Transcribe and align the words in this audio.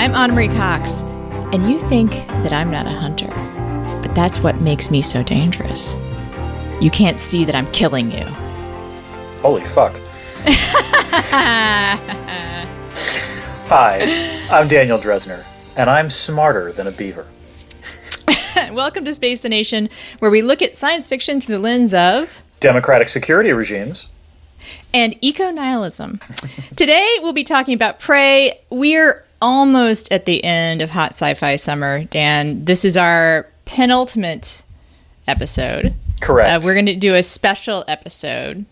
I'm 0.00 0.14
Ana 0.14 0.32
Marie 0.32 0.48
Cox, 0.48 1.02
and 1.52 1.70
you 1.70 1.78
think 1.78 2.12
that 2.12 2.54
I'm 2.54 2.70
not 2.70 2.86
a 2.86 2.88
hunter. 2.88 3.28
But 4.00 4.14
that's 4.14 4.40
what 4.40 4.62
makes 4.62 4.90
me 4.90 5.02
so 5.02 5.22
dangerous. 5.22 5.98
You 6.80 6.90
can't 6.90 7.20
see 7.20 7.44
that 7.44 7.54
I'm 7.54 7.70
killing 7.72 8.10
you. 8.10 8.24
Holy 9.42 9.62
fuck. 9.62 9.92
Hi, 13.68 14.40
I'm 14.50 14.68
Daniel 14.68 14.98
Drezner, 14.98 15.44
and 15.76 15.90
I'm 15.90 16.08
smarter 16.08 16.72
than 16.72 16.86
a 16.86 16.92
beaver. 16.92 17.26
Welcome 18.72 19.04
to 19.04 19.12
Space 19.14 19.40
the 19.40 19.50
Nation, 19.50 19.90
where 20.20 20.30
we 20.30 20.40
look 20.40 20.62
at 20.62 20.74
science 20.74 21.10
fiction 21.10 21.42
through 21.42 21.56
the 21.56 21.60
lens 21.60 21.92
of 21.92 22.40
Democratic 22.60 23.10
security 23.10 23.52
regimes. 23.52 24.08
and 24.94 25.14
eco 25.20 25.50
nihilism. 25.50 26.20
Today, 26.74 27.18
we'll 27.20 27.34
be 27.34 27.44
talking 27.44 27.74
about 27.74 28.00
Prey. 28.00 28.62
We're 28.70 29.26
almost 29.40 30.12
at 30.12 30.24
the 30.26 30.42
end 30.44 30.82
of 30.82 30.90
Hot 30.90 31.12
Sci 31.12 31.34
Fi 31.34 31.56
Summer, 31.56 32.04
Dan. 32.04 32.64
This 32.64 32.84
is 32.84 32.96
our 32.96 33.46
penultimate 33.64 34.62
episode. 35.26 35.94
Correct. 36.20 36.50
Uh, 36.50 36.66
we're 36.66 36.74
going 36.74 36.86
to 36.86 36.96
do 36.96 37.14
a 37.14 37.22
special 37.22 37.84
episode 37.88 38.64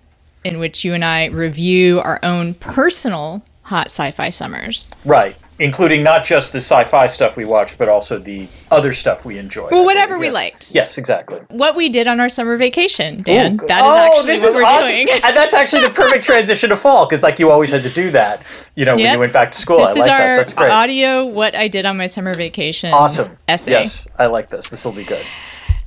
in 0.45 0.59
which 0.59 0.85
you 0.85 0.95
and 0.95 1.05
I 1.05 1.27
review 1.27 2.01
our 2.01 2.21
own 2.23 2.55
personal 2.55 3.43
hot 3.62 3.87
sci 3.87 4.11
fi 4.12 4.31
summers. 4.31 4.91
right, 5.05 5.37
including 5.59 6.03
not 6.03 6.25
just 6.25 6.53
the 6.53 6.59
sci-fi 6.59 7.07
stuff 7.07 7.37
we 7.37 7.45
watched, 7.45 7.79
but 7.79 7.89
also 7.89 8.19
the 8.19 8.47
other 8.71 8.93
stuff 8.93 9.25
we 9.25 9.39
enjoyed. 9.39 9.73
Well, 9.73 9.83
I 9.83 9.84
whatever 9.84 10.15
believe, 10.15 10.21
we 10.21 10.27
yes. 10.27 10.34
liked. 10.34 10.75
Yes, 10.75 10.98
exactly. 10.98 11.41
What 11.48 11.75
we 11.75 11.89
did 11.89 12.07
on 12.07 12.21
our 12.21 12.29
summer 12.29 12.57
vacation, 12.57 13.23
Dan. 13.23 13.55
Ooh, 13.55 13.67
that 13.67 13.84
is 13.84 13.91
oh, 13.91 13.97
actually 13.97 14.27
this 14.27 14.41
what 14.41 14.48
is 14.51 14.55
we're 14.57 14.65
awesome. 14.65 14.89
doing. 14.89 15.09
and 15.11 15.37
that's 15.37 15.55
actually 15.55 15.83
the 15.83 15.91
perfect 15.91 16.25
transition 16.33 16.71
to 16.71 16.77
fall, 16.77 17.07
because 17.07 17.23
like 17.23 17.39
you 17.39 17.51
always 17.51 17.71
had 17.71 17.83
to 17.83 17.91
do 17.91 18.11
that, 18.12 18.43
you 18.77 18.84
know, 18.84 18.95
when 18.95 19.12
you 19.12 19.19
went 19.19 19.33
back 19.33 19.51
to 19.53 19.59
school. 19.59 19.79
This 19.79 19.89
I 19.89 19.93
is 19.93 19.98
like 19.98 20.11
our 20.11 20.19
that. 20.19 20.37
That's 20.37 20.55
great. 20.55 20.71
audio, 20.71 21.27
what 21.27 21.55
I 21.55 21.69
did 21.69 21.84
on 21.84 21.97
my 21.97 22.06
summer 22.06 22.34
vacation 22.34 22.92
awesome. 22.92 23.36
essay. 23.48 23.73
Yes, 23.73 24.06
I 24.19 24.27
like 24.27 24.51
this. 24.51 24.69
This 24.69 24.84
will 24.84 24.92
be 24.92 25.05
good. 25.05 25.25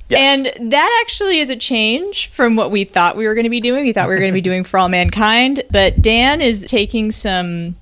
Yes. 0.08 0.20
And 0.58 0.70
that 0.72 1.00
actually 1.02 1.38
is 1.38 1.48
a 1.48 1.56
change 1.56 2.28
from 2.28 2.54
what 2.54 2.70
we 2.70 2.84
thought 2.84 3.16
we 3.16 3.26
were 3.26 3.34
going 3.34 3.44
to 3.44 3.50
be 3.50 3.62
doing. 3.62 3.84
We 3.84 3.94
thought 3.94 4.08
we 4.08 4.14
were 4.14 4.20
going 4.20 4.32
to 4.32 4.34
be 4.34 4.42
doing 4.42 4.62
For 4.62 4.78
All 4.78 4.90
Mankind, 4.90 5.62
but 5.70 6.02
Dan 6.02 6.42
is 6.42 6.64
taking 6.68 7.10
some 7.10 7.74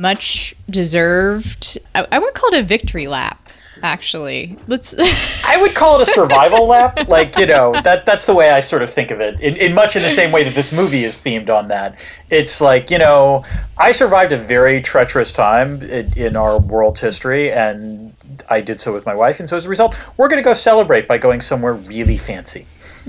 much 0.00 0.54
deserved, 0.70 1.78
I, 1.94 2.06
I 2.10 2.18
would 2.18 2.34
call 2.34 2.54
it 2.54 2.60
a 2.60 2.62
victory 2.62 3.06
lap, 3.06 3.50
actually. 3.82 4.56
Let's. 4.66 4.94
I 5.44 5.58
would 5.60 5.74
call 5.74 6.00
it 6.00 6.08
a 6.08 6.10
survival 6.12 6.66
lap. 6.66 7.06
Like, 7.08 7.36
you 7.36 7.46
know, 7.46 7.72
that 7.82 8.06
that's 8.06 8.24
the 8.26 8.34
way 8.34 8.50
I 8.50 8.60
sort 8.60 8.82
of 8.82 8.90
think 8.90 9.10
of 9.10 9.20
it. 9.20 9.38
In, 9.40 9.56
in 9.56 9.74
much 9.74 9.96
in 9.96 10.02
the 10.02 10.08
same 10.10 10.32
way 10.32 10.42
that 10.44 10.54
this 10.54 10.72
movie 10.72 11.04
is 11.04 11.18
themed 11.18 11.50
on 11.50 11.68
that. 11.68 11.98
It's 12.30 12.60
like, 12.60 12.90
you 12.90 12.98
know, 12.98 13.44
I 13.76 13.92
survived 13.92 14.32
a 14.32 14.38
very 14.38 14.80
treacherous 14.80 15.32
time 15.32 15.82
in, 15.82 16.16
in 16.16 16.36
our 16.36 16.58
world's 16.58 17.00
history, 17.00 17.52
and 17.52 18.14
I 18.48 18.62
did 18.62 18.80
so 18.80 18.92
with 18.92 19.04
my 19.04 19.14
wife. 19.14 19.38
And 19.38 19.48
so 19.48 19.56
as 19.58 19.66
a 19.66 19.68
result, 19.68 19.94
we're 20.16 20.28
going 20.28 20.42
to 20.42 20.48
go 20.48 20.54
celebrate 20.54 21.06
by 21.06 21.18
going 21.18 21.42
somewhere 21.42 21.74
really 21.74 22.16
fancy. 22.16 22.66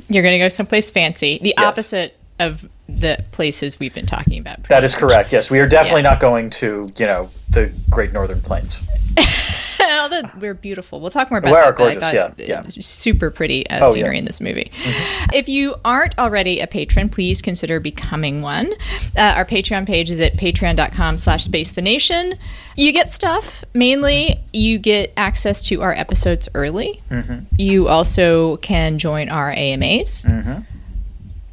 You're 0.10 0.24
going 0.24 0.34
to 0.36 0.40
go 0.44 0.50
someplace 0.50 0.90
fancy, 0.90 1.40
the 1.42 1.54
Yes. 1.58 1.66
opposite 1.68 2.18
of 2.40 2.68
the 3.02 3.24
places 3.32 3.80
we've 3.80 3.94
been 3.94 4.06
talking 4.06 4.40
about. 4.40 4.64
That 4.70 4.84
is 4.84 4.96
correct. 4.96 5.32
Yes, 5.34 5.50
we 5.52 5.60
are 5.60 5.68
definitely 5.68 6.04
Yeah. 6.04 6.12
not 6.12 6.20
going 6.20 6.50
to, 6.52 6.90
you 6.98 7.06
know, 7.06 7.30
the 7.50 7.72
Great 7.90 8.14
Northern 8.14 8.42
Plains. 8.42 8.82
We're 10.40 10.54
beautiful. 10.54 11.00
We'll 11.00 11.12
talk 11.12 11.30
more 11.30 11.38
about 11.40 11.52
We 11.52 11.58
are 11.58 11.66
that. 11.72 11.76
gorgeous, 11.78 12.14
yeah, 12.14 12.32
yeah. 12.38 12.64
Super 12.80 13.30
pretty 13.30 13.68
uh, 13.70 13.80
Oh, 13.82 13.88
yeah. 13.88 13.94
scenery 13.94 14.18
in 14.18 14.26
this 14.26 14.40
movie. 14.42 14.72
If 15.34 15.48
you 15.50 15.76
aren't 15.86 16.18
already 16.18 16.60
a 16.60 16.68
patron, 16.68 17.10
please 17.10 17.42
consider 17.42 17.80
becoming 17.80 18.42
one. 18.42 18.72
Uh, 19.18 19.22
our 19.22 19.46
Patreon 19.46 19.86
page 19.86 20.10
is 20.10 20.20
at 20.22 20.34
patreon.com 20.38 21.18
slash 21.18 21.44
space 21.46 21.72
the 21.72 21.82
nation. 21.82 22.36
You 22.76 22.92
get 22.92 23.10
stuff. 23.10 23.64
Mainly, 23.74 24.40
you 24.54 24.80
get 24.80 25.14
access 25.18 25.62
to 25.64 25.82
our 25.82 25.94
episodes 25.94 26.48
early. 26.56 27.02
You 27.58 27.88
also 27.88 28.58
can 28.58 28.98
join 28.98 29.30
our 29.30 29.52
AMAs. 29.52 30.26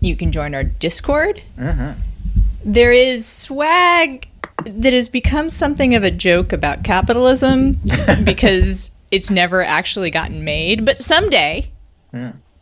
You 0.00 0.16
can 0.16 0.32
join 0.32 0.54
our 0.54 0.64
Discord. 0.64 1.42
Mm-hmm. 1.58 1.98
There 2.64 2.92
is 2.92 3.26
swag 3.26 4.28
that 4.64 4.92
has 4.92 5.08
become 5.08 5.48
something 5.50 5.94
of 5.94 6.02
a 6.04 6.10
joke 6.10 6.52
about 6.52 6.84
capitalism 6.84 7.72
because 8.24 8.90
it's 9.10 9.30
never 9.30 9.62
actually 9.62 10.10
gotten 10.10 10.44
made. 10.44 10.84
But 10.84 11.00
someday 11.00 11.70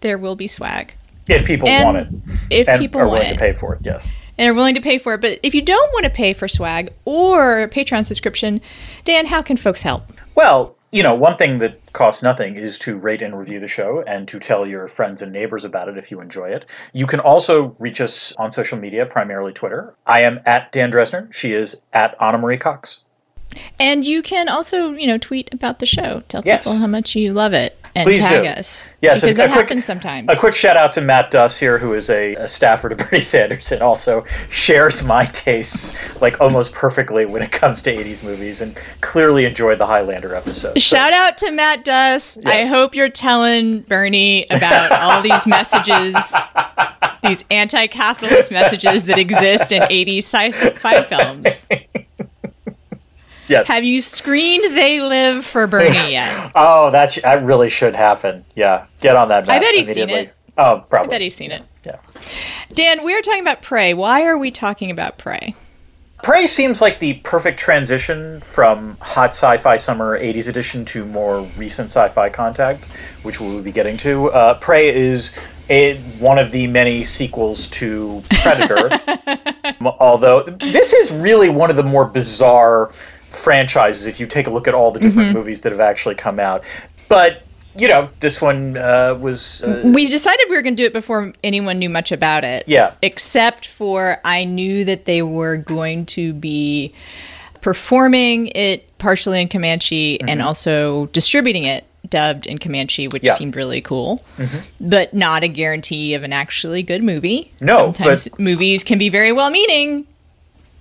there 0.00 0.18
will 0.18 0.36
be 0.36 0.46
swag 0.46 0.92
If 1.28 1.44
people 1.44 1.68
And 1.68 1.84
want 1.84 1.96
it. 1.96 2.08
if 2.50 2.68
and 2.68 2.78
people 2.80 3.00
are 3.00 3.08
want 3.08 3.20
willing 3.20 3.30
it 3.34 3.38
to 3.38 3.40
pay 3.40 3.52
for 3.54 3.74
it, 3.74 3.80
yes. 3.82 4.10
and 4.38 4.48
are 4.48 4.54
willing 4.54 4.74
to 4.74 4.80
pay 4.80 4.98
for 4.98 5.14
it. 5.14 5.20
But 5.20 5.40
if 5.42 5.54
you 5.54 5.62
don't 5.62 5.92
want 5.92 6.04
to 6.04 6.10
pay 6.10 6.32
for 6.32 6.46
swag 6.48 6.92
or 7.04 7.62
a 7.62 7.68
Patreon 7.68 8.04
subscription, 8.06 8.60
Dan, 9.04 9.26
how 9.26 9.42
can 9.42 9.56
folks 9.56 9.82
help? 9.82 10.12
Well, 10.34 10.75
you 10.96 11.02
know, 11.02 11.14
one 11.14 11.36
thing 11.36 11.58
that 11.58 11.92
costs 11.92 12.22
nothing 12.22 12.56
is 12.56 12.78
to 12.78 12.96
rate 12.96 13.20
and 13.20 13.38
review 13.38 13.60
the 13.60 13.66
show 13.66 14.02
and 14.06 14.26
to 14.28 14.38
tell 14.38 14.66
your 14.66 14.88
friends 14.88 15.20
and 15.20 15.30
neighbors 15.30 15.62
about 15.62 15.90
it 15.90 15.98
if 15.98 16.10
you 16.10 16.22
enjoy 16.22 16.48
it. 16.48 16.64
You 16.94 17.04
can 17.04 17.20
also 17.20 17.76
reach 17.78 18.00
us 18.00 18.32
on 18.36 18.50
social 18.50 18.78
media, 18.78 19.04
primarily 19.04 19.52
Twitter. 19.52 19.94
I 20.06 20.20
am 20.20 20.40
at 20.46 20.72
Dan 20.72 20.90
Drezner. 20.90 21.30
She 21.34 21.52
is 21.52 21.82
at 21.92 22.14
Ana 22.18 22.38
Marie 22.38 22.56
Cox. 22.56 23.04
And 23.78 24.06
you 24.06 24.22
can 24.22 24.48
also, 24.48 24.92
you 24.92 25.06
know, 25.06 25.18
tweet 25.18 25.48
about 25.52 25.78
the 25.78 25.86
show. 25.86 26.22
Tell 26.28 26.42
Yes. 26.44 26.64
people 26.64 26.78
how 26.78 26.86
much 26.86 27.14
you 27.14 27.32
love 27.32 27.52
it 27.54 27.78
and 27.94 28.04
Please 28.06 28.18
tag 28.18 28.42
do. 28.42 28.48
us. 28.48 28.94
Yes, 29.00 29.20
because 29.22 29.34
a- 29.34 29.38
that 29.38 29.50
quick- 29.50 29.60
happens 29.62 29.84
sometimes. 29.84 30.26
A 30.30 30.36
quick 30.36 30.54
shout 30.54 30.76
out 30.76 30.92
to 30.92 31.00
Matt 31.00 31.30
Duss 31.30 31.58
here, 31.58 31.78
who 31.78 31.94
is 31.94 32.10
a, 32.10 32.34
a 32.34 32.48
staffer 32.48 32.90
to 32.90 32.96
Bernie 33.04 33.22
Sanders 33.22 33.72
and 33.72 33.80
also 33.82 34.24
shares 34.50 35.02
my 35.04 35.24
tastes 35.26 35.96
like 36.20 36.38
almost 36.40 36.74
perfectly 36.74 37.24
when 37.24 37.40
it 37.42 37.50
comes 37.52 37.80
to 37.82 37.94
80s 37.94 38.22
movies 38.22 38.60
and 38.60 38.76
clearly 39.00 39.46
enjoyed 39.46 39.78
the 39.78 39.86
Highlander 39.86 40.34
episode. 40.34 40.74
So- 40.74 40.80
Shout 40.80 41.12
out 41.14 41.38
to 41.38 41.50
Matt 41.50 41.84
Duss. 41.84 42.36
I 42.44 42.66
hope 42.66 42.94
you're 42.94 43.08
telling 43.08 43.80
Bernie 43.80 44.46
about 44.50 44.92
all 44.92 45.22
these 45.22 45.46
messages, 45.46 46.14
these 47.22 47.42
anti 47.50 47.86
capitalist 47.86 48.50
messages 48.50 49.06
that 49.06 49.16
exist 49.18 49.72
in 49.72 49.80
80s 49.82 50.18
sci 50.24 50.50
fi 50.72 51.02
films. 51.04 51.66
yes. 53.48 53.68
Have 53.68 53.84
you 53.84 54.00
screened 54.00 54.76
They 54.76 55.00
Live 55.00 55.44
for 55.44 55.66
Bernie 55.66 55.94
yet? 56.12 56.52
Oh, 56.54 56.90
that, 56.90 57.12
sh- 57.12 57.22
that 57.22 57.44
really 57.44 57.70
should 57.70 57.94
happen. 57.94 58.44
Yeah. 58.54 58.86
Get 59.00 59.16
on 59.16 59.28
that. 59.28 59.48
I 59.48 59.58
bet 59.58 59.74
he's 59.74 59.92
seen 59.92 60.10
it. 60.10 60.34
Oh, 60.58 60.84
probably. 60.88 61.08
I 61.08 61.10
bet 61.10 61.20
he's 61.20 61.36
seen 61.36 61.50
it. 61.52 61.62
Yeah. 61.84 61.98
Dan, 62.72 63.04
we 63.04 63.14
are 63.14 63.20
talking 63.22 63.42
about 63.42 63.62
Prey. 63.62 63.94
Why 63.94 64.24
are 64.24 64.38
we 64.38 64.50
talking 64.50 64.90
about 64.90 65.18
Prey? 65.18 65.54
Prey 66.22 66.46
seems 66.46 66.80
like 66.80 66.98
the 66.98 67.14
perfect 67.24 67.60
transition 67.60 68.40
from 68.40 68.96
hot 69.00 69.30
sci-fi 69.30 69.76
summer 69.76 70.18
80s 70.18 70.48
edition 70.48 70.84
to 70.86 71.04
more 71.04 71.42
recent 71.56 71.90
sci-fi 71.90 72.30
contact, 72.30 72.86
which 73.22 73.38
we 73.38 73.48
will 73.48 73.62
be 73.62 73.70
getting 73.70 73.96
to. 73.98 74.30
Uh, 74.32 74.54
Prey 74.54 74.94
is 74.94 75.38
a, 75.68 75.98
one 76.18 76.38
of 76.38 76.52
the 76.52 76.66
many 76.68 77.04
sequels 77.04 77.68
to 77.68 78.22
Predator, 78.42 78.90
although 80.00 80.42
this 80.42 80.92
is 80.94 81.12
really 81.12 81.48
one 81.50 81.70
of 81.70 81.76
the 81.76 81.82
more 81.82 82.06
bizarre 82.06 82.92
franchises 83.50 84.08
if 84.08 84.18
you 84.18 84.26
take 84.26 84.48
a 84.48 84.50
look 84.50 84.66
at 84.66 84.74
all 84.74 84.90
the 84.90 84.98
different 84.98 85.28
Mm-hmm. 85.28 85.38
movies 85.38 85.60
that 85.60 85.70
have 85.70 85.80
actually 85.80 86.16
come 86.16 86.40
out. 86.40 86.64
But 87.08 87.42
you 87.78 87.86
know, 87.86 88.08
this 88.20 88.42
one 88.42 88.76
uh, 88.76 89.14
was 89.20 89.62
uh, 89.62 89.82
We 89.84 90.06
decided 90.06 90.46
we 90.48 90.56
were 90.56 90.62
going 90.62 90.74
to 90.76 90.82
do 90.82 90.86
it 90.86 90.92
before 90.92 91.32
anyone 91.44 91.78
knew 91.78 91.90
much 91.90 92.10
about 92.10 92.42
it. 92.42 92.64
Yeah. 92.66 92.94
Except 93.02 93.66
for 93.68 94.18
I 94.24 94.42
knew 94.44 94.84
that 94.86 95.04
they 95.04 95.22
were 95.22 95.58
going 95.58 96.06
to 96.06 96.32
be 96.32 96.92
performing 97.60 98.48
it 98.48 98.96
partially 98.98 99.40
in 99.40 99.48
Comanche 99.48 100.20
and 100.22 100.42
also 100.42 101.06
distributing 101.06 101.64
it 101.64 101.84
dubbed 102.08 102.46
in 102.46 102.58
Comanche, 102.58 103.08
which 103.08 103.22
Mm-hmm. 103.22 103.26
Yeah. 103.26 103.32
Mm-hmm. 103.32 103.38
seemed 103.38 103.56
really 103.56 103.80
cool, 103.80 104.22
but 104.80 105.12
not 105.14 105.44
a 105.44 105.48
guarantee 105.48 106.14
of 106.14 106.22
an 106.24 106.32
actually 106.32 106.82
good 106.82 107.02
movie. 107.02 107.52
No, 107.60 107.92
Sometimes 107.92 108.28
but- 108.28 108.40
movies 108.40 108.82
can 108.84 108.98
be 108.98 109.08
very 109.08 109.32
well 109.32 109.50
meaning 109.50 110.06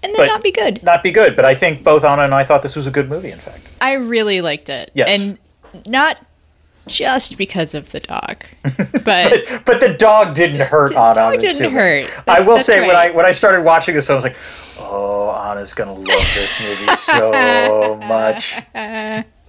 and 0.06 0.14
then 0.14 0.22
But- 0.22 0.28
not 0.28 0.44
be 0.44 0.52
good. 0.52 0.82
not 0.84 1.04
be 1.04 1.12
good. 1.12 1.36
But 1.36 1.44
I 1.46 1.54
think 1.56 1.84
both 1.84 2.04
Ana 2.06 2.24
and 2.24 2.34
I 2.34 2.44
thought 2.44 2.62
this 2.62 2.76
was 2.76 2.88
a 2.88 2.92
good 2.92 3.10
movie. 3.10 3.32
In 3.32 3.40
fact, 3.40 3.68
I 3.82 3.94
really 3.94 4.42
liked 4.42 4.70
it. 4.70 4.92
Yes. 4.94 5.20
And 5.20 5.38
not 5.88 6.22
just 6.88 7.38
because 7.38 7.74
of 7.74 7.92
the 7.92 8.00
dog, 8.00 8.46
but. 9.04 9.34
but 9.66 9.80
the 9.80 9.96
dog 9.98 10.36
didn't 10.36 10.60
hurt 10.62 10.94
Ana. 10.94 11.16
dog 11.16 11.34
I'm 11.34 11.40
didn't 11.40 11.56
assuming. 11.56 11.74
hurt. 11.76 12.10
I 12.30 12.42
will 12.42 12.56
that's 12.56 12.68
say 12.68 12.86
when 12.86 12.96
I 12.96 13.10
when 13.12 13.26
I 13.26 13.32
started 13.32 13.64
watching 13.66 13.96
this, 13.96 14.10
I 14.10 14.14
was 14.16 14.24
like, 14.24 14.36
"Oh, 14.78 15.32
Ana's 15.32 15.74
gonna 15.74 15.94
love 15.96 16.06
this 16.36 16.62
movie 16.62 16.96
so 16.96 17.98
much." 18.08 18.62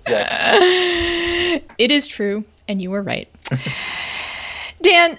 Yes. 0.08 1.62
It 1.78 1.90
is 1.90 2.06
true, 2.06 2.44
and 2.68 2.80
you 2.80 2.90
were 2.90 3.02
right. 3.02 3.28
Dan, 4.82 5.18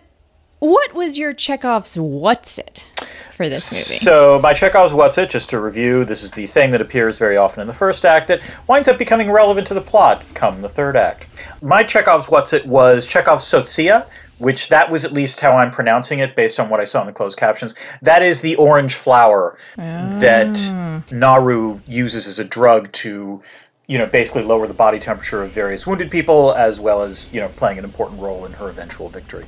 what 0.59 0.93
was 0.93 1.17
your 1.17 1.33
Chekhov's 1.33 1.97
what's 1.97 2.57
it 2.57 2.89
for 3.33 3.47
this 3.47 3.71
movie? 3.71 3.99
So 3.99 4.39
my 4.41 4.53
Chekhov's 4.53 4.93
What's 4.93 5.17
It, 5.17 5.29
just 5.29 5.49
to 5.51 5.59
review, 5.59 6.03
this 6.03 6.23
is 6.23 6.31
the 6.31 6.47
thing 6.47 6.71
that 6.71 6.81
appears 6.81 7.19
very 7.19 7.37
often 7.37 7.61
in 7.61 7.67
the 7.67 7.73
first 7.73 8.05
act 8.05 8.27
that 8.29 8.41
winds 8.67 8.87
up 8.87 8.97
becoming 8.97 9.29
relevant 9.31 9.67
to 9.67 9.73
the 9.73 9.81
plot 9.81 10.23
come 10.33 10.61
the 10.61 10.69
third 10.69 10.95
act. 10.95 11.27
My 11.61 11.83
Chekhov's 11.83 12.29
What's 12.29 12.53
It 12.53 12.65
was 12.65 13.05
Chekhov's 13.05 13.43
Sotsia, 13.43 14.07
which 14.39 14.69
that 14.69 14.89
was 14.89 15.05
at 15.05 15.11
least 15.11 15.39
how 15.39 15.51
I'm 15.51 15.71
pronouncing 15.71 16.19
it 16.19 16.35
based 16.35 16.59
on 16.59 16.69
what 16.69 16.79
I 16.79 16.85
saw 16.85 17.01
in 17.01 17.07
the 17.07 17.13
closed 17.13 17.37
captions. 17.37 17.75
That 18.01 18.23
is 18.23 18.41
the 18.41 18.55
orange 18.55 18.95
flower 18.95 19.57
that 19.77 20.57
ah. 20.73 21.03
Naru 21.11 21.79
uses 21.85 22.25
as 22.27 22.39
a 22.39 22.43
drug 22.43 22.91
to 22.93 23.41
you 23.87 23.97
know, 23.97 24.05
basically 24.05 24.43
lower 24.43 24.67
the 24.67 24.73
body 24.73 24.99
temperature 24.99 25.41
of 25.41 25.51
various 25.51 25.87
wounded 25.87 26.11
people, 26.11 26.53
as 26.55 26.77
well 26.77 27.03
as 27.03 27.31
you 27.31 27.39
know, 27.39 27.47
playing 27.47 27.77
an 27.77 27.85
important 27.85 28.19
role 28.19 28.45
in 28.45 28.51
her 28.51 28.67
eventual 28.67 29.07
victory. 29.07 29.45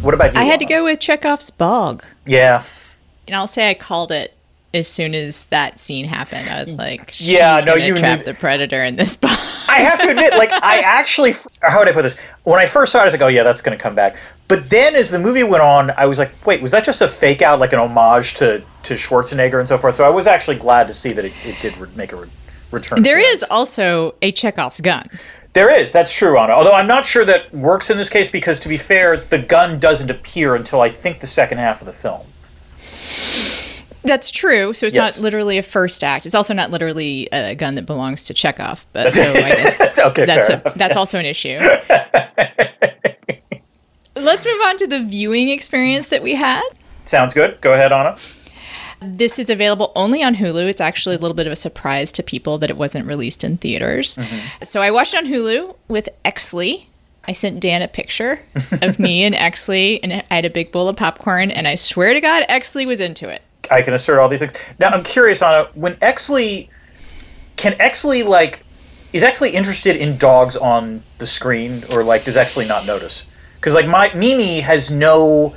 What 0.00 0.14
about 0.14 0.34
you? 0.34 0.40
I 0.40 0.44
had 0.44 0.60
to 0.60 0.66
go 0.66 0.84
with 0.84 1.00
Chekhov's 1.00 1.50
bog. 1.50 2.04
Yeah, 2.26 2.64
And 3.26 3.36
I'll 3.36 3.46
say 3.46 3.70
I 3.70 3.74
called 3.74 4.12
it 4.12 4.36
as 4.74 4.88
soon 4.88 5.14
as 5.14 5.46
that 5.46 5.78
scene 5.78 6.04
happened. 6.04 6.48
I 6.48 6.60
was 6.60 6.74
mm. 6.74 6.78
like, 6.78 7.10
she's 7.12 7.32
Yeah, 7.32 7.60
no, 7.64 7.74
you 7.74 7.94
knew 7.94 8.00
trap 8.00 8.24
the 8.24 8.34
predator 8.34 8.82
in 8.84 8.96
this 8.96 9.16
bog. 9.16 9.30
I 9.68 9.80
have 9.80 10.00
to 10.00 10.10
admit, 10.10 10.34
like, 10.34 10.52
I 10.52 10.80
actually, 10.84 11.34
how 11.62 11.78
would 11.78 11.88
I 11.88 11.92
put 11.92 12.02
this? 12.02 12.18
When 12.44 12.60
I 12.60 12.66
first 12.66 12.92
saw 12.92 12.98
it, 12.98 13.02
I 13.02 13.04
was 13.06 13.14
like, 13.14 13.22
oh, 13.22 13.28
yeah, 13.28 13.42
that's 13.42 13.60
going 13.60 13.76
to 13.76 13.82
come 13.82 13.94
back. 13.94 14.16
But 14.48 14.70
then 14.70 14.94
as 14.94 15.10
the 15.10 15.18
movie 15.18 15.42
went 15.42 15.62
on, 15.62 15.90
I 15.92 16.06
was 16.06 16.18
like, 16.18 16.30
wait, 16.46 16.62
was 16.62 16.70
that 16.70 16.84
just 16.84 17.00
a 17.00 17.08
fake 17.08 17.42
out, 17.42 17.58
like 17.58 17.72
an 17.72 17.80
homage 17.80 18.34
to, 18.34 18.62
to 18.84 18.94
Schwarzenegger 18.94 19.58
and 19.58 19.68
so 19.68 19.78
forth? 19.78 19.96
So 19.96 20.04
I 20.04 20.08
was 20.08 20.26
actually 20.26 20.56
glad 20.56 20.86
to 20.86 20.92
see 20.92 21.12
that 21.12 21.24
it, 21.24 21.32
it 21.44 21.58
did 21.60 21.76
re- 21.78 21.88
make 21.96 22.12
a 22.12 22.16
re- 22.16 22.28
return. 22.70 23.02
There 23.02 23.18
is 23.18 23.42
also 23.44 24.14
a 24.22 24.30
Chekhov's 24.30 24.80
gun. 24.80 25.08
There 25.56 25.70
is, 25.70 25.90
that's 25.90 26.12
true, 26.12 26.38
Ana. 26.38 26.52
Although 26.52 26.74
I'm 26.74 26.86
not 26.86 27.06
sure 27.06 27.24
that 27.24 27.50
works 27.54 27.88
in 27.88 27.96
this 27.96 28.10
case 28.10 28.30
because, 28.30 28.60
to 28.60 28.68
be 28.68 28.76
fair, 28.76 29.16
the 29.16 29.38
gun 29.38 29.78
doesn't 29.78 30.10
appear 30.10 30.54
until 30.54 30.82
I 30.82 30.90
think 30.90 31.20
the 31.20 31.26
second 31.26 31.56
half 31.56 31.80
of 31.80 31.86
the 31.86 31.94
film. 31.94 32.26
That's 34.02 34.30
true. 34.30 34.74
So 34.74 34.84
it's 34.84 34.94
Yes. 34.94 35.16
not 35.16 35.22
literally 35.22 35.56
a 35.56 35.62
first 35.62 36.04
act. 36.04 36.26
It's 36.26 36.34
also 36.34 36.52
not 36.52 36.70
literally 36.70 37.26
a 37.32 37.54
gun 37.54 37.74
that 37.76 37.86
belongs 37.86 38.26
to 38.26 38.34
Chekhov. 38.34 38.84
But 38.92 39.14
so 39.14 39.22
I 39.32 39.48
guess 39.48 39.98
okay, 39.98 40.26
that's 40.26 40.50
a, 40.50 40.60
that's 40.76 40.78
yes. 40.78 40.96
also 40.96 41.18
an 41.18 41.24
issue. 41.24 41.56
Let's 44.14 44.44
move 44.44 44.60
on 44.66 44.76
to 44.76 44.86
the 44.86 45.02
viewing 45.04 45.48
experience 45.48 46.08
that 46.08 46.22
we 46.22 46.34
had. 46.34 46.64
Sounds 47.02 47.32
good. 47.32 47.58
Go 47.62 47.72
ahead, 47.72 47.92
Ana. 47.92 48.18
This 49.00 49.38
is 49.38 49.50
available 49.50 49.92
only 49.94 50.22
on 50.22 50.34
Hulu. 50.34 50.68
It's 50.68 50.80
actually 50.80 51.16
a 51.16 51.18
little 51.18 51.34
bit 51.34 51.46
of 51.46 51.52
a 51.52 51.56
surprise 51.56 52.12
to 52.12 52.22
people 52.22 52.58
that 52.58 52.70
it 52.70 52.76
wasn't 52.76 53.06
released 53.06 53.44
in 53.44 53.58
theaters. 53.58 54.16
Mm-hmm. 54.16 54.64
So 54.64 54.80
I 54.82 54.90
watched 54.90 55.14
it 55.14 55.18
on 55.18 55.26
Hulu 55.26 55.76
with 55.88 56.08
Exley. 56.24 56.86
I 57.28 57.32
sent 57.32 57.60
Dan 57.60 57.82
a 57.82 57.88
picture 57.88 58.40
of 58.82 58.98
me 58.98 59.24
and 59.24 59.34
Exley, 59.48 60.00
and 60.02 60.12
I 60.12 60.34
had 60.34 60.44
a 60.44 60.50
big 60.50 60.72
bowl 60.72 60.88
of 60.88 60.96
popcorn, 60.96 61.50
and 61.50 61.66
I 61.66 61.74
swear 61.74 62.14
to 62.14 62.20
God, 62.20 62.44
Exley 62.48 62.86
was 62.86 63.00
into 63.00 63.28
it. 63.28 63.42
I 63.70 63.82
can 63.82 63.94
assert 63.94 64.18
all 64.18 64.28
these 64.28 64.40
things. 64.40 64.52
Now 64.78 64.88
I'm 64.88 65.02
curious, 65.02 65.42
Ana, 65.42 65.68
when 65.74 65.94
Exley 65.96 66.68
can 67.56 67.72
Exley 67.74 68.24
like 68.24 68.62
is 69.12 69.22
Exley 69.22 69.52
interested 69.52 69.96
in 69.96 70.18
dogs 70.18 70.56
on 70.56 71.02
the 71.18 71.26
screen 71.26 71.84
or 71.92 72.04
like 72.04 72.24
does 72.24 72.36
Exley 72.36 72.68
not 72.68 72.86
notice? 72.86 73.26
Because 73.56 73.74
like 73.74 73.88
my 73.88 74.12
Mimi 74.14 74.60
has 74.60 74.90
no 74.90 75.54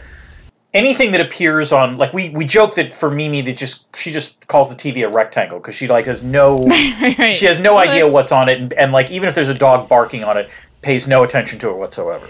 anything 0.74 1.12
that 1.12 1.22
appears 1.22 1.72
on 1.72 1.98
like 1.98 2.14
we 2.14 2.30
we 2.30 2.46
joke 2.46 2.76
that 2.76 2.94
for 2.94 3.10
Mimi 3.10 3.42
that 3.42 3.58
just 3.58 3.94
she 3.96 4.12
just 4.12 4.48
calls 4.48 4.70
the 4.70 4.76
TV 4.76 5.06
a 5.06 5.10
rectangle 5.10 5.60
because 5.60 5.74
she 5.76 5.88
like 5.88 6.06
has 6.06 6.24
no 6.24 6.66
Right, 6.68 7.18
right. 7.18 7.36
she 7.36 7.46
has 7.48 7.60
no 7.60 7.76
Well, 7.76 7.90
idea 7.90 8.08
what's 8.08 8.32
on 8.32 8.50
it 8.50 8.60
and, 8.60 8.74
and 8.74 8.92
like 8.92 9.10
even 9.10 9.28
if 9.30 9.36
there's 9.36 9.50
a 9.50 9.54
dog 9.58 9.90
barking 9.90 10.24
on 10.24 10.38
it 10.38 10.52
pays 10.82 11.08
no 11.08 11.24
attention 11.24 11.58
to 11.60 11.70
it 11.72 11.76
whatsoever. 11.78 12.30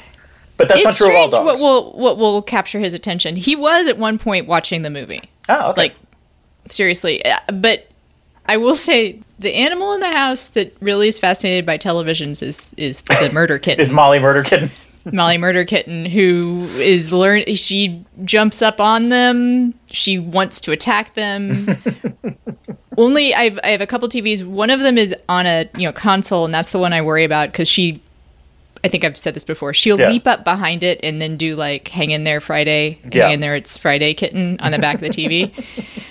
But 0.57 0.69
that's 0.69 0.81
It's 0.81 0.99
not 1.01 1.05
true 1.07 1.15
of 1.15 1.33
all 1.33 1.41
strange 1.41 1.45
what 1.45 1.59
will 1.59 1.91
what 1.99 2.17
will 2.17 2.41
capture 2.41 2.79
his 2.79 2.93
attention. 2.93 3.35
He 3.35 3.55
was 3.55 3.87
at 3.87 3.97
one 3.97 4.17
point 4.17 4.47
watching 4.47 4.81
the 4.83 4.89
movie. 4.89 5.21
oh, 5.49 5.69
okay. 5.71 5.81
Like 5.81 5.95
seriously, 6.67 7.23
Uh, 7.25 7.39
but 7.53 7.87
I 8.45 8.57
will 8.57 8.75
say 8.75 9.19
the 9.37 9.53
animal 9.53 9.93
in 9.93 9.99
the 9.99 10.09
house 10.11 10.47
that 10.47 10.75
really 10.81 11.07
is 11.07 11.19
fascinated 11.19 11.65
by 11.65 11.77
televisions 11.77 12.41
is 12.41 12.71
is 12.77 13.01
the 13.01 13.29
murder 13.33 13.57
kitten. 13.65 13.81
is 13.81 13.91
Molly 13.91 14.19
Murder 14.19 14.43
Kitten? 14.43 14.71
Molly 15.13 15.37
Murder 15.37 15.65
Kitten, 15.65 16.05
who 16.05 16.61
is 16.77 17.11
learn. 17.11 17.43
She 17.55 18.03
jumps 18.23 18.61
up 18.61 18.79
on 18.79 19.09
them. 19.09 19.73
She 19.91 20.17
wants 20.19 20.61
to 20.61 20.71
attack 20.71 21.13
them. 21.15 21.77
Only 22.97 23.33
I've 23.33 23.59
I 23.63 23.69
have 23.69 23.81
a 23.81 23.87
couple 23.87 24.09
TVs. 24.09 24.45
One 24.45 24.69
of 24.69 24.81
them 24.81 24.97
is 24.97 25.15
on 25.29 25.45
a 25.45 25.69
you 25.77 25.83
know 25.87 25.93
console, 25.93 26.45
and 26.45 26.53
that's 26.53 26.71
the 26.71 26.79
one 26.79 26.93
I 26.93 27.01
worry 27.01 27.23
about 27.23 27.51
because 27.51 27.67
she. 27.67 28.01
I 28.81 28.87
think 28.87 29.03
I've 29.03 29.17
said 29.17 29.33
this 29.33 29.43
before. 29.43 29.73
She'll 29.73 29.99
Yeah. 29.99 30.09
leap 30.09 30.25
up 30.25 30.45
behind 30.45 30.83
it 30.83 31.01
and 31.03 31.21
then 31.21 31.35
do 31.37 31.55
like 31.55 31.87
"Hang 31.89 32.11
in 32.11 32.23
there, 32.23 32.39
Friday." 32.39 32.97
Yeah. 33.11 33.23
Hang 33.25 33.33
in 33.35 33.39
there, 33.41 33.55
it's 33.55 33.77
Friday, 33.77 34.13
kitten 34.13 34.57
on 34.61 34.71
the 34.71 34.79
back 34.79 34.95
of 34.95 35.01
the 35.01 35.09
TV. 35.09 35.51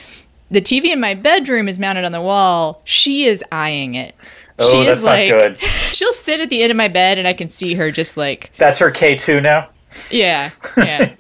the 0.51 0.61
TV 0.61 0.87
in 0.87 1.01
my 1.01 1.15
bedroom 1.15 1.69
is 1.69 1.79
mounted 1.79 2.05
on 2.05 2.13
the 2.13 2.21
wall. 2.23 2.81
She 2.85 3.27
is 3.27 3.45
eyeing 3.53 3.95
it. 3.95 4.15
Oh, 4.59 4.71
she 4.71 4.85
that's 4.85 4.99
is 4.99 5.05
not 5.05 5.11
like, 5.11 5.31
good. 5.31 5.59
she'll 5.93 6.13
sit 6.13 6.41
at 6.41 6.51
the 6.51 6.63
end 6.63 6.71
of 6.71 6.77
my 6.77 6.89
bed 6.89 7.19
and 7.19 7.29
I 7.29 7.33
can 7.33 7.51
see 7.51 7.75
her 7.75 7.91
just 7.91 8.17
like 8.17 8.51
That's 8.59 8.79
her 8.79 8.91
K 8.91 9.17
two 9.17 9.41
now. 9.41 9.69
yeah, 10.11 10.51
yeah. 10.77 11.15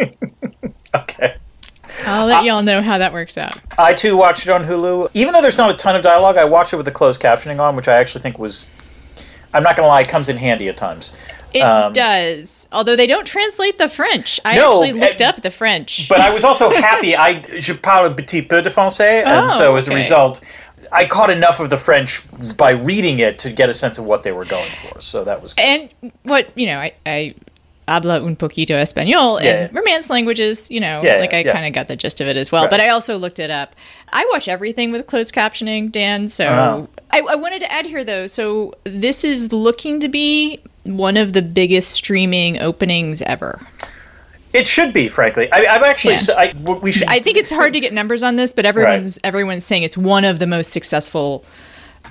Okay. 0.94 1.36
I'll 2.06 2.26
let 2.26 2.44
y'all 2.44 2.62
know 2.62 2.80
how 2.80 2.98
that 2.98 3.12
works 3.12 3.36
out. 3.36 3.56
I 3.78 3.92
too 3.92 4.16
watched 4.16 4.46
it 4.46 4.50
on 4.50 4.64
Hulu. 4.64 5.10
Even 5.14 5.32
though 5.32 5.42
there's 5.42 5.58
not 5.58 5.70
a 5.70 5.76
ton 5.76 5.96
of 5.96 6.02
dialogue, 6.02 6.36
I 6.36 6.44
watched 6.44 6.72
it 6.72 6.76
with 6.76 6.86
the 6.86 6.92
closed 6.92 7.20
captioning 7.20 7.60
on, 7.60 7.76
which 7.76 7.88
I 7.88 7.96
actually 7.98 8.22
think 8.22 8.38
was. 8.38 8.68
I'm 9.54 9.62
not 9.62 9.76
gonna 9.76 9.88
lie, 9.88 10.02
it 10.02 10.08
comes 10.08 10.28
in 10.28 10.36
handy 10.36 10.68
at 10.68 10.76
times. 10.76 11.16
It 11.54 11.60
Um, 11.62 11.92
does, 11.92 12.68
although 12.72 12.94
they 12.96 13.06
don't 13.06 13.24
translate 13.26 13.78
the 13.78 13.88
French. 13.88 14.38
I 14.44 14.56
No, 14.56 14.82
actually 14.82 14.92
looked 15.00 15.20
and- 15.22 15.36
up 15.36 15.42
the 15.42 15.50
French. 15.50 16.08
But 16.08 16.20
I 16.20 16.30
was 16.30 16.44
also 16.44 16.70
happy. 16.88 17.16
I 17.16 17.40
je 17.58 17.74
parle 17.74 18.06
un 18.10 18.14
petit 18.14 18.42
peu 18.42 18.60
de 18.62 18.70
français, 18.70 19.24
and 19.24 19.46
Oh, 19.46 19.48
so 19.48 19.76
as 19.76 19.88
a 19.88 19.94
result, 19.94 20.40
I 20.92 21.06
caught 21.06 21.30
enough 21.30 21.58
of 21.60 21.70
the 21.70 21.76
French 21.76 22.22
by 22.56 22.70
reading 22.70 23.18
it 23.20 23.38
to 23.40 23.50
get 23.50 23.68
a 23.70 23.74
sense 23.74 23.98
of 23.98 24.04
what 24.04 24.22
they 24.24 24.32
were 24.32 24.44
going 24.44 24.70
for. 24.82 25.00
So 25.00 25.24
that 25.24 25.42
was. 25.42 25.54
and 25.56 25.88
what 26.24 26.48
you 26.54 26.66
know, 26.66 26.78
I, 26.80 26.92
I 27.06 27.34
habla 27.88 28.22
un 28.22 28.36
poquito 28.36 28.72
español 28.76 29.42
Yeah, 29.42 29.50
and 29.50 29.72
yeah. 29.72 29.78
Romance 29.78 30.10
languages. 30.10 30.70
You 30.70 30.80
know, 30.80 31.00
Yeah, 31.02 31.16
like 31.16 31.32
I 31.32 31.42
kind 31.44 31.66
of 31.66 31.72
got 31.72 31.88
the 31.88 31.96
gist 31.96 32.20
of 32.20 32.26
it 32.28 32.36
as 32.36 32.52
well. 32.52 32.62
Right. 32.64 32.70
But 32.70 32.80
I 32.80 32.90
also 32.90 33.16
looked 33.16 33.38
it 33.38 33.50
up. 33.50 33.74
I 34.12 34.26
watch 34.30 34.48
everything 34.48 34.92
with 34.92 35.06
closed 35.06 35.34
captioning, 35.34 35.90
Dan. 35.90 36.28
So 36.28 36.46
Oh. 36.46 36.88
I, 37.10 37.20
I 37.20 37.34
wanted 37.36 37.60
to 37.60 37.72
add 37.72 37.86
here 37.86 38.04
though. 38.04 38.26
So 38.26 38.74
this 38.84 39.24
is 39.24 39.50
looking 39.52 40.00
to 40.00 40.08
be 40.08 40.60
one 40.96 41.16
of 41.16 41.32
the 41.32 41.42
biggest 41.42 41.90
streaming 41.92 42.60
openings 42.60 43.22
ever. 43.22 43.60
It 44.52 44.66
should 44.66 44.92
be, 44.92 45.08
frankly. 45.08 45.50
I, 45.52 45.66
I'm 45.66 45.84
actually. 45.84 46.14
Yeah. 46.14 46.34
I 46.36 46.52
we 46.56 46.90
should. 46.90 47.08
I 47.08 47.20
think 47.20 47.36
it's 47.36 47.50
hard 47.50 47.72
to 47.74 47.80
get 47.80 47.92
numbers 47.92 48.22
on 48.22 48.36
this, 48.36 48.52
but 48.52 48.64
everyone's 48.64 49.18
everyone's 49.22 49.64
saying 49.64 49.82
it's 49.82 49.96
one 49.98 50.24
of 50.24 50.38
the 50.38 50.46
most 50.46 50.70
successful 50.72 51.44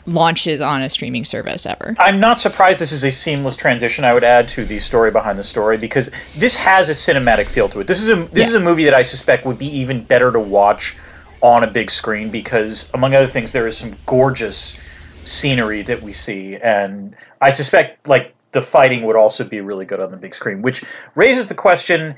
launches 0.06 0.62
on 0.62 0.82
a 0.82 0.90
streaming 0.90 1.24
service 1.24 1.66
ever. 1.66 1.96
I'm 2.00 2.20
not 2.20 2.40
surprised 2.40 2.80
this 2.80 2.92
is 2.92 3.04
a 3.04 3.12
seamless 3.12 3.58
transition. 3.58 4.06
I 4.06 4.14
would 4.14 4.24
add 4.24 4.48
to 4.50 4.66
the 4.66 4.80
story 4.80 5.12
behind 5.12 5.38
the 5.40 5.44
story 5.44 5.78
because 5.78 6.12
this 6.36 6.56
has 6.56 6.90
a 6.90 6.94
cinematic 6.94 7.48
feel 7.48 7.68
to 7.70 7.80
it. 7.80 7.88
This 7.88 8.02
is 8.02 8.10
a 8.10 8.16
this 8.16 8.44
Yeah. 8.44 8.48
is 8.50 8.56
a 8.56 8.60
movie 8.60 8.86
that 8.86 8.94
I 8.94 9.02
suspect 9.02 9.46
would 9.46 9.58
be 9.58 9.68
even 9.68 10.04
better 10.04 10.32
to 10.32 10.40
watch 10.40 10.96
on 11.42 11.64
a 11.64 11.68
big 11.68 11.90
screen 11.92 12.30
because, 12.30 12.90
among 12.94 13.14
other 13.16 13.28
things, 13.28 13.52
there 13.52 13.68
is 13.68 13.78
some 13.78 13.96
gorgeous 14.06 14.80
scenery 15.24 15.82
that 15.84 16.02
we 16.02 16.14
see, 16.14 16.56
and 16.58 17.16
I 17.42 17.50
suspect 17.50 18.08
like 18.08 18.34
the 18.52 18.62
fighting 18.62 19.04
would 19.04 19.16
also 19.16 19.44
be 19.44 19.62
really 19.62 19.86
good 19.86 20.00
on 20.00 20.12
the 20.12 20.18
big 20.18 20.34
screen, 20.34 20.62
which 20.62 20.84
raises 21.16 21.48
the 21.48 21.56
question. 21.56 22.16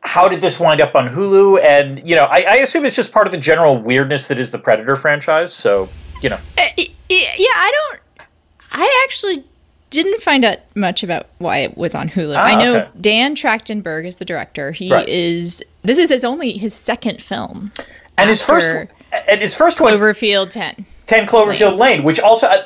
How 0.00 0.28
did 0.28 0.42
this 0.42 0.60
wind 0.60 0.80
up 0.82 0.94
on 0.94 1.08
Hulu? 1.08 1.62
And 1.62 2.06
you 2.06 2.14
know, 2.14 2.24
I, 2.24 2.40
I 2.42 2.54
assume 2.56 2.84
it's 2.84 2.96
just 2.96 3.10
part 3.12 3.26
of 3.26 3.32
the 3.32 3.38
general 3.38 3.80
weirdness 3.80 4.28
that 4.28 4.38
is 4.38 4.50
the 4.50 4.58
Predator 4.58 4.96
franchise. 4.96 5.52
So 5.52 5.88
you 6.22 6.28
know, 6.30 6.38
Uh, 6.58 6.68
yeah, 7.08 7.26
I 7.56 7.72
don't. 7.90 8.00
I 8.72 9.04
actually 9.06 9.44
didn't 9.90 10.20
find 10.20 10.44
out 10.44 10.58
much 10.74 11.02
about 11.02 11.28
why 11.38 11.58
it 11.58 11.76
was 11.76 11.94
on 11.94 12.08
Hulu. 12.08 12.36
I 12.36 12.54
know 12.56 12.76
okay. 12.76 12.88
Dan 13.00 13.34
Trachtenberg 13.36 14.06
is 14.06 14.16
the 14.16 14.24
director. 14.24 14.72
He 14.72 14.90
Right. 14.90 15.08
is. 15.08 15.62
This 15.82 15.98
is 15.98 16.10
his 16.10 16.24
only 16.24 16.52
his 16.58 16.74
second 16.74 17.22
film. 17.22 17.72
and 18.18 18.28
his 18.28 18.42
first 18.42 18.66
and 19.28 19.40
his 19.40 19.54
first 19.54 19.80
one 19.80 19.94
Cloverfield 19.94 20.50
Ten. 20.50 20.84
10 21.06 21.26
Cloverfield 21.26 21.78
Lane, 21.78 22.02
which 22.02 22.18
also 22.18 22.46
I, 22.46 22.58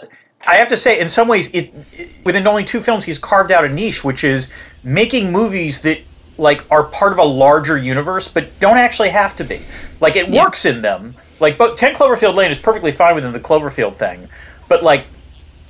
I 0.46 0.56
have 0.56 0.68
to 0.68 0.76
say 0.76 1.00
in 1.00 1.08
some 1.08 1.28
ways 1.28 1.52
it, 1.54 1.72
it- 1.92 2.14
within 2.24 2.46
only 2.46 2.64
two 2.64 2.80
films 2.80 3.04
he's 3.04 3.18
carved 3.18 3.52
out 3.52 3.64
a 3.64 3.68
niche 3.68 4.04
which 4.04 4.24
is 4.24 4.52
making 4.84 5.32
movies 5.32 5.80
that 5.82 6.00
like 6.36 6.64
are 6.70 6.84
part 6.84 7.12
of 7.12 7.18
a 7.18 7.24
larger 7.24 7.76
universe 7.76 8.28
but 8.28 8.58
don't 8.60 8.76
actually 8.78 9.08
have 9.08 9.34
to 9.36 9.44
be. 9.44 9.60
Like 10.00 10.16
it 10.16 10.28
Yeah. 10.28 10.44
works 10.44 10.64
in 10.64 10.82
them. 10.82 11.14
Like 11.40 11.58
but 11.58 11.76
10 11.76 11.94
Cloverfield 11.94 12.34
Lane 12.34 12.50
is 12.50 12.58
perfectly 12.58 12.92
fine 12.92 13.14
within 13.14 13.32
the 13.32 13.40
Cloverfield 13.40 13.96
thing. 13.96 14.28
But 14.68 14.82
like 14.82 15.04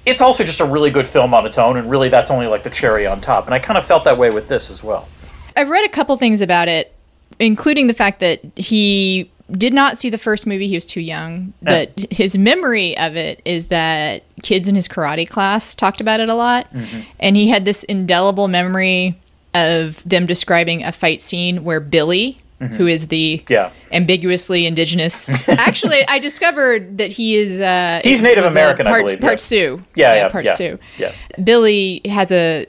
it's 0.07 0.21
also 0.21 0.45
just 0.45 0.61
a 0.61 0.65
really 0.65 0.91
good 0.91 1.09
film 1.09 1.35
on 1.35 1.45
its 1.47 1.59
own 1.59 1.77
and 1.77 1.91
really 1.91 2.09
that's 2.09 2.31
only 2.31 2.47
like 2.47 2.63
the 2.63 2.71
cherry 2.71 3.07
on 3.07 3.21
top. 3.21 3.47
And 3.47 3.55
I 3.55 3.59
kind 3.59 3.77
of 3.79 3.85
felt 3.85 4.05
that 4.05 4.17
way 4.17 4.31
with 4.31 4.49
this 4.49 4.71
as 4.71 4.83
well. 4.83 5.09
I've 5.57 5.69
read 5.69 5.85
a 5.85 5.89
couple 5.89 6.17
things 6.17 6.41
about 6.41 6.69
it, 6.69 6.95
including 7.41 7.89
the 7.89 7.95
fact 7.95 8.21
that 8.21 8.41
he 8.57 9.31
did 9.53 9.73
not 9.73 9.97
see 9.99 10.11
the 10.11 10.19
first 10.19 10.47
movie. 10.47 10.69
He 10.69 10.75
was 10.75 10.85
too 10.87 11.01
young, 11.01 11.53
but 11.63 11.93
his 12.11 12.37
memory 12.37 12.97
of 12.99 13.17
it 13.17 13.41
is 13.45 13.67
that 13.67 14.23
kids 14.43 14.69
in 14.69 14.75
his 14.75 14.87
karate 14.89 15.29
class 15.29 15.75
talked 15.75 16.01
about 16.01 16.21
it 16.21 16.29
a 16.29 16.35
lot, 16.35 16.73
Mm-hmm. 16.73 17.01
and 17.21 17.37
he 17.37 17.49
had 17.49 17.65
this 17.65 17.83
indelible 17.85 18.49
memory 18.49 19.19
of 19.55 20.03
them 20.09 20.27
describing 20.27 20.85
a 20.85 20.93
fight 20.93 21.21
scene 21.21 21.65
where 21.65 21.81
Billy. 21.81 22.39
Who 22.77 22.89
is 22.89 23.07
the 23.07 23.39
Mm-hmm. 23.39 23.53
Yeah. 23.53 23.71
ambiguously 23.93 24.67
indigenous? 24.67 25.31
Actually, 25.49 26.05
I 26.09 26.19
discovered 26.19 26.99
that 26.99 27.13
he 27.13 27.37
is. 27.37 27.61
Uh, 27.61 28.01
He's 28.03 28.21
Native 28.21 28.43
a 28.43 28.49
American, 28.49 28.85
I 28.89 28.91
part, 28.91 29.05
believe, 29.05 29.21
Part 29.21 29.33
yeah. 29.35 29.37
Sioux. 29.37 29.81
Yeah, 29.95 30.15
yeah, 30.15 30.29
part 30.29 30.45
yeah, 30.45 30.55
Sioux. 30.55 30.79
yeah. 30.99 31.13
Billy 31.45 32.01
has 32.07 32.33
a 32.33 32.67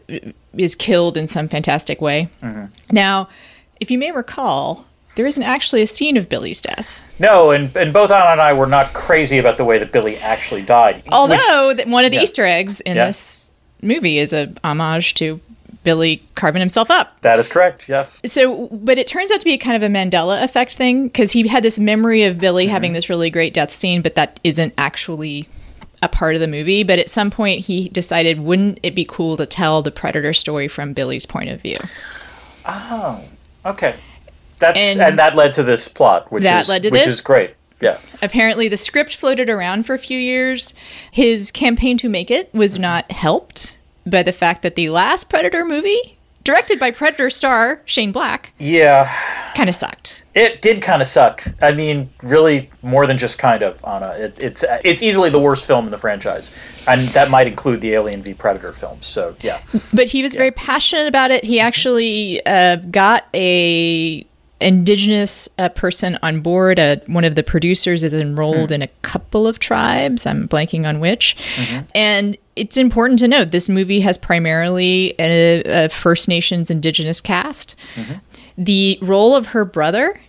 is 0.54 0.76
killed 0.76 1.18
in 1.18 1.28
some 1.28 1.48
fantastic 1.48 2.02
way. 2.02 2.30
Mm-hmm. 2.44 2.66
Now, 2.92 3.30
if 3.80 3.90
you 3.90 3.98
may 3.98 4.12
recall, 4.12 4.86
there 5.20 5.28
isn't 5.28 5.44
actually 5.44 5.82
a 5.82 5.86
scene 5.88 6.16
of 6.16 6.30
Billy's 6.30 6.62
death. 6.62 7.04
No, 7.20 7.52
and, 7.52 7.76
and 7.76 7.92
both 7.92 8.10
Ana 8.10 8.30
and 8.32 8.40
I 8.42 8.54
were 8.54 8.66
not 8.68 8.94
crazy 8.94 9.38
about 9.38 9.58
the 9.58 9.66
way 9.66 9.78
that 9.78 9.92
Billy 9.92 10.18
actually 10.18 10.62
died. 10.62 11.04
Although 11.12 11.74
which, 11.76 11.86
one 11.88 12.06
of 12.06 12.12
the 12.12 12.16
yeah. 12.18 12.24
Easter 12.24 12.46
eggs 12.46 12.80
in 12.80 12.96
Yeah. 12.96 13.08
this 13.08 13.50
movie 13.82 14.18
is 14.18 14.32
a 14.32 14.54
homage 14.64 15.16
to 15.16 15.42
Billy 15.84 16.24
carving 16.36 16.62
himself 16.62 16.90
up. 16.90 17.20
that 17.20 17.38
is 17.38 17.50
correct, 17.50 17.90
yes. 17.90 18.22
So, 18.24 18.68
but 18.72 18.98
it 18.98 19.08
turns 19.08 19.30
out 19.30 19.42
to 19.42 19.44
be 19.46 19.58
kind 19.58 19.76
of 19.76 19.84
a 19.84 19.94
Mandela 19.94 20.42
effect 20.42 20.76
thing 20.76 21.08
because 21.10 21.34
he 21.34 21.46
had 21.50 21.64
this 21.66 21.80
memory 21.80 22.24
of 22.24 22.38
Billy 22.38 22.64
Mm-hmm. 22.68 22.72
having 22.72 22.94
this 22.94 23.10
really 23.10 23.30
great 23.30 23.54
death 23.54 23.74
scene, 23.74 24.02
but 24.02 24.16
that 24.16 24.40
isn't 24.46 24.74
actually 24.78 25.50
a 26.02 26.08
part 26.08 26.36
of 26.36 26.40
the 26.40 26.48
movie. 26.48 26.84
But 26.84 26.98
at 27.00 27.10
some 27.10 27.30
point, 27.30 27.66
he 27.66 27.90
decided, 27.90 28.40
wouldn't 28.40 28.80
it 28.84 28.96
be 28.96 29.04
cool 29.04 29.36
to 29.36 29.46
tell 29.46 29.82
the 29.82 29.92
Predator 29.92 30.32
story 30.32 30.70
from 30.70 30.94
Billy's 30.94 31.26
point 31.26 31.50
of 31.50 31.62
view? 31.62 31.78
Oh, 32.66 33.22
okay. 33.66 33.96
That's 34.60 34.80
And- 34.80 35.02
and, 35.02 35.20
that 35.20 35.36
led 35.36 35.54
to 35.54 35.64
this 35.64 35.88
plot, 35.88 36.32
which 36.32 36.44
That 36.44 36.62
is 36.62 36.70
led 36.70 36.84
to 36.84 36.90
which 36.90 37.06
this? 37.06 37.14
is 37.16 37.22
great. 37.22 37.52
Yeah. 37.82 37.98
Apparently, 38.22 38.68
the 38.68 38.76
script 38.78 39.16
floated 39.16 39.50
around 39.50 39.86
for 39.86 39.94
a 39.94 40.00
few 40.00 40.20
years. 40.20 40.74
His 41.12 41.50
campaign 41.50 41.98
to 42.00 42.10
make 42.10 42.30
it 42.30 42.50
was 42.54 42.78
not 42.78 43.10
helped 43.12 43.80
by 44.06 44.22
the 44.24 44.34
fact 44.34 44.64
that 44.64 44.76
the 44.76 44.90
last 44.90 45.30
Predator 45.30 45.64
movie, 45.64 46.18
directed 46.44 46.78
by 46.78 46.92
Predator 46.92 47.30
star 47.30 47.82
Shane 47.86 48.12
Black, 48.12 48.52
Yeah. 48.60 49.10
kind 49.56 49.70
of 49.70 49.76
sucked. 49.76 50.24
It 50.36 50.62
did 50.62 50.82
kind 50.82 51.02
of 51.02 51.08
suck. 51.08 51.46
I 51.62 51.72
mean, 51.72 52.10
really, 52.22 52.70
more 52.82 53.08
than 53.08 53.18
just 53.18 53.40
kind 53.40 53.62
of, 53.64 53.78
Ana. 53.86 54.10
It, 54.20 54.38
it's 54.40 54.64
it's 54.84 55.02
easily 55.02 55.30
the 55.30 55.40
worst 55.40 55.66
film 55.66 55.86
in 55.86 55.92
the 55.92 55.98
franchise, 55.98 56.52
and 56.88 57.08
that 57.10 57.30
might 57.30 57.48
include 57.48 57.80
the 57.82 57.94
Alien 57.94 58.22
v 58.24 58.34
Predator 58.34 58.74
films. 58.74 59.06
So 59.06 59.36
yeah, 59.42 59.60
but 59.94 60.08
he 60.10 60.22
was 60.22 60.36
very 60.36 60.52
passionate 60.52 61.08
about 61.08 61.32
it. 61.32 61.44
He 61.46 61.60
actually 61.62 62.46
uh, 62.46 62.78
got 62.78 63.26
a 63.34 64.26
indigenous 64.62 65.48
uh, 65.58 65.70
person 65.70 66.18
on 66.22 66.42
board. 66.42 66.80
Uh, 66.80 66.98
one 67.08 67.24
of 67.24 67.36
the 67.36 67.44
producers 67.44 68.04
is 68.04 68.14
enrolled 68.14 68.72
in 68.72 68.82
a 68.82 68.88
couple 69.02 69.48
of 69.48 69.60
tribes. 69.60 70.26
I'm 70.26 70.48
blanking 70.48 70.86
on 70.88 71.00
which. 71.00 71.36
And 71.96 72.38
it's 72.56 72.76
important 72.78 73.20
to 73.20 73.28
note 73.28 73.52
this 73.52 73.70
movie 73.70 74.02
has 74.02 74.18
primarily 74.18 75.16
a, 75.20 75.86
a 75.86 75.90
First 75.90 76.28
Nations 76.28 76.70
indigenous 76.70 77.22
cast. 77.22 77.76
The 78.58 79.00
role 79.02 79.36
of 79.36 79.48
her 79.48 79.64
brother 79.66 80.20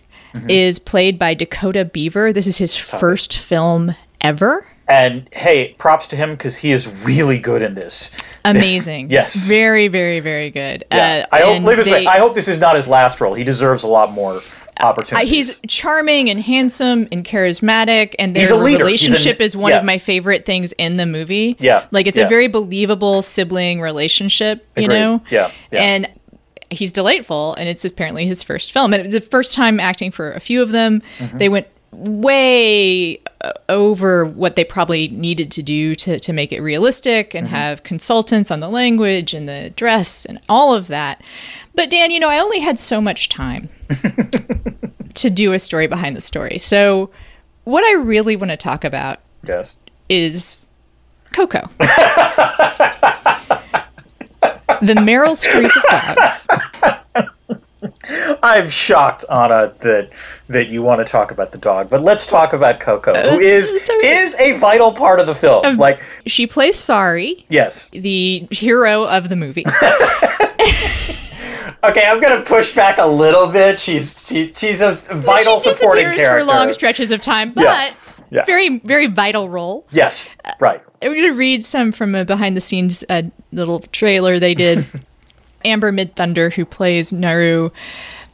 is 0.47 0.79
played 0.79 1.19
by 1.19 1.33
Dakota 1.33 1.83
Beaver. 1.83 2.31
This 2.31 2.47
is 2.47 2.55
his 2.57 2.73
first 2.99 3.37
film 3.37 3.95
ever. 4.21 4.65
And 4.91 5.27
hey, 5.31 5.73
props 5.77 6.05
to 6.07 6.15
him 6.15 6.31
because 6.31 6.57
he 6.57 6.71
is 6.73 6.87
really 7.03 7.39
good 7.39 7.61
in 7.61 7.73
this. 7.75 8.11
Amazing. 8.45 9.09
Yes. 9.17 9.47
Very, 9.47 9.87
very, 9.87 10.19
very 10.19 10.49
good. 10.51 10.83
Yeah. 10.91 11.25
Uh, 11.31 11.35
I 11.35 11.39
hope. 11.41 11.55
and 11.57 11.67
this 11.67 11.85
way. 11.87 12.01
they- 12.01 12.05
I 12.07 12.17
hope 12.19 12.35
this 12.35 12.47
is 12.47 12.59
not 12.59 12.75
his 12.75 12.87
last 12.87 13.21
role. 13.21 13.33
He 13.33 13.43
deserves 13.43 13.83
a 13.83 13.87
lot 13.87 14.11
more 14.11 14.35
Uh, 14.79 14.85
opportunities. 14.87 15.29
he's 15.29 15.59
charming 15.67 16.29
and 16.29 16.39
handsome 16.41 17.07
and 17.11 17.23
charismatic, 17.25 18.15
and 18.19 18.35
their 18.35 18.41
He's 18.43 18.51
a 18.51 18.55
leader. 18.55 18.87
He's 18.87 19.01
relationship 19.03 19.39
an- 19.39 19.45
is 19.45 19.55
one 19.55 19.71
yeah. 19.71 19.79
of 19.79 19.85
my 19.85 19.97
favorite 19.97 20.45
things 20.45 20.71
in 20.73 20.97
the 20.97 21.05
movie. 21.05 21.55
Yeah, 21.59 21.85
like 21.91 22.07
it's 22.07 22.17
yeah. 22.19 22.25
a 22.25 22.29
very 22.29 22.47
believable 22.47 23.21
sibling 23.21 23.79
relationship, 23.81 24.65
you 24.75 24.83
Agreed. 24.83 24.95
know. 24.99 25.21
Yeah, 25.29 25.51
yeah. 25.71 25.81
and 25.81 26.09
he's 26.69 26.91
delightful, 26.93 27.53
and 27.55 27.67
it's 27.69 27.83
apparently 27.85 28.25
his 28.25 28.41
first 28.41 28.71
film, 28.71 28.93
and 28.93 29.01
it 29.01 29.05
was 29.05 29.13
the 29.13 29.21
first 29.21 29.53
time 29.53 29.79
acting 29.79 30.09
for 30.11 30.31
a 30.31 30.39
few 30.39 30.61
of 30.61 30.69
them. 30.71 31.01
Mm-hmm. 31.19 31.37
They 31.37 31.49
went 31.49 31.67
way 31.91 33.21
uh, 33.41 33.51
over 33.69 34.25
what 34.25 34.55
they 34.55 34.63
probably 34.63 35.09
needed 35.09 35.51
to 35.51 35.61
do 35.63 35.93
to, 35.95 36.19
to 36.19 36.33
make 36.33 36.51
it 36.51 36.61
realistic 36.61 37.33
and 37.35 37.47
Mm-hmm. 37.47 37.55
have 37.55 37.83
consultants 37.83 38.51
on 38.51 38.59
the 38.59 38.69
language 38.69 39.33
and 39.33 39.49
the 39.49 39.71
dress 39.75 40.25
and 40.25 40.39
all 40.47 40.73
of 40.73 40.87
that. 40.87 41.21
But 41.75 41.89
Dan, 41.89 42.11
you 42.11 42.19
know, 42.19 42.29
I 42.29 42.39
only 42.39 42.59
had 42.59 42.79
so 42.79 43.01
much 43.01 43.29
time 43.29 43.67
to 45.15 45.29
do 45.29 45.53
a 45.53 45.59
story 45.59 45.87
behind 45.87 46.15
the 46.15 46.21
story. 46.21 46.57
So, 46.57 47.09
what 47.63 47.83
I 47.83 47.93
really 47.93 48.35
want 48.35 48.51
to 48.51 48.57
talk 48.57 48.83
about 48.83 49.19
yes. 49.45 49.75
is 50.09 50.67
Coco. 51.33 51.69
the 54.81 54.95
Meryl 54.95 55.35
Streep 55.35 55.65
of 55.65 55.83
dogs. 55.89 56.47
I'm 58.43 58.69
shocked, 58.69 59.25
Anna, 59.29 59.73
that 59.81 60.09
that 60.49 60.69
you 60.69 60.81
want 60.81 60.99
to 60.99 61.05
talk 61.11 61.31
about 61.31 61.51
the 61.51 61.57
dog, 61.57 61.89
but 61.89 62.01
let's 62.01 62.25
talk 62.25 62.53
about 62.53 62.79
Coco, 62.79 63.13
who 63.13 63.39
is 63.39 63.71
Uh, 63.71 63.79
sorry. 63.85 64.05
is 64.07 64.39
a 64.39 64.57
vital 64.57 64.91
part 64.91 65.19
of 65.19 65.27
the 65.27 65.35
film. 65.35 65.77
like, 65.77 66.01
She 66.25 66.47
plays 66.47 66.75
Sari, 66.77 67.45
yes, 67.49 67.89
the 67.91 68.47
hero 68.51 69.03
of 69.05 69.29
the 69.29 69.35
movie. 69.35 69.65
okay, 71.83 72.05
I'm 72.07 72.19
gonna 72.19 72.41
push 72.43 72.73
back 72.73 72.97
a 72.97 73.07
little 73.07 73.47
bit. 73.47 73.79
She's 73.79 74.25
she, 74.27 74.51
she's 74.53 74.81
a 74.81 74.93
vital 75.15 75.59
she 75.59 75.73
supporting 75.73 76.05
character. 76.11 76.39
for 76.39 76.43
long 76.45 76.71
stretches 76.73 77.11
of 77.11 77.21
time, 77.21 77.53
but 77.53 77.63
Yeah. 77.63 77.93
Yeah. 78.33 78.45
very, 78.45 78.79
very 78.79 79.07
vital 79.07 79.49
role. 79.49 79.85
yes, 79.91 80.29
right. 80.61 80.81
I'm 81.01 81.11
going 81.11 81.23
to 81.23 81.31
read 81.33 81.65
some 81.65 81.91
from 81.91 82.15
a 82.15 82.23
behind 82.23 82.55
the 82.55 82.61
scenes 82.61 83.03
uh, 83.09 83.23
little 83.51 83.79
trailer 83.91 84.39
they 84.39 84.53
did. 84.53 84.85
Amber 85.65 85.91
Midthunder, 85.91 86.53
who 86.53 86.65
plays 86.65 87.11
Naru. 87.13 87.69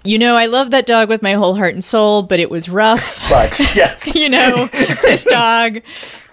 You 0.03 0.17
know, 0.17 0.35
I 0.35 0.45
love 0.45 0.71
that 0.71 0.85
dog 0.85 1.09
with 1.09 1.21
my 1.21 1.33
whole 1.33 1.55
heart 1.55 1.73
and 1.73 1.83
soul, 1.83 2.23
but 2.23 2.39
it 2.39 2.49
was 2.49 2.69
rough. 2.69 3.25
But 3.29 3.59
yes, 3.75 4.15
you 4.21 4.29
know, 4.29 4.67
this 4.71 5.23
dog, 5.29 5.81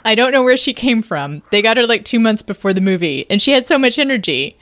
I 0.05 0.15
don't 0.15 0.31
know 0.33 0.45
where 0.45 0.57
she 0.57 0.73
came 0.73 1.03
from. 1.03 1.43
They 1.51 1.61
got 1.61 1.77
her 1.77 1.87
like 1.87 2.05
two 2.05 2.21
months 2.21 2.43
before 2.43 2.73
the 2.73 2.81
movie, 2.81 3.27
and 3.29 3.43
she 3.43 3.51
had 3.53 3.67
so 3.67 3.79
much 3.79 3.99
energy. 3.99 4.57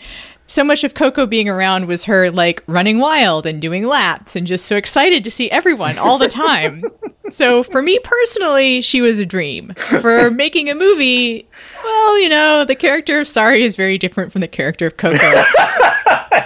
So 0.47 0.65
much 0.65 0.83
of 0.85 0.95
Coco 0.95 1.27
being 1.27 1.49
around 1.49 1.87
was 1.87 2.05
her 2.05 2.31
like 2.31 2.62
running 2.67 2.99
wild 2.99 3.47
and 3.47 3.61
doing 3.61 3.87
laps 3.87 4.35
and 4.37 4.47
just 4.47 4.67
so 4.67 4.77
excited 4.77 5.25
to 5.25 5.31
see 5.31 5.51
everyone 5.51 5.97
all 5.99 6.19
the 6.19 6.29
time. 6.29 6.85
so 7.31 7.62
for 7.62 7.81
me 7.81 7.99
personally, 8.03 8.83
she 8.83 9.01
was 9.01 9.19
a 9.19 9.25
dream. 9.27 9.73
For 9.77 10.31
making 10.31 10.69
a 10.69 10.75
movie, 10.75 11.49
well, 11.85 12.21
you 12.21 12.29
know, 12.29 12.65
the 12.65 12.75
character 12.75 13.21
of 13.21 13.29
Sari 13.29 13.62
is 13.62 13.77
very 13.77 13.99
different 13.99 14.33
from 14.33 14.41
the 14.41 14.49
character 14.49 14.87
of 14.87 14.97
Coco. 14.97 15.43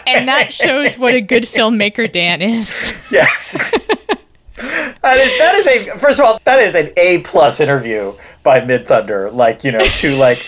And 0.07 0.29
that 0.29 0.53
shows 0.53 0.97
what 0.99 1.15
a 1.15 1.21
good 1.21 1.45
filmmaker 1.45 2.11
Dan 2.11 2.43
is. 2.43 2.93
yes. 3.11 3.73
That 5.03 5.19
is, 5.19 5.39
that 5.39 5.55
is 5.57 5.67
a 5.67 5.99
first 5.99 6.19
of 6.19 6.25
all 6.25 6.41
that 6.45 6.61
is 6.61 6.75
an 6.75 6.89
A 6.97 7.21
plus 7.23 7.61
interview 7.61 8.15
by 8.43 8.61
Midthunder. 8.61 9.31
Like 9.33 9.63
you 9.65 9.71
know 9.71 9.87
to 9.87 10.17
like 10.17 10.45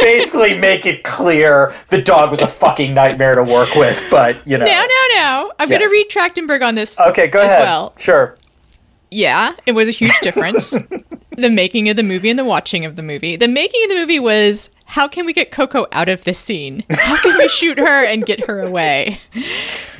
basically 0.00 0.58
make 0.58 0.84
it 0.86 1.04
clear 1.04 1.72
the 1.90 2.02
dog 2.02 2.32
was 2.32 2.40
a 2.40 2.48
fucking 2.48 2.92
nightmare 2.94 3.36
to 3.36 3.44
work 3.44 3.74
with. 3.76 4.02
But 4.10 4.44
you 4.46 4.58
know, 4.58 4.66
No, 4.66 4.80
no, 4.80 5.14
no. 5.14 5.52
I'm 5.60 5.68
gonna 5.68 5.88
read 5.88 6.08
Trachtenberg 6.10 6.66
on 6.66 6.74
this. 6.74 7.00
okay, 7.00 7.28
go 7.28 7.42
ahead. 7.42 7.60
well. 7.62 7.94
Sure. 7.96 8.36
Yeah, 9.12 9.54
it 9.66 9.72
was 9.72 9.86
a 9.86 9.92
huge 9.92 10.18
difference. 10.20 10.70
the 11.36 11.48
making 11.50 11.88
of 11.88 11.94
the 11.96 12.02
movie 12.02 12.30
and 12.30 12.38
the 12.38 12.44
watching 12.44 12.84
of 12.84 12.96
the 12.96 13.02
movie. 13.02 13.36
The 13.36 13.46
making 13.48 13.84
of 13.84 13.90
the 13.90 13.96
movie 13.96 14.18
was 14.18 14.68
how 14.84 15.08
can 15.08 15.26
we 15.26 15.32
get 15.32 15.50
Coco 15.50 15.86
out 15.92 16.08
of 16.08 16.24
this 16.24 16.38
scene? 16.38 16.84
How 16.90 17.16
can 17.20 17.36
we 17.38 17.48
shoot 17.48 17.78
her 17.78 18.04
and 18.04 18.24
get 18.24 18.44
her 18.46 18.60
away? 18.60 19.20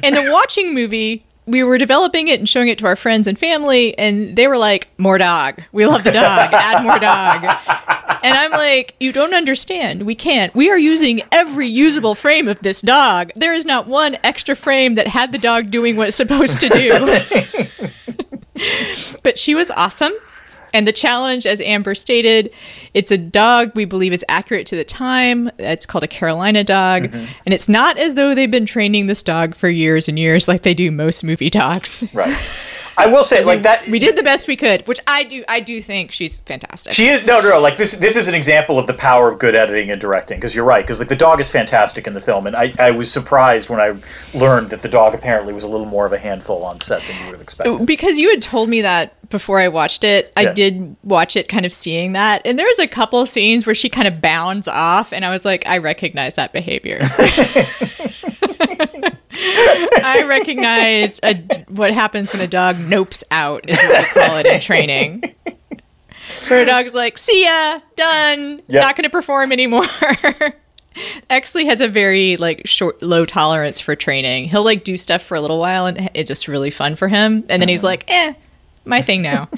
And 0.03 0.14
the 0.14 0.31
watching 0.31 0.75
movie, 0.75 1.25
we 1.47 1.62
were 1.62 1.79
developing 1.79 2.29
it 2.29 2.38
and 2.38 2.49
showing 2.49 2.69
it 2.69 2.79
to 2.79 2.87
our 2.87 2.97
friends 2.97 3.26
and 3.26 3.38
family, 3.38 3.97
and 3.99 4.37
they 4.37 4.47
were 4.47 4.57
like, 4.57 4.88
More 4.99 5.19
dog. 5.19 5.62
We 5.73 5.87
love 5.87 6.05
the 6.05 6.12
dog. 6.12 6.53
Add 6.53 6.83
more 6.83 6.99
dog. 6.99 7.45
And 8.23 8.37
I'm 8.37 8.53
like, 8.53 8.95
You 9.00 9.12
don't 9.12 9.35
understand. 9.35 10.05
We 10.05 10.14
can't. 10.14 10.55
We 10.55 10.71
are 10.71 10.79
using 10.79 11.23
every 11.33 11.69
usable 11.69 12.14
frame 12.14 12.49
of 12.49 12.61
this 12.61 12.81
dog. 12.81 13.31
There 13.37 13.53
is 13.53 13.64
not 13.64 13.87
one 13.87 14.17
extra 14.23 14.55
frame 14.55 14.95
that 14.95 15.07
had 15.07 15.33
the 15.33 15.38
dog 15.38 15.71
doing 15.71 15.97
what 15.97 16.09
it's 16.09 16.17
supposed 16.17 16.61
to 16.61 16.69
do. 16.69 17.21
but 19.23 19.38
she 19.38 19.55
was 19.55 19.71
awesome. 19.71 20.12
And 20.75 20.88
the 20.88 20.93
challenge, 20.93 21.47
as 21.47 21.61
Amber 21.61 21.95
stated, 21.95 22.50
it's 22.95 23.12
a 23.12 23.16
dog 23.16 23.71
we 23.76 23.85
believe 23.85 24.12
is 24.12 24.25
accurate 24.28 24.66
to 24.66 24.76
the 24.76 24.85
time. 24.85 25.49
It's 25.59 25.87
called 25.87 26.02
a 26.02 26.09
Carolina 26.09 26.64
dog. 26.64 27.04
Mm-hmm. 27.04 27.33
And 27.47 27.54
it's 27.54 27.69
not 27.69 27.97
as 27.97 28.14
though 28.14 28.35
they've 28.35 28.50
been 28.50 28.66
training 28.66 29.07
this 29.07 29.23
dog 29.23 29.54
for 29.54 29.69
years 29.69 30.09
and 30.09 30.19
years 30.19 30.49
like 30.49 30.62
they 30.62 30.75
do 30.75 30.90
most 30.90 31.23
movie 31.23 31.49
dogs. 31.49 32.04
Right. 32.12 32.37
I 32.97 33.07
will 33.07 33.25
say 33.25 33.45
like 33.45 33.63
that. 33.63 33.87
We 33.89 33.99
did 33.99 34.17
the 34.17 34.23
best 34.23 34.47
we 34.49 34.57
could, 34.57 34.87
which 34.87 35.01
I 35.07 35.25
do 35.25 35.45
I 35.49 35.61
do 35.61 35.81
think 35.83 36.13
she's 36.13 36.39
fantastic. 36.41 36.93
She 36.93 37.09
is 37.09 37.25
no, 37.27 37.41
no, 37.41 37.51
no. 37.51 37.61
Like 37.61 37.77
this, 37.77 37.97
this 37.99 38.17
is 38.17 38.29
an 38.29 38.35
example 38.35 38.79
of 38.79 38.87
the 38.87 38.95
power 38.95 39.31
of 39.31 39.39
good 39.39 39.55
editing 39.55 39.91
and 39.91 40.01
directing. 40.01 40.39
Because 40.39 40.55
you're 40.55 40.65
right. 40.65 40.85
Because 40.85 40.99
like 40.99 41.09
the 41.09 41.17
dog 41.17 41.41
is 41.41 41.51
fantastic 41.51 42.07
in 42.07 42.13
the 42.13 42.21
film, 42.21 42.47
and 42.47 42.55
I, 42.57 42.73
I 42.79 42.91
was 42.93 43.11
surprised 43.11 43.69
when 43.71 43.81
I 43.81 43.95
learned 44.37 44.71
that 44.71 44.83
the 44.83 44.89
dog 44.89 45.15
apparently 45.15 45.53
was 45.53 45.65
a 45.65 45.69
little 45.69 45.87
more 45.87 46.07
of 46.07 46.13
a 46.13 46.19
handful 46.19 46.63
on 46.65 46.81
set 46.81 47.03
than 47.03 47.17
you 47.17 47.23
would 47.23 47.31
have 47.31 47.41
expected. 47.41 47.87
because 47.87 48.19
you 48.19 48.31
had 48.31 48.43
told 48.43 48.69
me 48.69 48.83
that 48.83 49.13
before 49.31 49.59
I 49.59 49.69
watched 49.69 50.05
it, 50.05 50.33
I 50.37 50.43
Yeah. 50.43 50.53
did 50.53 50.97
watch 51.03 51.35
it 51.37 51.49
kind 51.49 51.67
of 51.67 51.73
seeing 51.73 52.13
that. 52.13 52.43
And 52.45 52.59
there's 52.59 52.79
a 52.79 52.87
couple 52.87 53.21
of 53.21 53.29
scenes 53.29 53.67
where 53.67 53.75
she 53.75 53.89
kind 53.89 54.07
of 54.07 54.21
bounds 54.21 54.69
off, 54.69 55.13
and 55.13 55.25
I 55.25 55.31
was 55.31 55.45
like, 55.45 55.67
I 55.67 55.79
recognize 55.79 56.35
that 56.35 56.53
behavior. 56.53 57.01
I 60.05 60.25
recognize 60.27 61.21
a, 61.23 61.35
what 61.69 61.93
happens 61.93 62.33
when 62.33 62.43
a 62.43 62.47
dog 62.47 62.77
nopes 62.77 63.23
out, 63.31 63.69
is 63.69 63.77
what 63.79 64.03
we 64.03 64.09
call 64.21 64.37
it 64.39 64.47
in 64.47 64.61
training. 64.61 65.23
Where 66.49 66.63
a 66.63 66.67
dog's 66.67 66.95
like, 66.95 67.19
see 67.19 67.45
ya, 67.45 67.81
done, 67.97 68.63
Yep. 68.69 68.83
not 68.83 68.97
going 68.97 69.05
to 69.05 69.11
perform 69.11 69.53
anymore. 69.53 69.85
Exley 71.31 71.67
has 71.67 71.81
a 71.81 71.89
very 71.89 72.37
like 72.37 72.67
short, 72.67 73.03
low 73.03 73.25
tolerance 73.25 73.81
for 73.81 73.97
training. 73.97 74.49
He'll 74.49 74.65
like 74.65 74.85
do 74.85 74.97
stuff 74.97 75.23
for 75.23 75.37
a 75.37 75.41
little 75.41 75.59
while, 75.59 75.87
and 75.87 76.11
it's 76.15 76.29
just 76.29 76.47
really 76.49 76.71
fun 76.71 76.97
for 76.97 77.09
him. 77.09 77.45
And 77.49 77.61
then 77.61 77.69
he's 77.69 77.83
like, 77.83 78.05
"Eh, 78.09 78.35
my 78.85 79.03
thing 79.03 79.21
now." 79.23 79.49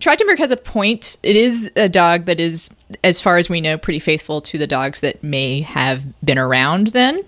Trachtenberg 0.00 0.38
has 0.38 0.50
a 0.50 0.56
point. 0.56 1.16
It 1.22 1.36
is 1.36 1.70
a 1.76 1.88
dog 1.88 2.24
that 2.26 2.40
is, 2.40 2.70
as 3.04 3.20
far 3.20 3.36
as 3.36 3.48
we 3.48 3.60
know, 3.60 3.76
pretty 3.78 3.98
faithful 3.98 4.40
to 4.42 4.58
the 4.58 4.66
dogs 4.66 5.00
that 5.00 5.22
may 5.22 5.60
have 5.62 6.04
been 6.24 6.38
around 6.38 6.88
then. 6.88 7.22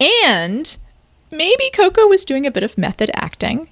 And 0.00 0.76
maybe 1.36 1.70
Coco 1.70 2.06
was 2.06 2.24
doing 2.24 2.46
a 2.46 2.50
bit 2.50 2.62
of 2.62 2.76
method 2.78 3.10
acting. 3.14 3.68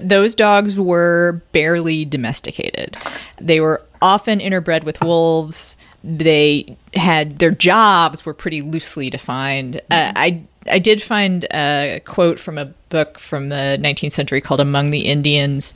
Those 0.00 0.34
dogs 0.34 0.78
were 0.78 1.42
barely 1.52 2.04
domesticated. 2.04 2.96
They 3.40 3.60
were 3.60 3.82
often 4.02 4.40
interbred 4.40 4.84
with 4.84 5.00
wolves. 5.00 5.76
They 6.02 6.76
had 6.94 7.38
their 7.38 7.50
jobs 7.50 8.26
were 8.26 8.34
pretty 8.34 8.62
loosely 8.62 9.10
defined. 9.10 9.76
Uh, 9.90 10.12
I 10.14 10.42
I 10.70 10.78
did 10.78 11.02
find 11.02 11.44
a 11.52 12.00
quote 12.04 12.38
from 12.38 12.58
a 12.58 12.66
book 12.88 13.18
from 13.18 13.48
the 13.48 13.78
19th 13.80 14.12
century 14.12 14.40
called 14.40 14.60
"Among 14.60 14.90
the 14.90 15.00
Indians." 15.00 15.74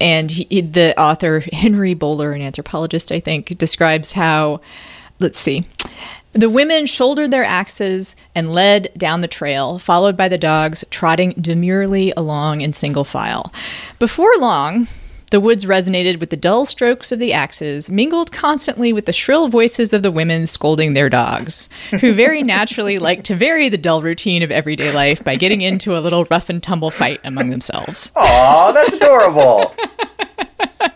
And 0.00 0.30
he, 0.30 0.60
the 0.60 0.98
author, 1.00 1.40
Henry 1.52 1.94
Bowler, 1.94 2.32
an 2.32 2.42
anthropologist, 2.42 3.12
I 3.12 3.20
think, 3.20 3.56
describes 3.58 4.12
how, 4.12 4.60
let's 5.20 5.38
see, 5.38 5.66
the 6.34 6.50
women 6.50 6.84
shouldered 6.84 7.30
their 7.30 7.44
axes 7.44 8.16
and 8.34 8.52
led 8.52 8.92
down 8.96 9.20
the 9.20 9.28
trail, 9.28 9.78
followed 9.78 10.16
by 10.16 10.28
the 10.28 10.38
dogs 10.38 10.84
trotting 10.90 11.30
demurely 11.40 12.12
along 12.16 12.60
in 12.60 12.72
single 12.72 13.04
file. 13.04 13.52
Before 13.98 14.36
long, 14.38 14.88
the 15.30 15.40
woods 15.40 15.64
resonated 15.64 16.20
with 16.20 16.30
the 16.30 16.36
dull 16.36 16.66
strokes 16.66 17.12
of 17.12 17.18
the 17.18 17.32
axes, 17.32 17.90
mingled 17.90 18.30
constantly 18.30 18.92
with 18.92 19.06
the 19.06 19.12
shrill 19.12 19.48
voices 19.48 19.92
of 19.92 20.02
the 20.02 20.12
women 20.12 20.46
scolding 20.46 20.94
their 20.94 21.08
dogs, 21.08 21.68
who 22.00 22.12
very 22.12 22.42
naturally 22.44 22.98
liked 22.98 23.26
to 23.26 23.36
vary 23.36 23.68
the 23.68 23.78
dull 23.78 24.02
routine 24.02 24.42
of 24.42 24.50
everyday 24.50 24.92
life 24.92 25.22
by 25.24 25.36
getting 25.36 25.62
into 25.62 25.96
a 25.96 26.00
little 26.00 26.24
rough 26.30 26.50
and 26.50 26.62
tumble 26.62 26.90
fight 26.90 27.20
among 27.24 27.50
themselves. 27.50 28.12
Aw, 28.16 28.72
that's 28.72 28.94
adorable. 28.94 29.74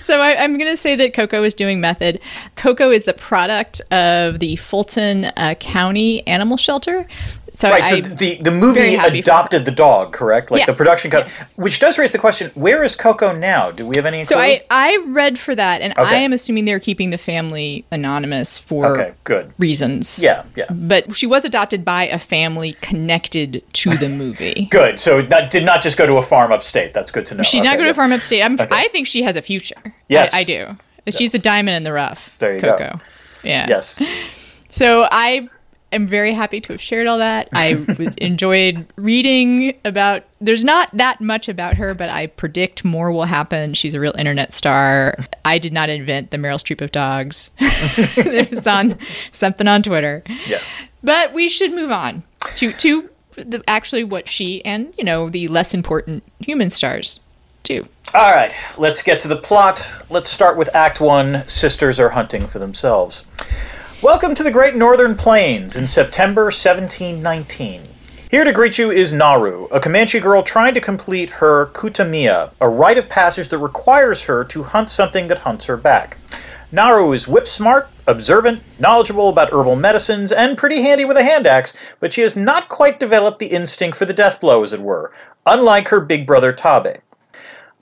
So 0.00 0.20
I, 0.20 0.42
I'm 0.42 0.56
going 0.56 0.70
to 0.70 0.76
say 0.76 0.96
that 0.96 1.12
Coco 1.12 1.42
is 1.42 1.52
doing 1.52 1.80
method. 1.80 2.20
Coco 2.56 2.90
is 2.90 3.04
the 3.04 3.12
product 3.12 3.82
of 3.90 4.38
the 4.38 4.56
Fulton 4.56 5.26
uh, 5.36 5.54
County 5.60 6.26
Animal 6.26 6.56
Shelter. 6.56 7.06
So 7.54 7.68
Right, 7.68 7.84
so 7.84 7.96
I, 7.96 8.00
the 8.00 8.36
the 8.42 8.50
movie 8.50 8.94
adopted 8.94 9.64
the 9.64 9.70
dog, 9.70 10.12
correct? 10.12 10.50
Like 10.50 10.66
the 10.66 10.72
Yes, 10.72 10.76
production 10.78 11.10
company, 11.10 11.34
yes. 11.36 11.56
which 11.56 11.80
does 11.80 11.98
raise 11.98 12.12
the 12.12 12.18
question: 12.18 12.50
Where 12.54 12.82
is 12.82 12.96
Coco 12.96 13.32
now? 13.36 13.70
Do 13.70 13.86
we 13.86 13.96
have 13.96 14.06
any? 14.06 14.24
so 14.24 14.36
clue? 14.36 14.42
I, 14.44 14.62
I 14.70 15.04
read 15.08 15.38
for 15.38 15.54
that, 15.54 15.82
and 15.82 15.92
I 15.96 16.16
am 16.16 16.32
assuming 16.32 16.64
they're 16.64 16.80
keeping 16.80 17.10
the 17.10 17.18
family 17.18 17.84
anonymous 17.90 18.58
for 18.58 18.98
okay, 18.98 19.12
good. 19.24 19.52
reasons. 19.58 20.22
Yeah, 20.22 20.44
yeah, 20.56 20.66
But 20.70 21.14
she 21.16 21.26
was 21.26 21.44
adopted 21.44 21.84
by 21.84 22.04
a 22.08 22.18
family 22.18 22.74
connected 22.80 23.62
to 23.74 23.90
the 23.96 24.08
movie. 24.08 24.66
good. 24.70 25.00
So 25.00 25.22
that 25.22 25.50
did 25.50 25.64
not 25.64 25.82
just 25.82 25.98
go 25.98 26.06
to 26.06 26.14
a 26.14 26.22
farm 26.22 26.52
upstate. 26.52 26.92
That's 26.94 27.10
good 27.10 27.26
to 27.26 27.34
know. 27.34 27.42
She 27.42 27.58
did 27.58 27.66
Okay, 27.66 27.68
not 27.68 27.78
go 27.78 27.84
to 27.84 27.90
a 27.90 27.94
farm 27.94 28.12
upstate. 28.12 28.42
I'm, 28.42 28.54
Okay. 28.60 28.68
I 28.70 28.88
think 28.88 29.06
she 29.06 29.22
has 29.22 29.36
a 29.36 29.42
future. 29.42 29.94
Yes. 30.08 30.34
I, 30.34 30.38
I 30.40 30.44
do. 30.44 30.76
She's 31.08 31.34
a 31.34 31.38
diamond 31.38 31.76
in 31.76 31.82
the 31.84 31.92
rough. 31.92 32.36
There 32.38 32.54
you 32.54 32.60
go. 32.60 32.72
Coco. 32.76 32.98
Yeah. 33.42 33.66
Yes. 33.68 33.98
So 34.68 35.08
I 35.10 35.48
am 35.92 36.06
very 36.06 36.32
happy 36.32 36.60
to 36.60 36.72
have 36.72 36.80
shared 36.80 37.06
all 37.06 37.18
that. 37.18 37.48
I 37.52 37.84
enjoyed 38.18 38.86
reading 38.96 39.74
about. 39.84 40.24
There's 40.40 40.64
not 40.64 40.90
that 40.96 41.20
much 41.20 41.48
about 41.48 41.76
her, 41.76 41.94
but 41.94 42.08
I 42.08 42.26
predict 42.28 42.84
more 42.84 43.12
will 43.12 43.24
happen. 43.24 43.74
She's 43.74 43.94
a 43.94 44.00
real 44.00 44.14
internet 44.16 44.52
star. 44.52 45.16
I 45.44 45.58
did 45.58 45.72
not 45.72 45.90
invent 45.90 46.30
the 46.30 46.38
Meryl 46.38 46.56
Streep 46.56 46.80
of 46.80 46.92
dogs. 46.92 47.50
There's 48.14 48.66
on 48.66 48.98
something 49.32 49.68
on 49.68 49.82
Twitter. 49.82 50.22
Yes. 50.46 50.76
But 51.02 51.32
we 51.32 51.48
should 51.48 51.72
move 51.72 51.90
on 51.90 52.22
to 52.56 52.72
to 52.72 53.10
the, 53.36 53.62
actually 53.68 54.04
what 54.04 54.28
she 54.28 54.64
and 54.64 54.92
you 54.98 55.04
know 55.04 55.28
the 55.28 55.48
less 55.48 55.74
important 55.74 56.22
human 56.40 56.70
stars 56.70 57.20
do. 57.62 57.86
All 58.12 58.32
right, 58.32 58.52
let's 58.76 59.02
get 59.02 59.20
to 59.20 59.28
the 59.28 59.36
plot. 59.36 59.88
Let's 60.10 60.28
start 60.28 60.56
with 60.56 60.74
Act 60.74 61.00
1 61.00 61.48
Sisters 61.48 62.00
Are 62.00 62.08
Hunting 62.08 62.44
for 62.44 62.58
Themselves. 62.58 63.24
Welcome 64.02 64.34
to 64.36 64.42
the 64.42 64.50
Great 64.50 64.76
Northern 64.76 65.14
Plains 65.14 65.76
in 65.76 65.86
September 65.86 66.44
1719. 66.44 67.82
Here 68.30 68.44
to 68.44 68.52
greet 68.52 68.78
you 68.78 68.90
is 68.90 69.12
Naru, 69.12 69.66
a 69.66 69.78
Comanche 69.78 70.20
girl 70.20 70.42
trying 70.42 70.72
to 70.72 70.80
complete 70.80 71.28
her 71.28 71.66
kutamia, 71.74 72.50
a 72.62 72.68
rite 72.70 72.96
of 72.96 73.10
passage 73.10 73.50
that 73.50 73.58
requires 73.58 74.22
her 74.22 74.42
to 74.44 74.62
hunt 74.62 74.90
something 74.90 75.28
that 75.28 75.40
hunts 75.40 75.66
her 75.66 75.76
back. 75.76 76.16
Naru 76.72 77.12
is 77.12 77.28
whip 77.28 77.46
smart, 77.46 77.90
observant, 78.06 78.62
knowledgeable 78.80 79.28
about 79.28 79.52
herbal 79.52 79.76
medicines, 79.76 80.32
and 80.32 80.56
pretty 80.56 80.80
handy 80.80 81.04
with 81.04 81.18
a 81.18 81.22
hand 81.22 81.46
axe, 81.46 81.76
but 82.00 82.10
she 82.10 82.22
has 82.22 82.38
not 82.38 82.70
quite 82.70 82.98
developed 82.98 83.38
the 83.38 83.48
instinct 83.48 83.98
for 83.98 84.06
the 84.06 84.14
death 84.14 84.40
blow, 84.40 84.62
as 84.62 84.72
it 84.72 84.80
were, 84.80 85.12
unlike 85.44 85.88
her 85.88 86.00
big 86.00 86.26
brother 86.26 86.54
Tabe. 86.54 87.02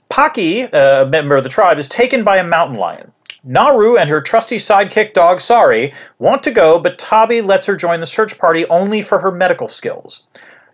Paki, 0.09 0.67
a 0.73 1.05
member 1.05 1.37
of 1.37 1.43
the 1.43 1.49
tribe, 1.49 1.79
is 1.79 1.87
taken 1.87 2.25
by 2.25 2.35
a 2.35 2.43
mountain 2.43 2.77
lion. 2.77 3.13
Naru 3.43 3.97
and 3.97 4.09
her 4.09 4.21
trusty 4.21 4.57
sidekick 4.57 5.13
dog 5.13 5.39
Sari 5.39 5.93
want 6.17 6.43
to 6.43 6.51
go, 6.51 6.79
but 6.79 6.99
Tabe 6.99 7.45
lets 7.45 7.67
her 7.67 7.75
join 7.75 7.99
the 7.99 8.05
search 8.05 8.37
party 8.37 8.65
only 8.67 9.01
for 9.01 9.19
her 9.19 9.31
medical 9.31 9.67
skills. 9.67 10.25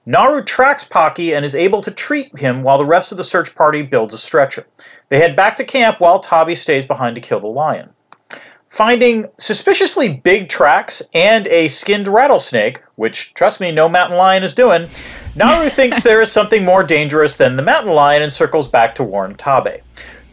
Naru 0.08 0.44
tracks 0.44 0.84
Paki 0.84 1.36
and 1.36 1.44
is 1.44 1.56
able 1.56 1.82
to 1.82 1.92
treat 1.92 2.38
him 2.40 2.62
while 2.62 2.78
the 2.78 2.86
rest 2.86 3.12
of 3.12 3.18
the 3.18 3.24
search 3.24 3.56
party 3.56 3.82
builds 3.82 4.14
a 4.14 4.18
stretcher. 4.18 4.66
They 5.10 5.20
head 5.20 5.36
back 5.36 5.56
to 5.56 5.64
camp 5.64 6.00
while 6.00 6.20
Tabe 6.20 6.56
stays 6.56 6.86
behind 6.86 7.16
to 7.16 7.22
kill 7.22 7.40
the 7.40 7.48
lion. 7.48 7.90
Finding 8.70 9.30
suspiciously 9.38 10.18
big 10.18 10.50
tracks 10.50 11.02
and 11.14 11.48
a 11.48 11.70
skinned 11.70 12.08
rattlesnake, 12.08 12.84
which, 12.96 13.34
trust 13.34 13.62
me, 13.62 13.72
no 13.72 13.88
mountain 13.88 14.18
lion 14.18 14.44
is 14.44 14.54
doing, 14.54 14.90
Naru 15.36 15.70
thinks 15.72 16.04
there 16.04 16.22
is 16.22 16.32
something 16.32 16.66
more 16.66 16.84
dangerous 16.84 17.38
than 17.38 17.56
the 17.56 17.64
mountain 17.64 17.94
lion 17.94 18.22
and 18.22 18.34
circles 18.34 18.68
back 18.68 18.94
to 18.96 19.04
warn 19.04 19.36
Tabe. 19.36 19.82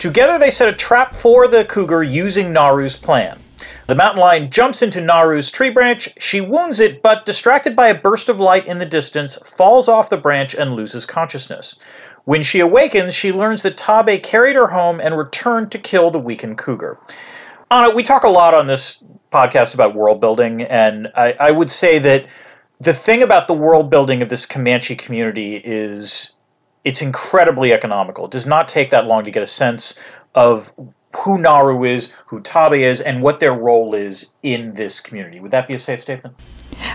Together 0.02 0.36
they 0.36 0.50
set 0.50 0.68
a 0.68 0.72
trap 0.72 1.14
for 1.14 1.46
the 1.46 1.64
cougar 1.64 2.02
using 2.02 2.52
Naru's 2.52 2.96
plan. 2.96 3.38
The 3.86 3.94
mountain 3.94 4.20
lion 4.20 4.50
jumps 4.50 4.82
into 4.82 5.00
Naru's 5.00 5.48
tree 5.48 5.70
branch, 5.70 6.08
she 6.18 6.40
wounds 6.40 6.80
it, 6.80 7.02
but 7.02 7.24
distracted 7.24 7.76
by 7.76 7.86
a 7.86 7.94
burst 7.94 8.28
of 8.28 8.40
light 8.40 8.66
in 8.66 8.78
the 8.78 8.84
distance, 8.84 9.36
falls 9.36 9.86
off 9.86 10.10
the 10.10 10.16
branch 10.16 10.56
and 10.56 10.74
loses 10.74 11.06
consciousness. 11.06 11.78
When 12.24 12.42
she 12.42 12.58
awakens, 12.58 13.14
she 13.14 13.30
learns 13.30 13.62
that 13.62 13.76
Tabe 13.76 14.20
carried 14.24 14.56
her 14.56 14.66
home 14.66 15.00
and 15.00 15.16
returned 15.16 15.70
to 15.70 15.78
kill 15.78 16.10
the 16.10 16.18
weakened 16.18 16.58
cougar. 16.58 16.98
Ana, 17.70 17.94
we 17.94 18.02
talk 18.02 18.24
a 18.24 18.28
lot 18.28 18.54
on 18.54 18.66
this 18.66 19.04
podcast 19.30 19.72
about 19.72 19.94
world 19.94 20.20
building, 20.20 20.62
and 20.62 21.12
I, 21.14 21.36
I 21.38 21.50
would 21.52 21.70
say 21.70 22.00
that 22.00 22.26
the 22.80 22.92
thing 22.92 23.22
about 23.22 23.46
the 23.46 23.54
world 23.54 23.88
building 23.88 24.20
of 24.20 24.30
this 24.30 24.46
Comanche 24.46 24.96
community 24.96 25.62
is 25.64 26.34
it's 26.84 27.02
incredibly 27.02 27.72
economical. 27.72 28.24
It 28.26 28.30
does 28.30 28.46
not 28.46 28.68
take 28.68 28.90
that 28.90 29.06
long 29.06 29.24
to 29.24 29.30
get 29.30 29.42
a 29.42 29.46
sense 29.46 29.98
of 30.34 30.72
who 31.16 31.38
Naru 31.38 31.84
is, 31.84 32.12
who 32.26 32.40
Tabe 32.40 32.74
is, 32.74 33.00
and 33.00 33.22
what 33.22 33.40
their 33.40 33.52
role 33.52 33.94
is 33.94 34.32
in 34.42 34.74
this 34.74 35.00
community. 35.00 35.40
Would 35.40 35.50
that 35.50 35.68
be 35.68 35.74
a 35.74 35.78
safe 35.78 36.00
statement? 36.00 36.34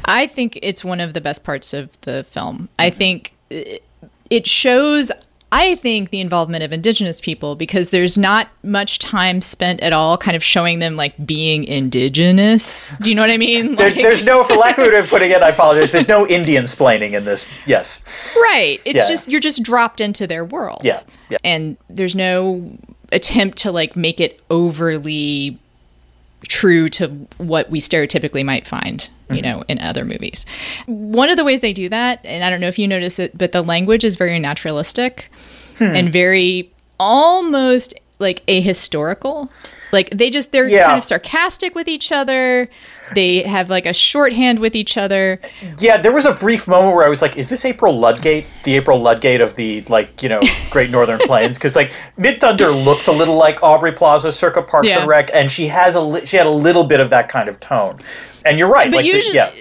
I 0.05 0.27
think 0.27 0.57
it's 0.61 0.83
one 0.83 0.99
of 0.99 1.13
the 1.13 1.21
best 1.21 1.43
parts 1.43 1.73
of 1.73 1.99
the 2.01 2.25
film. 2.31 2.67
I 2.79 2.89
mm-hmm. 2.89 2.97
think 2.97 3.33
it- 3.49 3.83
it 4.29 4.47
shows. 4.47 5.11
I 5.51 5.75
think 5.75 6.09
the 6.09 6.19
involvement 6.19 6.63
of 6.63 6.73
indigenous 6.73 7.21
people 7.21 7.55
because 7.55 7.89
there's 7.91 8.17
not 8.17 8.49
much 8.63 8.99
time 8.99 9.41
spent 9.41 9.79
at 9.79 9.93
all 9.93 10.17
kind 10.17 10.35
of 10.35 10.43
showing 10.43 10.79
them 10.79 10.95
like 10.97 11.13
being 11.25 11.63
indigenous. 11.63 12.93
Do 13.01 13.09
you 13.09 13.15
know 13.15 13.21
what 13.21 13.31
I 13.31 13.37
mean? 13.37 13.75
There, 13.75 13.91
there's 13.93 14.25
no, 14.25 14.43
for 14.43 14.55
lack 14.55 14.77
of 14.77 14.83
a 14.83 14.87
better 14.87 14.97
way 14.97 15.03
of 15.03 15.09
putting 15.09 15.31
it, 15.31 15.41
I 15.41 15.49
apologize. 15.49 15.91
There's 15.91 16.07
no 16.09 16.27
Indian 16.27 16.65
splaining 16.65 17.13
in 17.13 17.25
this. 17.25 17.47
Yes. 17.65 18.03
right. 18.41 18.79
It's 18.85 18.97
Yeah. 18.99 19.07
just 19.07 19.29
you're 19.29 19.39
just 19.39 19.63
dropped 19.63 20.01
into 20.01 20.27
their 20.27 20.43
world. 20.43 20.81
Yeah, 20.83 20.99
yeah. 21.29 21.37
And 21.43 21.77
there's 21.89 22.15
no 22.15 22.77
attempt 23.13 23.57
to 23.59 23.71
like 23.71 23.95
make 23.95 24.19
it 24.19 24.41
overly 24.49 25.57
true 26.47 26.89
to 26.89 27.07
what 27.37 27.69
we 27.69 27.79
stereotypically 27.79 28.45
might 28.45 28.67
find, 28.67 29.09
you 29.29 29.37
mm-hmm. 29.37 29.43
know, 29.43 29.63
in 29.67 29.79
other 29.79 30.05
movies. 30.05 30.45
One 30.85 31.29
of 31.29 31.37
the 31.37 31.43
ways 31.43 31.61
they 31.61 31.73
do 31.73 31.89
that, 31.89 32.19
and 32.23 32.43
I 32.43 32.49
don't 32.49 32.61
know 32.61 32.67
if 32.67 32.79
you 32.79 32.87
notice 32.87 33.19
it, 33.19 33.37
but 33.37 33.51
the 33.51 33.61
language 33.61 34.03
is 34.03 34.15
very 34.15 34.39
naturalistic 34.39 35.31
hmm. 35.77 35.83
and 35.85 36.11
very 36.11 36.71
almost 36.99 37.93
like 38.19 38.45
ahistorical. 38.47 39.51
Like 39.91 40.09
they 40.11 40.29
just 40.29 40.51
they're 40.51 40.67
Yeah. 40.67 40.85
kind 40.85 40.97
of 40.97 41.03
sarcastic 41.03 41.73
with 41.75 41.87
each 41.87 42.11
other. 42.11 42.69
They 43.15 43.41
have 43.43 43.69
like 43.69 43.85
a 43.85 43.93
shorthand 43.93 44.59
with 44.59 44.75
each 44.75 44.97
other. 44.97 45.39
Yeah, 45.79 45.95
there 45.97 46.11
was 46.11 46.25
a 46.25 46.33
brief 46.33 46.67
moment 46.67 46.93
where 46.95 47.05
I 47.05 47.09
was 47.09 47.21
like, 47.21 47.37
"Is 47.37 47.47
this 47.47 47.63
April 47.63 47.97
Ludgate, 47.97 48.45
the 48.65 48.75
April 48.75 48.99
Ludgate 48.99 49.39
of 49.39 49.55
the 49.55 49.81
like 49.87 50.21
you 50.21 50.27
know 50.27 50.41
Great 50.71 50.89
Northern 50.89 51.19
Plains?" 51.19 51.57
Because 51.57 51.75
like 51.75 51.93
Midthunder 52.19 52.71
looks 52.83 53.07
a 53.07 53.13
little 53.13 53.35
like 53.37 53.63
Aubrey 53.63 53.93
Plaza, 53.93 54.31
circa 54.33 54.61
Parks 54.61 54.89
Yeah. 54.89 54.99
and 54.99 55.07
Rec, 55.07 55.29
and 55.33 55.49
she 55.51 55.67
has 55.67 55.95
a 55.95 56.01
li- 56.01 56.25
she 56.25 56.35
had 56.35 56.47
a 56.47 56.51
little 56.51 56.83
bit 56.83 56.99
of 56.99 57.09
that 57.11 57.29
kind 57.29 57.47
of 57.47 57.59
tone. 57.61 57.95
And 58.45 58.57
you're 58.59 58.69
right, 58.69 58.91
But 58.91 58.97
like 58.97 59.05
the- 59.05 59.11
usually, 59.13 59.35
yeah, 59.35 59.51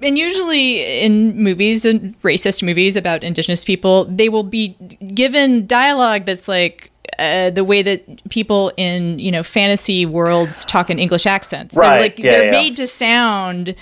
and 0.00 0.16
usually 0.16 1.00
in 1.02 1.36
movies 1.36 1.84
and 1.84 2.14
racist 2.22 2.62
movies 2.62 2.96
about 2.96 3.24
indigenous 3.24 3.64
people, 3.64 4.04
they 4.04 4.28
will 4.28 4.42
be 4.44 4.76
given 5.14 5.66
dialogue 5.66 6.26
that's 6.26 6.46
like 6.46 6.90
uh, 7.18 7.50
the 7.50 7.64
way 7.64 7.82
that 7.82 8.28
people 8.30 8.72
in 8.76 9.18
you 9.18 9.30
know 9.30 9.42
fantasy 9.42 10.06
worlds 10.06 10.64
talk 10.64 10.90
in 10.90 10.98
English 10.98 11.26
accents. 11.26 11.76
Right, 11.76 11.90
They're 11.90 12.00
like 12.00 12.18
yeah, 12.18 12.30
they're 12.30 12.44
yeah. 12.46 12.50
made 12.50 12.76
to 12.76 12.86
sound 12.86 13.74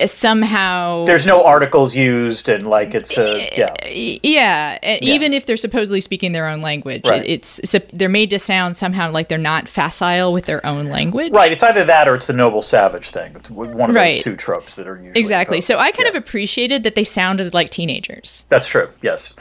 uh, 0.00 0.06
somehow 0.06 1.04
There's 1.04 1.26
no 1.26 1.44
articles 1.44 1.94
used, 1.94 2.48
and 2.48 2.66
like 2.68 2.94
it's 2.94 3.18
a 3.18 3.42
eh, 3.52 3.66
yeah. 3.86 4.18
yeah, 4.22 4.78
uh, 4.82 4.86
and 4.86 5.04
even 5.04 5.34
if 5.34 5.44
they're 5.44 5.58
supposedly 5.58 6.00
speaking 6.00 6.32
their 6.32 6.48
own 6.48 6.62
language, 6.62 7.06
Right. 7.06 7.22
it, 7.22 7.30
it's, 7.30 7.58
it's 7.74 7.74
they're 7.92 8.08
made 8.08 8.30
to 8.30 8.38
sound 8.38 8.78
somehow 8.78 9.10
like 9.10 9.28
they're 9.28 9.36
not 9.38 9.68
facile 9.68 10.32
with 10.32 10.46
their 10.46 10.64
own 10.64 10.86
language. 10.86 11.32
Right, 11.32 11.52
it's 11.52 11.62
either 11.62 11.84
that 11.84 12.08
or 12.08 12.14
it's 12.14 12.26
the 12.28 12.32
noble 12.32 12.62
savage 12.62 13.10
thing. 13.10 13.34
It's 13.36 13.50
one 13.50 13.90
of 13.90 13.94
Right. 13.94 14.14
those 14.14 14.24
two 14.24 14.36
tropes 14.36 14.74
that 14.76 14.88
are 14.88 14.96
used 14.96 15.18
Exactly. 15.18 15.60
So 15.60 15.78
I 15.78 15.90
kind 15.92 16.04
Yeah. 16.06 16.10
of 16.10 16.14
appreciated 16.16 16.82
that 16.84 16.94
they 16.94 17.04
sounded 17.04 17.52
like 17.52 17.68
teenagers. 17.68 18.46
That's 18.48 18.66
true. 18.66 18.88
Yes, 19.02 19.34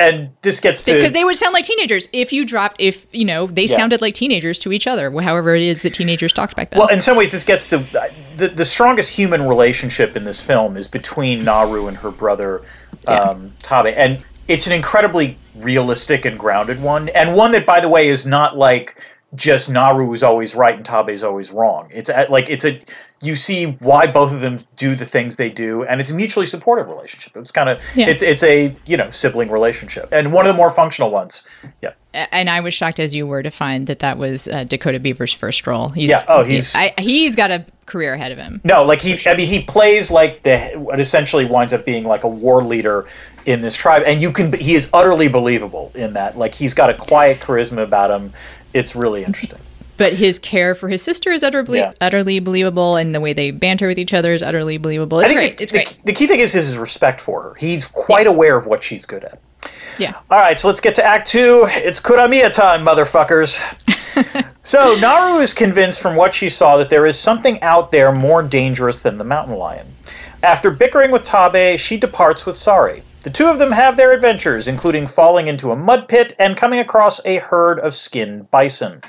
and 0.00 0.30
this 0.42 0.60
gets 0.60 0.82
to 0.84 0.94
Because 0.94 1.12
they 1.12 1.24
would 1.24 1.36
sound 1.36 1.52
like 1.52 1.64
teenagers 1.64 2.08
if 2.12 2.32
you 2.32 2.46
dropped, 2.46 2.76
if, 2.78 3.06
you 3.12 3.24
know, 3.24 3.46
they 3.46 3.64
Yeah. 3.64 3.76
sounded 3.76 4.00
like 4.00 4.14
teenagers 4.14 4.58
to 4.60 4.72
each 4.72 4.86
other, 4.86 5.10
however 5.20 5.54
it 5.54 5.62
is 5.62 5.82
that 5.82 5.94
teenagers 5.94 6.32
talked 6.32 6.56
back 6.56 6.70
then. 6.70 6.78
Well, 6.78 6.88
in 6.88 7.00
some 7.00 7.16
ways, 7.16 7.30
this 7.30 7.44
gets 7.44 7.68
to 7.68 7.84
the 8.36 8.48
the 8.48 8.64
strongest 8.64 9.14
human 9.14 9.46
relationship 9.46 10.16
in 10.16 10.24
this 10.24 10.40
film 10.40 10.76
is 10.76 10.88
between 10.88 11.44
Naru 11.44 11.86
and 11.86 11.96
her 11.98 12.10
brother 12.10 12.62
um, 13.06 13.52
Tabe, 13.62 13.94
and 13.96 14.18
it's 14.48 14.66
an 14.66 14.72
incredibly 14.72 15.36
realistic 15.54 16.24
and 16.24 16.38
grounded 16.38 16.80
one, 16.80 17.08
and 17.10 17.34
one 17.34 17.52
that, 17.52 17.66
by 17.66 17.80
the 17.80 17.88
way, 17.88 18.08
is 18.08 18.26
not 18.26 18.56
like 18.56 18.96
just 19.34 19.70
Naru 19.70 20.12
is 20.12 20.22
always 20.22 20.54
right 20.54 20.74
and 20.76 20.84
Tabe 20.84 21.08
is 21.10 21.22
always 21.22 21.50
wrong. 21.50 21.88
It's 21.92 22.10
at, 22.10 22.30
like 22.30 22.50
it's 22.50 22.64
a 22.64 22.82
you 23.22 23.36
see 23.36 23.72
why 23.80 24.06
both 24.06 24.32
of 24.32 24.40
them 24.40 24.60
do 24.76 24.94
the 24.94 25.04
things 25.04 25.36
they 25.36 25.50
do, 25.50 25.84
and 25.84 26.00
it's 26.00 26.10
a 26.10 26.14
mutually 26.14 26.46
supportive 26.46 26.88
relationship. 26.88 27.36
It's 27.36 27.50
kind 27.52 27.68
of 27.68 27.80
Yeah. 27.94 28.08
it's 28.08 28.22
it's 28.22 28.42
a 28.42 28.74
you 28.86 28.96
know 28.96 29.10
sibling 29.10 29.50
relationship, 29.50 30.08
and 30.12 30.32
one 30.32 30.46
of 30.46 30.52
the 30.52 30.56
more 30.56 30.70
functional 30.70 31.10
ones. 31.10 31.46
Yeah. 31.82 31.92
and 32.12 32.50
I 32.50 32.60
was 32.60 32.74
shocked 32.74 32.98
as 32.98 33.14
you 33.14 33.24
were 33.26 33.42
to 33.42 33.50
find 33.50 33.86
that 33.86 34.00
that 34.00 34.18
was 34.18 34.48
uh, 34.48 34.64
Dakota 34.64 34.98
Beaver's 34.98 35.32
first 35.32 35.64
role. 35.66 35.90
He's, 35.90 36.10
Yeah. 36.10 36.22
Oh, 36.26 36.42
he's- 36.42 36.74
I, 36.74 36.92
he's 36.98 37.36
got 37.36 37.52
a 37.52 37.64
career 37.86 38.14
ahead 38.14 38.32
of 38.32 38.38
him. 38.38 38.60
No, 38.64 38.82
like 38.84 39.00
he, 39.00 39.16
I 39.28 39.36
mean, 39.36 39.46
he 39.46 39.62
plays 39.62 40.10
like 40.10 40.42
the 40.42 40.72
what 40.76 40.98
essentially 40.98 41.44
winds 41.44 41.72
up 41.72 41.84
being 41.84 42.02
like 42.04 42.24
a 42.24 42.28
war 42.28 42.64
leader 42.64 43.06
in 43.46 43.62
this 43.62 43.76
tribe, 43.76 44.02
and 44.06 44.20
you 44.22 44.32
can 44.32 44.52
he 44.54 44.74
is 44.74 44.88
utterly 44.92 45.28
believable 45.28 45.92
in 45.94 46.14
that. 46.14 46.36
Like 46.38 46.54
he's 46.54 46.74
got 46.74 46.90
a 46.90 46.94
quiet 46.94 47.38
charisma 47.40 47.82
about 47.82 48.10
him. 48.10 48.32
It's 48.74 48.94
really 48.94 49.24
interesting. 49.24 49.58
But 49.96 50.14
his 50.14 50.38
care 50.38 50.74
for 50.74 50.88
his 50.88 51.02
sister 51.02 51.30
is 51.30 51.42
utterly, 51.44 51.80
Yeah. 51.80 51.92
utterly 52.00 52.38
believable, 52.40 52.96
and 52.96 53.14
the 53.14 53.20
way 53.20 53.32
they 53.34 53.50
banter 53.50 53.86
with 53.86 53.98
each 53.98 54.14
other 54.14 54.32
is 54.32 54.42
utterly 54.42 54.78
believable. 54.78 55.20
It's 55.20 55.32
great. 55.32 55.58
The, 55.58 55.62
it's 55.64 55.72
the- 55.72 55.78
great. 55.78 55.96
The, 56.04 56.12
key 56.14 56.26
thing 56.26 56.40
is 56.40 56.52
his 56.54 56.78
respect 56.78 57.20
for 57.20 57.42
her. 57.42 57.54
He's 57.54 57.86
quite 57.86 58.26
aware 58.26 58.56
of 58.56 58.64
what 58.66 58.82
she's 58.82 59.04
good 59.04 59.24
at. 59.24 59.38
Yeah. 59.98 60.14
All 60.30 60.38
right, 60.38 60.58
so 60.58 60.68
let's 60.68 60.80
get 60.80 60.94
to 60.94 61.04
Act 61.04 61.28
Two. 61.28 61.66
It's 61.68 62.00
Kuramiya 62.00 62.54
time, 62.54 62.82
motherfuckers. 62.86 63.60
so 64.62 64.96
Naru 64.96 65.40
is 65.40 65.52
convinced 65.52 66.00
from 66.00 66.16
what 66.16 66.32
she 66.32 66.48
saw 66.48 66.78
that 66.78 66.88
there 66.88 67.04
is 67.04 67.18
something 67.18 67.60
out 67.60 67.90
there 67.90 68.10
more 68.10 68.42
dangerous 68.42 69.00
than 69.00 69.18
the 69.18 69.24
mountain 69.24 69.56
lion. 69.56 69.86
After 70.42 70.70
bickering 70.70 71.10
with 71.10 71.24
Tabe, 71.24 71.78
she 71.78 71.98
departs 71.98 72.46
with 72.46 72.56
Sari. 72.56 73.02
The 73.22 73.28
two 73.30 73.48
of 73.48 73.58
them 73.58 73.72
have 73.72 73.98
their 73.98 74.12
adventures, 74.12 74.66
including 74.66 75.06
falling 75.06 75.46
into 75.46 75.72
a 75.72 75.76
mud 75.76 76.08
pit 76.08 76.34
and 76.38 76.56
coming 76.56 76.80
across 76.80 77.20
a 77.26 77.36
herd 77.36 77.78
of 77.78 77.94
skinned 77.94 78.50
bison. 78.50 79.02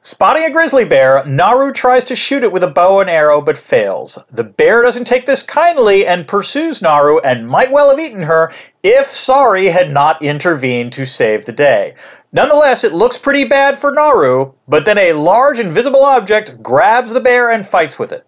Spotting 0.00 0.44
a 0.44 0.50
grizzly 0.50 0.86
bear, 0.86 1.22
Naru 1.26 1.70
tries 1.70 2.06
to 2.06 2.16
shoot 2.16 2.42
it 2.42 2.52
with 2.52 2.64
a 2.64 2.70
bow 2.70 3.00
and 3.00 3.10
arrow 3.10 3.42
but 3.42 3.58
fails. 3.58 4.18
The 4.32 4.44
bear 4.44 4.80
doesn't 4.80 5.04
take 5.04 5.26
this 5.26 5.42
kindly 5.42 6.06
and 6.06 6.26
pursues 6.26 6.80
Naru 6.80 7.18
and 7.18 7.46
might 7.46 7.70
well 7.70 7.90
have 7.90 7.98
eaten 7.98 8.22
her 8.22 8.50
if 8.82 9.08
Sari 9.08 9.66
had 9.66 9.92
not 9.92 10.22
intervened 10.22 10.94
to 10.94 11.04
save 11.04 11.44
the 11.44 11.52
day. 11.52 11.96
Nonetheless, 12.32 12.82
it 12.82 12.94
looks 12.94 13.18
pretty 13.18 13.44
bad 13.44 13.76
for 13.76 13.92
Naru, 13.92 14.52
but 14.68 14.86
then 14.86 14.96
a 14.96 15.12
large 15.12 15.58
invisible 15.58 16.04
object 16.06 16.62
grabs 16.62 17.12
the 17.12 17.20
bear 17.20 17.50
and 17.50 17.66
fights 17.66 17.98
with 17.98 18.10
it. 18.10 18.26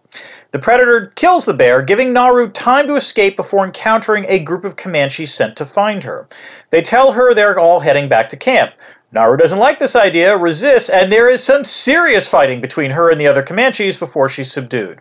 The 0.52 0.58
predator 0.58 1.06
kills 1.14 1.46
the 1.46 1.54
bear, 1.54 1.80
giving 1.80 2.12
Naru 2.12 2.50
time 2.50 2.86
to 2.86 2.96
escape 2.96 3.36
before 3.36 3.64
encountering 3.64 4.26
a 4.28 4.38
group 4.38 4.66
of 4.66 4.76
Comanches 4.76 5.32
sent 5.32 5.56
to 5.56 5.64
find 5.64 6.04
her. 6.04 6.28
They 6.68 6.82
tell 6.82 7.12
her 7.12 7.32
they're 7.32 7.58
all 7.58 7.80
heading 7.80 8.06
back 8.06 8.28
to 8.28 8.36
camp. 8.36 8.74
Naru 9.12 9.38
doesn't 9.38 9.58
like 9.58 9.78
this 9.78 9.96
idea, 9.96 10.36
resists, 10.36 10.90
and 10.90 11.10
there 11.10 11.30
is 11.30 11.42
some 11.42 11.64
serious 11.64 12.28
fighting 12.28 12.60
between 12.60 12.90
her 12.90 13.08
and 13.08 13.18
the 13.18 13.26
other 13.26 13.42
Comanches 13.42 13.96
before 13.96 14.28
she's 14.28 14.52
subdued. 14.52 15.00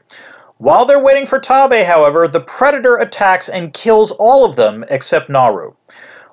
While 0.58 0.86
they're 0.86 1.04
waiting 1.04 1.26
for 1.26 1.38
Tabe, 1.38 1.86
however, 1.86 2.30
the 2.30 2.40
predator 2.40 2.96
attacks 2.96 3.50
and 3.50 3.74
kills 3.74 4.12
all 4.12 4.46
of 4.46 4.56
them 4.56 4.86
except 4.88 5.30
Naru. 5.30 5.74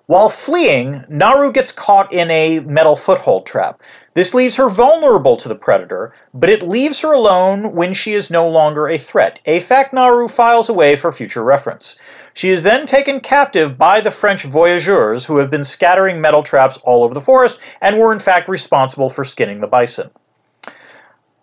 While 0.09 0.31
fleeing, 0.31 1.05
Naru 1.11 1.53
gets 1.53 1.71
caught 1.71 2.11
in 2.15 2.31
a 2.31 2.61
metal 2.61 2.97
foothold 2.97 3.45
trap. 3.45 3.83
This 4.15 4.33
leaves 4.33 4.57
her 4.57 4.71
vulnerable 4.71 5.37
to 5.37 5.51
the 5.51 5.55
predator, 5.55 6.15
but 6.33 6.49
it 6.49 6.63
leaves 6.63 7.01
her 7.01 7.13
alone 7.13 7.75
when 7.75 7.93
she 7.93 8.15
is 8.15 8.31
no 8.31 8.49
longer 8.49 8.89
a 8.89 8.97
threat, 8.97 9.39
a 9.45 9.61
fact 9.61 9.93
Naru 9.93 10.27
files 10.27 10.71
away 10.71 10.97
for 10.97 11.13
future 11.13 11.45
reference. 11.45 11.99
She 12.33 12.49
is 12.49 12.63
then 12.63 12.87
taken 12.87 13.21
captive 13.21 13.77
by 13.77 14.01
the 14.01 14.11
French 14.11 14.45
voyageurs 14.45 15.27
who 15.27 15.37
have 15.37 15.51
been 15.51 15.63
scattering 15.63 16.23
metal 16.23 16.43
traps 16.43 16.79
all 16.85 17.05
over 17.05 17.13
the 17.13 17.21
forest 17.21 17.61
and 17.83 17.99
were 17.99 18.11
in 18.11 18.19
fact 18.19 18.49
responsible 18.49 19.11
for 19.11 19.25
skinning 19.25 19.61
the 19.61 19.67
bison. 19.67 20.09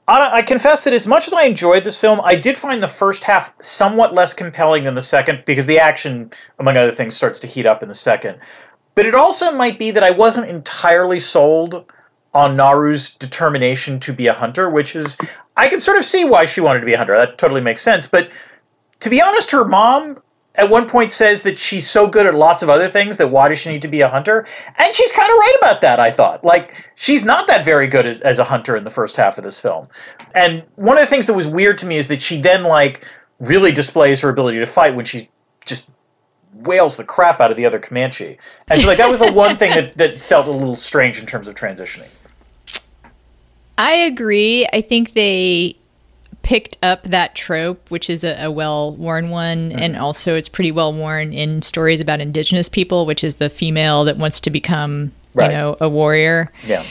I 0.08 0.44
confess 0.44 0.84
that 0.84 0.94
as 0.94 1.08
much 1.08 1.28
as 1.28 1.34
I 1.34 1.44
enjoyed 1.44 1.84
this 1.84 2.00
film, 2.00 2.22
I 2.24 2.36
did 2.36 2.58
find 2.58 2.82
the 2.82 2.88
first 2.88 3.24
half 3.24 3.54
somewhat 3.60 4.13
less 4.13 4.34
compelling 4.34 4.84
than 4.84 4.94
the 4.94 5.02
second 5.02 5.44
because 5.46 5.65
the 5.65 5.80
action, 5.80 6.32
among 6.60 6.78
other 6.78 6.91
things, 6.91 7.15
starts 7.15 7.39
to 7.39 7.48
heat 7.48 7.65
up 7.65 7.82
in 7.82 7.89
the 7.89 7.96
second. 7.96 8.38
But 8.94 9.08
it 9.08 9.15
also 9.15 9.52
might 9.52 9.80
be 9.80 9.91
that 9.91 10.04
I 10.04 10.12
wasn't 10.12 10.50
entirely 10.50 11.20
sold 11.20 11.91
on 12.36 12.56
Naru's 12.56 13.15
determination 13.15 14.00
to 14.02 14.13
be 14.13 14.28
a 14.28 14.34
hunter, 14.34 14.70
which 14.70 14.96
is, 14.96 15.18
I 15.58 15.70
can 15.70 15.82
sort 15.82 15.98
of 15.98 16.06
see 16.06 16.24
why 16.24 16.46
she 16.46 16.62
wanted 16.62 16.82
to 16.82 16.86
be 16.86 16.94
a 16.94 16.98
hunter. 16.98 17.18
That 17.18 17.38
totally 17.38 17.62
makes 17.62 17.82
sense. 17.82 18.06
But 18.06 18.30
to 19.00 19.10
be 19.10 19.22
honest, 19.22 19.52
her 19.52 19.65
mom 19.65 20.22
at 20.58 20.70
one 20.70 20.88
point 20.88 21.12
says 21.12 21.44
that 21.44 21.58
she's 21.58 21.89
so 21.89 22.08
good 22.08 22.26
at 22.26 22.36
lots 22.36 22.63
of 22.63 22.70
other 22.70 22.88
things 22.88 23.18
that 23.18 23.30
why 23.30 23.50
does 23.50 23.60
she 23.60 23.70
need 23.70 23.82
to 23.82 23.88
be 23.88 24.02
a 24.02 24.10
hunter? 24.10 24.46
And 24.78 24.94
she's 24.94 25.12
kind 25.12 25.30
of 25.30 25.36
right 25.38 25.56
about 25.60 25.82
that, 25.82 26.00
I 26.00 26.12
thought. 26.12 26.44
Like, 26.44 26.91
she's 26.96 27.26
not 27.26 27.48
that 27.48 27.65
very 27.65 27.88
good 27.88 28.06
as, 28.06 28.22
as 28.22 28.39
a 28.39 28.44
hunter 28.44 28.76
in 28.76 28.84
the 28.84 28.89
first 28.89 29.15
half 29.15 29.38
of 29.38 29.44
this 29.44 29.60
film. 29.60 29.88
And 30.34 30.63
one 30.76 30.98
of 30.98 31.02
the 31.02 31.08
things 31.08 31.28
that 31.28 31.34
was 31.34 31.48
weird 31.48 31.78
to 31.80 31.86
me 31.86 31.98
is 31.98 32.08
that 32.08 32.22
she 32.22 32.41
then, 32.41 32.63
like, 32.63 33.08
really 33.39 33.72
displays 33.72 34.22
her 34.22 34.30
ability 34.30 34.60
to 34.60 34.65
fight 34.65 34.96
when 34.96 35.06
she 35.06 35.30
just 35.65 35.89
wails 36.54 36.96
the 36.96 37.04
crap 37.04 37.41
out 37.41 37.52
of 37.52 37.58
the 37.58 37.65
other 37.65 37.80
Comanche. 37.80 38.38
And 38.70 38.82
so, 38.82 38.88
like, 38.88 38.98
that 38.98 39.10
was 39.10 39.20
the 39.20 39.32
one 39.32 39.58
thing 39.58 39.72
that, 39.72 39.98
that 39.98 40.22
felt 40.22 40.48
a 40.48 40.52
little 40.52 40.76
strange 40.76 41.20
in 41.20 41.26
terms 41.26 41.48
of 41.48 41.56
transitioning. 41.56 42.08
I 43.78 43.91
agree. 43.91 44.68
I 44.72 44.82
think 44.82 45.13
they 45.13 45.76
picked 46.46 46.78
up 46.84 47.02
that 47.04 47.34
trope, 47.34 47.90
which 47.90 48.08
is 48.10 48.24
a, 48.24 48.46
a 48.46 48.52
well 48.52 48.96
worn 48.96 49.30
one, 49.30 49.72
Mm-hmm. 49.72 49.80
and 49.80 49.98
also 49.98 50.36
it's 50.38 50.48
pretty 50.48 50.72
well 50.72 50.94
worn 50.94 51.34
in 51.34 51.62
stories 51.64 52.00
about 52.00 52.22
indigenous 52.22 52.70
people, 52.70 53.06
which 53.08 53.24
is 53.24 53.36
the 53.36 53.50
female 53.50 54.04
that 54.06 54.18
wants 54.18 54.40
to 54.42 54.50
become, 54.52 55.12
Right. 55.34 55.50
you 55.52 55.58
know, 55.58 55.76
a 55.82 55.90
warrior. 55.90 56.52
Yeah. 56.64 56.86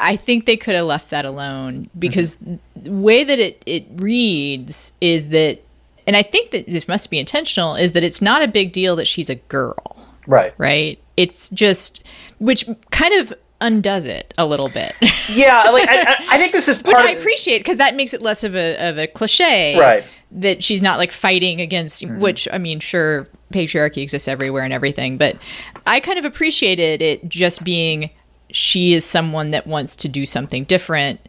I 0.00 0.16
think 0.16 0.46
they 0.46 0.56
could 0.56 0.74
have 0.74 0.86
left 0.86 1.10
that 1.10 1.24
alone 1.24 1.88
because 1.98 2.36
the 2.36 2.92
way 2.92 3.22
that 3.22 3.38
it, 3.38 3.62
it 3.66 3.86
reads 3.96 4.92
is 5.00 5.28
that, 5.28 5.62
and 6.06 6.16
I 6.16 6.22
think 6.22 6.50
that 6.52 6.66
this 6.66 6.88
must 6.88 7.10
be 7.10 7.18
intentional, 7.18 7.74
is 7.76 7.92
that 7.92 8.02
it's 8.02 8.20
not 8.22 8.42
a 8.42 8.48
big 8.48 8.72
deal 8.72 8.96
that 8.96 9.06
she's 9.08 9.28
a 9.30 9.34
girl, 9.36 10.06
Right. 10.26 10.54
right? 10.58 10.98
It's 11.16 11.48
just, 11.50 12.02
which 12.38 12.66
kind 12.90 13.14
of 13.20 13.32
undoes 13.60 14.04
it 14.04 14.34
a 14.38 14.46
little 14.46 14.68
bit. 14.68 14.92
Yeah, 15.28 15.64
like, 15.72 15.88
I, 15.88 16.14
I- 16.28 16.38
think 16.38 16.52
this 16.52 16.68
is 16.68 16.76
part 16.82 16.98
Which 16.98 17.04
I 17.04 17.10
appreciate 17.10 17.58
because 17.58 17.78
that 17.78 17.96
makes 17.96 18.14
it 18.14 18.22
less 18.22 18.44
of 18.44 18.54
a 18.54 18.76
of 18.76 18.96
a 18.96 19.08
cliche, 19.08 19.76
Right. 19.76 20.04
That 20.30 20.62
she's 20.62 20.82
not 20.82 20.98
like 20.98 21.10
fighting 21.10 21.60
against, 21.60 22.00
mm-hmm. 22.04 22.20
which 22.20 22.46
I 22.52 22.58
mean, 22.58 22.78
sure, 22.78 23.26
patriarchy 23.52 24.02
exists 24.02 24.28
everywhere 24.28 24.62
and 24.62 24.72
everything, 24.72 25.16
but 25.18 25.36
I 25.84 25.98
kind 25.98 26.16
of 26.16 26.24
appreciated 26.24 27.02
it 27.02 27.28
just 27.28 27.64
being 27.64 28.10
she 28.52 28.94
is 28.94 29.04
someone 29.04 29.50
that 29.50 29.66
wants 29.66 29.96
to 29.96 30.08
do 30.08 30.26
something 30.26 30.62
different, 30.64 31.20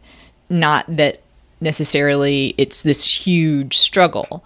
not 0.48 0.84
that 0.88 1.20
necessarily 1.60 2.54
it's 2.56 2.82
this 2.82 3.04
huge 3.04 3.76
struggle. 3.76 4.44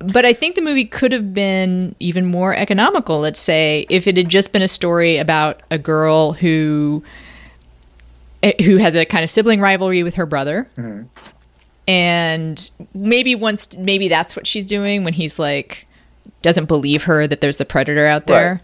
Right. 0.00 0.12
But 0.12 0.24
I 0.24 0.32
think 0.32 0.54
the 0.54 0.62
movie 0.62 0.84
could 0.84 1.12
have 1.12 1.34
been 1.34 1.94
even 2.00 2.26
more 2.26 2.54
economical, 2.54 3.20
let's 3.20 3.40
say, 3.40 3.86
if 3.90 4.06
it 4.06 4.16
had 4.16 4.28
just 4.28 4.52
been 4.52 4.62
a 4.62 4.68
story 4.68 5.18
about 5.18 5.62
a 5.70 5.78
girl 5.78 6.32
who 6.32 7.02
eh, 8.42 8.52
who 8.64 8.76
has 8.78 8.94
a 8.94 9.04
kind 9.04 9.24
of 9.24 9.30
sibling 9.30 9.60
rivalry 9.60 10.02
with 10.02 10.14
her 10.14 10.26
brother. 10.26 10.68
And 11.86 12.70
maybe 12.94 13.34
once 13.34 13.76
maybe 13.76 14.08
that's 14.08 14.36
what 14.36 14.46
she's 14.46 14.64
doing 14.64 15.04
when 15.04 15.12
he's 15.12 15.38
like 15.38 15.86
doesn't 16.42 16.66
believe 16.66 17.02
her 17.04 17.26
that 17.26 17.40
there's 17.40 17.56
the 17.56 17.64
predator 17.64 18.06
out 18.06 18.26
there. 18.26 18.60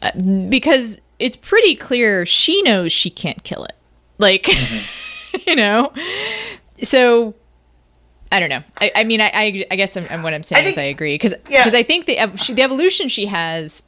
Uh, 0.00 0.10
because 0.48 1.00
it's 1.18 1.36
pretty 1.36 1.76
clear 1.76 2.24
she 2.24 2.62
knows 2.62 2.92
she 2.92 3.10
can't 3.10 3.42
kill 3.44 3.64
it. 3.64 3.76
Like 4.18 4.48
you 5.46 5.56
know. 5.56 5.92
So 6.82 7.34
I 8.32 8.40
don't 8.40 8.48
know. 8.48 8.62
I, 8.80 8.90
I 8.96 9.04
mean, 9.04 9.20
I, 9.20 9.30
I, 9.32 9.66
I 9.70 9.76
guess 9.76 9.96
I'm, 9.96 10.06
I'm- 10.10 10.22
what 10.22 10.32
I'm 10.34 10.42
saying 10.42 10.66
I 10.66 10.70
is 10.70 10.78
I 10.78 10.82
agree 10.84 11.14
because 11.14 11.34
Yeah. 11.48 11.64
I 11.66 11.82
think 11.82 12.06
the 12.06 12.18
ev- 12.18 12.40
she, 12.40 12.54
the 12.54 12.62
evolution 12.62 13.08
she 13.08 13.26
has 13.26 13.82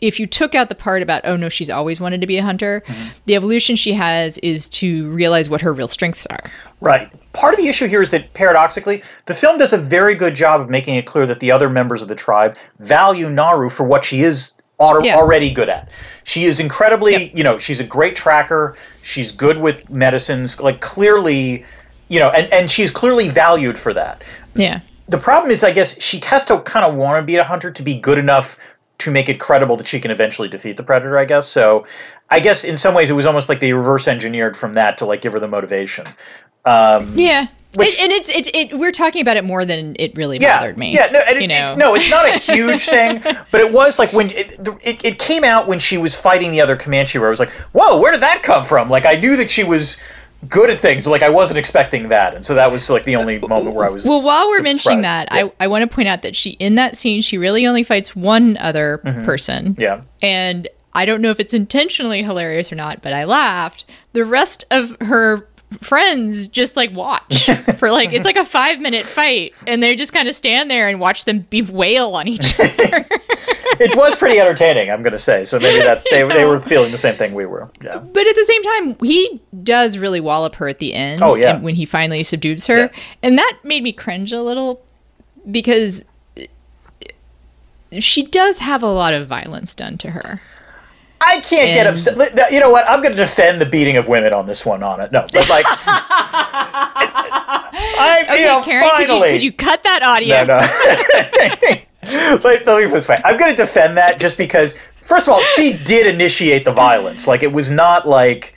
if 0.00 0.18
you 0.18 0.26
took 0.26 0.54
out 0.54 0.70
the 0.70 0.74
part 0.74 1.02
about 1.02 1.20
oh 1.24 1.36
no 1.36 1.50
she's 1.50 1.68
always 1.68 2.00
wanted 2.00 2.22
to 2.22 2.26
be 2.26 2.38
a 2.38 2.42
hunter 2.42 2.82
mm-hmm. 2.86 3.08
the 3.26 3.34
evolution 3.34 3.76
she 3.76 3.92
has 3.92 4.38
is 4.38 4.66
to 4.68 5.10
realize 5.10 5.50
what 5.50 5.60
her 5.60 5.74
real 5.74 5.88
strengths 5.88 6.24
are 6.26 6.40
Right. 6.80 7.10
Part 7.34 7.52
of 7.52 7.60
the 7.60 7.68
issue 7.68 7.86
here 7.86 8.00
is 8.00 8.10
that 8.12 8.32
paradoxically, 8.32 9.02
the 9.26 9.34
film 9.34 9.58
does 9.58 9.72
a 9.74 9.78
very 9.78 10.14
good 10.14 10.34
job 10.34 10.60
of 10.62 10.70
making 10.70 10.96
it 10.96 11.04
clear 11.04 11.26
that 11.26 11.40
the 11.40 11.50
other 11.50 11.68
members 11.68 12.00
of 12.00 12.08
the 12.08 12.14
tribe 12.14 12.56
value 12.78 13.28
Naru 13.28 13.68
for 13.68 13.84
what 13.84 14.02
she 14.04 14.22
is 14.22 14.54
Yeah. 14.80 15.16
already 15.16 15.52
good 15.52 15.68
at. 15.68 15.90
She 16.24 16.46
is 16.46 16.58
incredibly, 16.58 17.30
you 17.34 17.44
know, 17.44 17.58
she's 17.58 17.80
a 17.80 17.84
great 17.84 18.16
tracker. 18.16 18.74
She's 19.02 19.30
good 19.32 19.58
with 19.58 19.88
medicines. 19.90 20.58
Like 20.58 20.80
clearly, 20.80 21.64
you 22.10 22.18
know, 22.18 22.28
and, 22.30 22.52
and 22.52 22.70
she's 22.70 22.90
clearly 22.90 23.30
valued 23.30 23.78
for 23.78 23.94
that. 23.94 24.22
yeah 24.54 24.80
The 25.08 25.16
problem 25.18 25.50
is, 25.50 25.64
I 25.64 25.72
guess, 25.72 25.98
she 26.02 26.18
has 26.26 26.44
to 26.46 26.60
kind 26.60 26.84
of 26.84 26.96
want 26.96 27.22
to 27.22 27.24
be 27.26 27.36
a 27.36 27.44
hunter 27.44 27.70
to 27.70 27.82
be 27.82 27.98
good 27.98 28.18
enough 28.18 28.58
to 28.98 29.10
make 29.10 29.30
it 29.30 29.40
credible 29.40 29.76
that 29.78 29.88
she 29.88 29.98
can 29.98 30.10
eventually 30.10 30.48
defeat 30.48 30.76
the 30.76 30.82
predator. 30.82 31.16
I 31.16 31.24
guess 31.24 31.48
so. 31.48 31.86
I 32.28 32.38
guess 32.40 32.64
in 32.64 32.76
some 32.76 32.94
ways 32.94 33.08
it 33.08 33.14
was 33.14 33.24
almost 33.24 33.48
like 33.48 33.60
they 33.60 33.72
reverse 33.72 34.06
engineered 34.06 34.56
from 34.56 34.74
that 34.74 34.98
to 34.98 35.06
like 35.06 35.22
give 35.22 35.32
her 35.32 35.40
the 35.40 35.48
motivation. 35.48 36.06
Um, 36.66 37.18
yeah 37.18 37.46
Which- 37.74 37.98
and, 37.98 38.12
and 38.12 38.12
it's 38.12 38.28
it, 38.28 38.54
it 38.54 38.78
we're 38.78 38.92
talking 38.92 39.22
about 39.22 39.38
it 39.38 39.44
more 39.44 39.64
than 39.64 39.96
it 39.98 40.12
really 40.16 40.36
yeah, 40.38 40.58
bothered 40.58 40.76
me 40.76 40.92
Yeah, 40.92 41.08
no, 41.10 41.20
and 41.26 41.38
it, 41.38 41.50
it's 41.50 41.76
no, 41.76 41.94
it's 41.94 42.10
not 42.10 42.28
a 42.28 42.36
huge 42.52 42.84
thing, 42.86 43.22
but 43.22 43.60
it 43.62 43.72
was 43.72 43.98
like 43.98 44.12
when 44.12 44.28
it, 44.30 44.58
it 44.82 45.02
it 45.04 45.18
came 45.18 45.44
out 45.44 45.66
when 45.66 45.78
she 45.78 45.96
was 45.96 46.14
fighting 46.14 46.50
the 46.52 46.60
other 46.60 46.76
Comanche, 46.76 47.18
where 47.18 47.28
I 47.28 47.30
was 47.30 47.40
like, 47.40 47.52
"Whoa, 47.72 47.98
where 47.98 48.12
did 48.12 48.20
that 48.20 48.42
come 48.42 48.66
from?" 48.66 48.90
Like 48.90 49.06
I 49.06 49.14
knew 49.14 49.36
that 49.36 49.50
she 49.50 49.64
was 49.64 49.98
good 50.48 50.70
at 50.70 50.78
things, 50.78 51.06
like 51.06 51.22
I 51.22 51.30
wasn't 51.30 51.58
expecting 51.58 52.08
that, 52.08 52.34
and 52.34 52.44
so 52.44 52.54
that 52.54 52.72
was 52.72 52.88
like 52.88 53.04
the 53.04 53.16
only 53.16 53.38
moment 53.38 53.76
where 53.76 53.86
I 53.86 53.90
was. 53.90 54.04
Well, 54.04 54.22
while 54.22 54.48
we're 54.48 54.62
mentioning 54.62 55.02
that, 55.02 55.28
yeah. 55.30 55.44
I, 55.44 55.64
I 55.64 55.66
want 55.66 55.88
to 55.88 55.94
point 55.94 56.08
out 56.08 56.22
that 56.22 56.34
she 56.34 56.50
in 56.50 56.76
that 56.76 56.96
scene 56.96 57.20
she 57.20 57.38
really 57.38 57.66
only 57.66 57.82
fights 57.82 58.16
one 58.16 58.56
other 58.56 58.98
person. 58.98 59.74
Mm-hmm. 59.74 59.80
yeah. 59.80 60.02
And 60.22 60.68
I 60.92 61.04
don't 61.04 61.20
know 61.20 61.30
if 61.30 61.40
it's 61.40 61.54
intentionally 61.54 62.22
hilarious 62.22 62.72
or 62.72 62.76
not, 62.76 63.02
but 63.02 63.12
I 63.12 63.24
laughed. 63.24 63.84
The 64.12 64.24
rest 64.24 64.64
of 64.70 64.96
her 65.00 65.46
friends 65.80 66.48
just 66.48 66.76
like 66.76 66.92
watch 66.92 67.48
for 67.78 67.92
like 67.92 68.12
it's 68.12 68.24
like 68.24 68.36
a 68.36 68.44
five 68.44 68.80
minute 68.80 69.04
fight 69.04 69.54
and 69.66 69.82
they 69.82 69.94
just 69.94 70.12
kind 70.12 70.26
of 70.28 70.34
stand 70.34 70.70
there 70.70 70.88
and 70.88 70.98
watch 70.98 71.24
them 71.24 71.46
bewail 71.50 72.14
on 72.16 72.26
each 72.26 72.58
other. 72.58 73.06
it 73.78 73.96
was 73.96 74.16
pretty 74.16 74.40
entertaining, 74.40 74.90
I'm 74.90 75.02
to 75.04 75.18
say. 75.18 75.44
So 75.44 75.58
maybe 75.58 75.82
that 75.84 76.04
they, 76.10 76.26
they 76.26 76.44
were 76.44 76.58
feeling 76.60 76.90
the 76.90 76.98
same 76.98 77.14
thing 77.16 77.34
we 77.34 77.46
were. 77.46 77.70
Yeah. 77.84 77.98
but 77.98 78.26
at 78.26 78.34
the 78.34 78.44
same 78.44 78.62
time, 78.62 78.96
he 79.06 79.40
does 79.62 79.96
really 79.98 80.20
wallop 80.20 80.56
her 80.56 80.68
at 80.68 80.78
the 80.78 80.92
end. 80.94 81.22
Oh, 81.22 81.34
yeah. 81.36 81.54
and 81.54 81.62
when 81.62 81.74
he 81.76 81.84
finally 81.86 82.22
subdues 82.24 82.66
her, 82.66 82.76
Yeah. 82.78 82.88
and 83.22 83.38
that 83.38 83.58
made 83.62 83.82
me 83.82 83.92
cringe 83.92 84.32
a 84.32 84.42
little 84.42 84.82
because 85.50 86.04
she 87.98 88.22
does 88.22 88.58
have 88.58 88.82
a 88.82 88.90
lot 88.90 89.12
of 89.14 89.26
violence 89.26 89.74
done 89.74 89.98
to 89.98 90.10
her. 90.10 90.40
I 91.20 91.40
can't 91.40 91.74
get 91.74 91.86
upset. 91.86 92.52
You 92.52 92.60
know 92.60 92.70
what? 92.70 92.88
I'm 92.88 93.02
going 93.02 93.14
to 93.14 93.22
defend 93.22 93.60
the 93.60 93.66
beating 93.66 93.96
of 93.96 94.08
women 94.08 94.32
on 94.32 94.46
this 94.46 94.64
one. 94.64 94.82
On 94.82 95.00
it, 95.00 95.12
no, 95.12 95.26
but 95.32 95.48
like, 95.48 95.64
I 98.00 98.20
Okay, 98.30 98.40
you 98.40 98.46
know, 98.46 98.62
Karen, 98.62 98.88
could 98.88 99.00
you, 99.00 99.06
finally, 99.06 99.30
could 99.30 99.42
you 99.42 99.52
cut 99.52 99.82
that 99.82 100.02
audio? 100.02 100.44
No, 100.44 100.60
no. 100.60 102.38
let, 102.44 102.66
let 102.66 102.82
me 102.82 102.86
put 102.86 102.94
this 102.94 103.08
way. 103.08 103.20
I'm 103.24 103.36
going 103.36 103.50
to 103.50 103.56
defend 103.56 103.96
that 103.96 104.20
just 104.20 104.38
because, 104.38 104.78
first 105.02 105.26
of 105.26 105.34
all, 105.34 105.42
she 105.42 105.76
did 105.84 106.06
initiate 106.06 106.64
the 106.64 106.72
violence. 106.72 107.26
Like, 107.26 107.42
it 107.42 107.52
was 107.52 107.70
not 107.70 108.06
like 108.06 108.54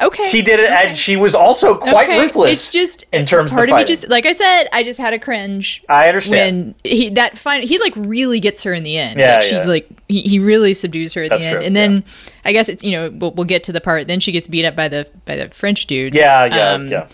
Okay. 0.00 0.22
she 0.24 0.42
did 0.42 0.60
it, 0.60 0.66
okay. 0.70 0.88
and 0.88 0.98
she 0.98 1.16
was 1.16 1.34
also 1.34 1.76
quite 1.76 2.08
Okay, 2.08 2.20
ruthless. 2.20 2.52
It's 2.52 2.70
just 2.70 3.04
in 3.12 3.24
terms 3.24 3.52
of 3.52 3.56
part 3.56 3.68
the 3.68 3.74
of 3.74 3.78
me 3.80 3.84
just 3.84 4.08
like 4.08 4.26
I 4.26 4.32
said, 4.32 4.68
I 4.72 4.82
just 4.82 4.98
had 4.98 5.12
a 5.12 5.18
cringe 5.18 5.82
I 5.88 6.08
understand. 6.08 6.74
when 6.84 6.92
he 6.92 7.10
that 7.10 7.38
fine 7.38 7.62
he 7.62 7.78
like 7.78 7.94
really 7.96 8.40
gets 8.40 8.62
her 8.64 8.72
in 8.74 8.82
the 8.82 8.98
end. 8.98 9.18
Yeah, 9.18 9.36
like, 9.36 9.42
she 9.42 9.54
yeah. 9.54 9.64
like 9.64 9.88
he, 10.08 10.22
he 10.22 10.38
really 10.38 10.74
subdues 10.74 11.14
her 11.14 11.22
at 11.22 11.30
That's 11.30 11.44
the 11.44 11.48
end, 11.48 11.56
true, 11.58 11.64
and 11.66 11.76
then 11.76 12.04
I 12.44 12.52
guess 12.52 12.68
it's 12.68 12.82
you 12.82 12.92
know 12.92 13.10
we'll, 13.10 13.32
we'll 13.32 13.46
get 13.46 13.64
to 13.64 13.72
the 13.72 13.80
part. 13.80 14.06
Then 14.06 14.20
she 14.20 14.32
gets 14.32 14.48
beat 14.48 14.64
up 14.64 14.76
by 14.76 14.88
the 14.88 15.08
by 15.24 15.36
the 15.36 15.48
French 15.48 15.86
dudes. 15.86 16.14
yeah, 16.16 16.44
yeah, 16.44 16.70
Um, 16.72 16.88
yeah. 16.88 17.08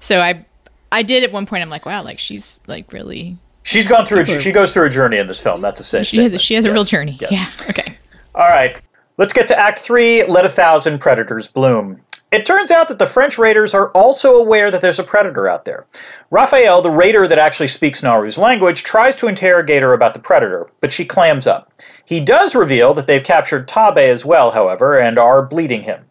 So 0.00 0.20
I 0.20 0.44
I 0.92 1.02
did 1.02 1.24
at 1.24 1.32
one 1.32 1.46
point. 1.46 1.62
I'm 1.62 1.70
like, 1.70 1.86
wow, 1.86 2.02
like 2.02 2.18
she's 2.18 2.60
like 2.66 2.92
really 2.92 3.36
She's 3.64 3.88
gone 3.88 4.04
through. 4.04 4.20
A, 4.20 4.40
she 4.40 4.52
goes 4.52 4.72
through 4.72 4.86
a 4.86 4.90
journey 4.90 5.16
in 5.16 5.26
this 5.26 5.42
film. 5.42 5.62
That's 5.62 5.80
a 5.80 5.84
safe 5.84 6.06
she 6.06 6.18
has 6.18 6.34
a, 6.34 6.38
she 6.38 6.54
has 6.54 6.66
a 6.66 6.72
real 6.72 6.84
journey. 6.84 7.16
yes. 7.20 7.32
Yeah. 7.32 7.70
Okay. 7.70 7.96
All 8.34 8.48
right, 8.48 8.80
let's 9.16 9.32
get 9.32 9.48
to 9.48 9.58
Act 9.58 9.78
Three. 9.78 10.22
Let 10.26 10.44
a 10.44 10.50
thousand 10.50 10.98
predators 10.98 11.50
bloom. 11.50 12.00
It 12.34 12.44
turns 12.44 12.72
out 12.72 12.88
that 12.88 12.98
the 12.98 13.06
French 13.06 13.38
raiders 13.38 13.74
are 13.74 13.92
also 13.92 14.34
aware 14.34 14.68
that 14.72 14.82
there's 14.82 14.98
a 14.98 15.04
predator 15.04 15.46
out 15.46 15.64
there. 15.64 15.86
Raphael, 16.32 16.82
the 16.82 16.90
raider 16.90 17.28
that 17.28 17.38
actually 17.38 17.68
speaks 17.68 18.02
Naru's 18.02 18.36
language, 18.36 18.82
tries 18.82 19.14
to 19.16 19.28
interrogate 19.28 19.82
her 19.82 19.92
about 19.92 20.14
the 20.14 20.18
predator, 20.18 20.68
but 20.80 20.90
she 20.90 21.04
clams 21.04 21.46
up. 21.46 21.72
He 22.04 22.18
does 22.18 22.56
reveal 22.56 22.92
that 22.94 23.06
they've 23.06 23.22
captured 23.22 23.68
Tabe 23.68 23.98
as 23.98 24.24
well, 24.24 24.50
however, 24.50 24.98
and 24.98 25.16
are 25.16 25.46
bleeding 25.46 25.84
him. 25.84 26.06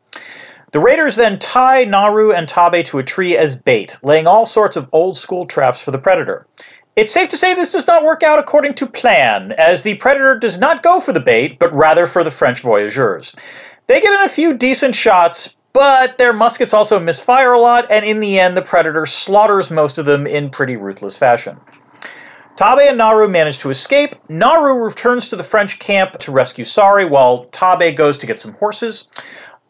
The 0.72 0.80
raiders 0.80 1.18
then 1.18 1.40
tie 1.40 1.84
Naru 1.84 2.32
and 2.32 2.48
Tabe 2.48 2.86
to 2.86 3.00
a 3.00 3.04
tree 3.04 3.36
as 3.36 3.60
bait, 3.60 3.98
laying 4.02 4.26
all 4.26 4.46
sorts 4.46 4.78
of 4.78 4.88
old 4.94 5.18
school 5.18 5.46
traps 5.46 5.84
for 5.84 5.92
the 5.92 5.98
predator. 5.98 6.48
It's 6.96 7.12
safe 7.12 7.28
to 7.32 7.38
say 7.38 7.54
this 7.54 7.74
does 7.74 7.86
not 7.86 8.06
work 8.06 8.24
out 8.24 8.40
according 8.40 8.76
to 8.76 8.88
plan, 8.88 9.52
as 9.58 9.84
the 9.84 9.98
predator 9.98 10.40
does 10.40 10.58
not 10.58 10.84
go 10.84 11.02
for 11.02 11.12
the 11.12 11.20
bait, 11.20 11.60
but 11.60 11.74
rather 11.74 12.08
for 12.08 12.24
the 12.24 12.32
French 12.32 12.62
voyageurs. 12.62 13.36
They 13.88 14.00
get 14.00 14.14
in 14.14 14.24
a 14.24 14.30
few 14.30 14.54
decent 14.54 14.96
shots, 14.96 15.58
but 15.74 16.18
their 16.18 16.34
muskets 16.34 16.74
also 16.74 17.00
misfire 17.00 17.54
a 17.54 17.60
lot, 17.60 17.88
and 17.90 18.06
in 18.06 18.20
the 18.20 18.40
end, 18.40 18.56
the 18.56 18.62
predator 18.62 19.06
slaughters 19.06 19.72
most 19.72 19.98
of 19.98 20.06
them 20.06 20.28
in 20.28 20.50
pretty 20.50 20.78
ruthless 20.78 21.18
fashion. 21.18 21.60
Tabe 22.56 22.82
and 22.82 23.00
Naru 23.00 23.28
manage 23.28 23.58
to 23.60 23.72
escape. 23.72 24.16
Naru 24.30 24.76
returns 24.76 25.28
to 25.30 25.36
the 25.36 25.44
French 25.44 25.80
camp 25.80 26.20
to 26.20 26.32
rescue 26.32 26.64
Sari, 26.64 27.06
while 27.06 27.46
Tabe 27.46 27.98
goes 27.98 28.20
to 28.20 28.28
get 28.28 28.40
some 28.40 28.54
horses. 28.54 29.10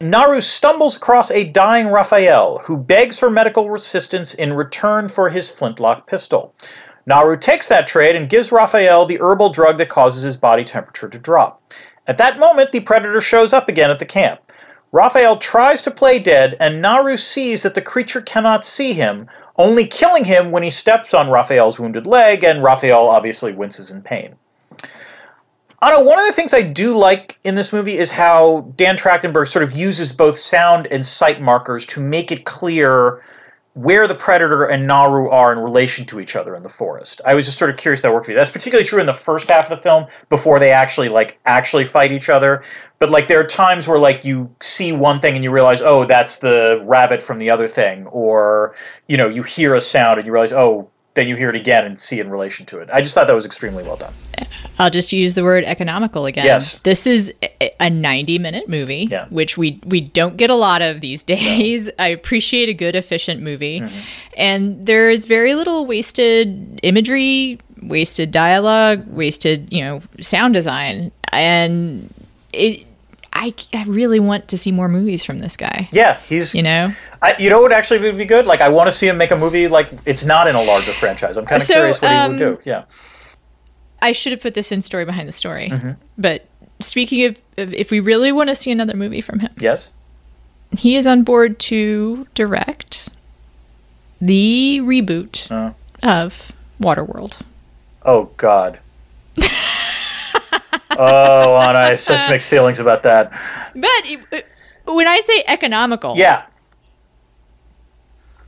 Naru 0.01 0.41
stumbles 0.41 0.97
across 0.97 1.31
a 1.31 1.49
dying 1.49 1.87
Raphael, 1.87 2.59
who 2.65 2.77
begs 2.77 3.17
for 3.17 3.29
medical 3.29 3.73
assistance 3.73 4.33
in 4.33 4.51
return 4.51 5.07
for 5.07 5.29
his 5.29 5.49
flintlock 5.49 6.07
pistol. 6.07 6.53
Naru 7.05 7.37
takes 7.37 7.69
that 7.69 7.87
trade 7.87 8.17
and 8.17 8.29
gives 8.29 8.51
Raphael 8.51 9.05
the 9.05 9.19
herbal 9.21 9.51
drug 9.53 9.77
that 9.77 9.87
causes 9.87 10.23
his 10.23 10.35
body 10.35 10.65
temperature 10.65 11.07
to 11.07 11.19
drop. 11.19 11.61
At 12.05 12.17
that 12.17 12.37
moment, 12.37 12.73
the 12.73 12.81
predator 12.81 13.21
shows 13.21 13.53
up 13.53 13.69
again 13.69 13.91
at 13.91 13.99
the 13.99 14.05
camp. 14.05 14.41
Raphael 14.93 15.37
tries 15.37 15.81
to 15.81 15.91
play 15.91 16.19
dead, 16.19 16.55
and 16.59 16.79
Naru 16.79 17.17
sees 17.17 17.63
that 17.63 17.73
the 17.73 17.81
creature 17.81 18.21
cannot 18.21 18.63
see 18.63 18.93
him, 18.93 19.27
only 19.57 19.87
killing 19.87 20.23
him 20.23 20.51
when 20.51 20.61
he 20.61 20.69
steps 20.69 21.15
on 21.15 21.31
Raphael's 21.31 21.79
wounded 21.79 22.05
leg, 22.05 22.43
and 22.43 22.61
Raphael 22.61 23.07
obviously 23.09 23.53
winces 23.53 23.89
in 23.89 24.03
pain. 24.03 24.35
Ana, 25.81 26.03
one 26.03 26.19
of 26.19 26.27
the 26.27 26.31
things 26.31 26.53
I 26.53 26.61
do 26.61 26.95
like 26.95 27.39
in 27.43 27.55
this 27.55 27.73
movie 27.73 27.97
is 27.97 28.11
how 28.11 28.71
Dan 28.77 28.95
Trachtenberg 28.95 29.47
sort 29.47 29.63
of 29.63 29.73
uses 29.73 30.13
both 30.13 30.37
sound 30.37 30.85
and 30.91 31.05
sight 31.05 31.41
markers 31.41 31.87
to 31.87 31.99
make 31.99 32.31
it 32.31 32.45
clear 32.45 33.23
where 33.75 34.07
the 34.07 34.13
predator 34.13 34.65
and 34.65 34.85
Naru 34.85 35.29
are 35.29 35.51
in 35.51 35.57
relation 35.57 36.05
to 36.05 36.19
each 36.19 36.35
other 36.35 36.55
in 36.55 36.61
the 36.61 36.69
forest. 36.69 37.21
I 37.25 37.33
was 37.33 37.45
just 37.45 37.57
sort 37.57 37.71
of 37.71 37.77
curious 37.77 38.01
that 38.01 38.13
worked 38.13 38.25
for 38.25 38.31
you. 38.31 38.37
That's 38.37 38.51
particularly 38.51 38.87
true 38.87 38.99
in 38.99 39.07
the 39.07 39.13
first 39.13 39.49
half 39.49 39.65
of 39.65 39.71
the 39.71 39.77
film 39.77 40.05
before 40.29 40.59
they 40.59 40.71
actually 40.71 41.09
like 41.09 41.39
actually 41.45 41.85
fight 41.85 42.11
each 42.11 42.29
other. 42.29 42.61
But 42.99 43.09
like 43.09 43.27
there 43.27 43.39
are 43.39 43.47
times 43.47 43.87
where 43.87 43.97
like 43.97 44.23
you 44.23 44.53
see 44.61 44.93
one 44.93 45.19
thing 45.19 45.33
and 45.33 45.43
you 45.43 45.49
realize, 45.49 45.81
oh, 45.81 46.05
that's 46.05 46.37
the 46.37 46.83
rabbit 46.85 47.23
from 47.23 47.39
the 47.39 47.49
other 47.49 47.67
thing, 47.67 48.05
or 48.07 48.75
you 49.07 49.17
know, 49.17 49.27
you 49.27 49.41
hear 49.41 49.73
a 49.73 49.81
sound 49.81 50.19
and 50.19 50.27
you 50.27 50.31
realize, 50.31 50.53
oh, 50.53 50.89
then 51.15 51.27
you 51.27 51.35
hear 51.35 51.49
it 51.49 51.55
again 51.55 51.85
and 51.85 51.99
see 51.99 52.19
in 52.19 52.29
relation 52.29 52.65
to 52.67 52.79
it. 52.79 52.89
I 52.91 53.01
just 53.01 53.13
thought 53.13 53.27
that 53.27 53.33
was 53.33 53.45
extremely 53.45 53.83
well 53.83 53.97
done. 53.97 54.13
I'll 54.79 54.89
just 54.89 55.13
use 55.13 55.35
the 55.35 55.43
word 55.43 55.63
economical 55.63 56.25
again. 56.25 56.45
Yes. 56.45 56.79
This 56.79 57.05
is 57.05 57.31
a- 57.43 57.71
a 57.79 57.89
90 57.89 58.39
minute 58.39 58.67
movie, 58.67 59.07
Yeah. 59.11 59.27
which 59.29 59.55
we, 59.57 59.79
we 59.85 60.01
don't 60.01 60.37
get 60.37 60.49
a 60.49 60.55
lot 60.55 60.81
of 60.81 61.01
these 61.01 61.21
days. 61.21 61.89
I 61.99 62.07
appreciate 62.07 62.67
a 62.69 62.73
good, 62.73 62.95
efficient 62.95 63.41
movie. 63.41 63.81
Mm-hmm. 63.81 63.99
And 64.37 64.85
there's 64.87 65.25
very 65.25 65.53
little 65.53 65.85
wasted 65.85 66.79
imagery, 66.81 67.59
wasted 67.83 68.31
dialogue, 68.31 69.05
wasted, 69.07 69.71
you 69.71 69.83
know, 69.83 70.01
sound 70.21 70.55
design. 70.55 71.11
And 71.31 72.11
it, 72.53 72.87
I, 73.35 73.53
I 73.73 73.83
really 73.85 74.19
want 74.19 74.47
to 74.49 74.57
see 74.57 74.71
more 74.71 74.87
movies 74.87 75.23
from 75.23 75.39
this 75.39 75.57
guy. 75.57 75.89
Yeah, 75.91 76.17
he's 76.19 76.53
You 76.53 76.61
know? 76.63 76.91
I, 77.21 77.35
you 77.39 77.49
know 77.49 77.61
what 77.61 77.71
actually 77.71 77.99
would 78.01 78.17
be 78.17 78.25
good? 78.25 78.45
Like 78.45 78.61
I 78.61 78.69
want 78.69 78.87
to 78.87 78.91
see 78.91 79.07
him 79.07 79.17
make 79.17 79.31
a 79.31 79.35
movie 79.35 79.67
like 79.67 79.89
it's 80.05 80.23
not 80.23 80.47
in 80.47 80.55
a 80.55 80.61
larger 80.63 80.93
franchise. 80.93 81.35
I'm 81.35 81.45
kind 81.45 81.61
of 81.61 81.65
So, 81.65 81.73
curious 81.75 82.01
what 82.01 82.11
he 82.11 82.17
um, 82.17 82.31
would 82.33 82.39
do. 82.39 82.59
Yeah. 82.63 82.83
I 84.01 84.11
should 84.11 84.33
have 84.33 84.41
put 84.41 84.53
this 84.53 84.71
in 84.71 84.81
story 84.81 85.05
behind 85.05 85.27
the 85.27 85.33
story. 85.33 85.69
Mm-hmm. 85.69 85.91
But 86.17 86.45
speaking 86.79 87.25
of, 87.25 87.37
of, 87.57 87.73
if 87.73 87.89
we 87.89 87.99
really 87.99 88.31
want 88.31 88.49
to 88.49 88.55
see 88.55 88.69
another 88.71 88.95
movie 88.95 89.21
from 89.21 89.39
him, 89.39 89.51
Yes. 89.57 89.91
he 90.77 90.95
is 90.95 91.07
on 91.07 91.23
board 91.23 91.57
to 91.59 92.27
direct 92.35 93.09
the 94.21 94.79
reboot 94.83 95.49
Uh. 95.51 95.73
of 96.07 96.51
Waterworld. 96.81 97.37
Oh 98.05 98.25
God. 98.37 98.79
Oh, 100.97 101.55
Ana, 101.57 101.79
I 101.79 101.89
have 101.91 101.99
such 101.99 102.29
mixed 102.29 102.49
feelings 102.49 102.79
about 102.79 103.03
that. 103.03 103.31
But 103.75 104.45
when 104.85 105.07
I 105.07 105.19
say 105.19 105.43
economical, 105.47 106.15
Yeah. 106.17 106.43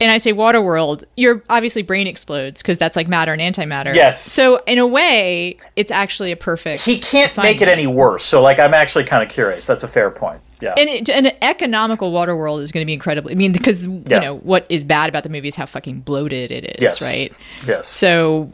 and 0.01 0.11
I 0.11 0.17
say 0.17 0.33
Waterworld, 0.33 1.03
your 1.15 1.41
obviously 1.49 1.81
brain 1.81 2.05
explodes 2.07 2.61
because 2.61 2.77
that's 2.77 2.95
like 2.97 3.07
matter 3.07 3.31
and 3.33 3.41
antimatter. 3.41 3.95
Yes. 3.95 4.21
So 4.21 4.61
in 4.67 4.77
a 4.77 4.85
way, 4.85 5.57
it's 5.77 5.91
actually 5.91 6.31
a 6.33 6.35
perfect. 6.35 6.83
He 6.83 6.99
can't 6.99 7.35
make 7.37 7.61
it 7.61 7.69
any 7.69 7.87
worse. 7.87 8.23
So, 8.25 8.41
like, 8.41 8.59
I'm 8.59 8.73
actually 8.73 9.05
kind 9.05 9.23
of 9.23 9.29
curious. 9.29 9.65
That's 9.65 9.83
a 9.83 9.87
fair 9.87 10.11
point. 10.11 10.41
Yeah. 10.61 10.73
And 10.77 10.89
it, 10.89 11.09
an 11.09 11.31
economical 11.41 12.11
Waterworld 12.11 12.61
is 12.61 12.71
going 12.71 12.81
to 12.81 12.85
be 12.85 12.93
incredibly. 12.93 13.31
I 13.33 13.35
mean, 13.35 13.51
because 13.53 13.85
Yeah. 13.87 14.15
you 14.15 14.19
know 14.19 14.37
what 14.39 14.65
is 14.69 14.83
bad 14.83 15.07
about 15.09 15.23
the 15.23 15.29
movie 15.29 15.47
is 15.47 15.55
how 15.55 15.65
fucking 15.65 16.01
bloated 16.01 16.51
it 16.51 16.65
is, 16.75 16.81
Yes. 16.81 17.01
right? 17.01 17.33
yes. 17.65 17.87
So, 17.87 18.49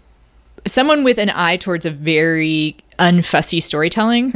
someone 0.68 1.04
with 1.04 1.18
an 1.18 1.32
eye 1.32 1.58
towards 1.58 1.88
a 1.88 1.92
very 1.92 2.76
unfussy 3.02 3.62
storytelling 3.62 4.32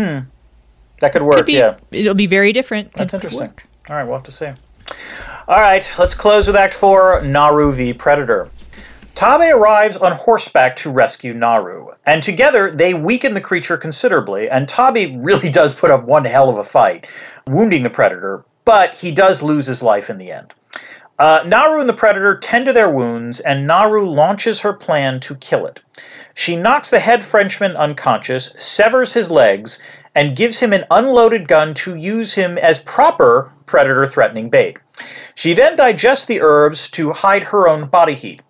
that 0.99 1.13
could 1.13 1.21
work. 1.21 1.37
could 1.37 1.45
be. 1.45 1.53
yeah. 1.53 1.77
It'll 1.91 2.15
be 2.15 2.27
very 2.27 2.51
different. 2.51 2.91
That's 2.93 3.13
It 3.13 3.17
interesting. 3.17 3.53
All 3.89 3.95
right, 3.95 4.03
we'll 4.03 4.15
have 4.15 4.23
to 4.23 4.31
see. 4.31 4.47
All 5.47 5.59
right, 5.59 5.93
let's 5.99 6.15
close 6.15 6.47
with 6.47 6.55
Act 6.55 6.73
4 6.73 7.21
Naru 7.21 7.71
v 7.71 7.93
Predator. 7.93 8.49
Tabe 9.13 9.53
arrives 9.53 9.95
on 9.97 10.11
horseback 10.11 10.75
to 10.77 10.91
rescue 10.91 11.33
Naru, 11.33 11.87
and 12.05 12.21
together 12.21 12.69
they 12.69 12.93
weaken 12.93 13.33
the 13.33 13.41
creature 13.41 13.77
considerably, 13.77 14.49
and 14.49 14.67
Tabe 14.67 15.23
really 15.23 15.49
does 15.59 15.73
put 15.73 15.91
up 15.91 16.03
one 16.03 16.25
hell 16.25 16.49
of 16.49 16.57
a 16.57 16.63
fight, 16.63 17.07
wounding 17.47 17.83
the 17.83 17.89
predator, 17.89 18.43
but 18.65 18.97
he 18.97 19.11
does 19.11 19.41
lose 19.41 19.65
his 19.67 19.81
life 19.81 20.09
in 20.09 20.17
the 20.17 20.31
end. 20.31 20.53
Uh, 21.17 21.41
Naru 21.45 21.79
and 21.79 21.87
the 21.87 21.93
predator 21.93 22.37
tend 22.37 22.65
to 22.65 22.73
their 22.73 22.89
wounds, 22.89 23.39
and 23.39 23.65
Naru 23.65 24.05
launches 24.09 24.59
her 24.59 24.73
plan 24.73 25.21
to 25.21 25.35
kill 25.35 25.65
it. 25.65 25.79
She 26.37 26.57
knocks 26.57 26.89
the 26.89 26.99
head 26.99 27.23
Frenchman 27.23 27.77
unconscious, 27.77 28.53
severs 28.57 29.13
his 29.13 29.31
legs, 29.31 29.81
and 30.13 30.35
gives 30.35 30.59
him 30.59 30.73
an 30.73 30.83
unloaded 30.91 31.47
gun 31.47 31.73
to 31.75 31.95
use 31.95 32.33
him 32.33 32.57
as 32.57 32.79
proper 32.79 33.53
predator 33.65 34.05
threatening 34.05 34.49
bait. 34.49 34.77
She 35.33 35.53
then 35.53 35.77
digests 35.77 36.25
the 36.25 36.41
herbs 36.41 36.91
to 36.91 37.13
hide 37.13 37.43
her 37.43 37.69
own 37.69 37.87
body 37.87 38.15
heat. 38.15 38.41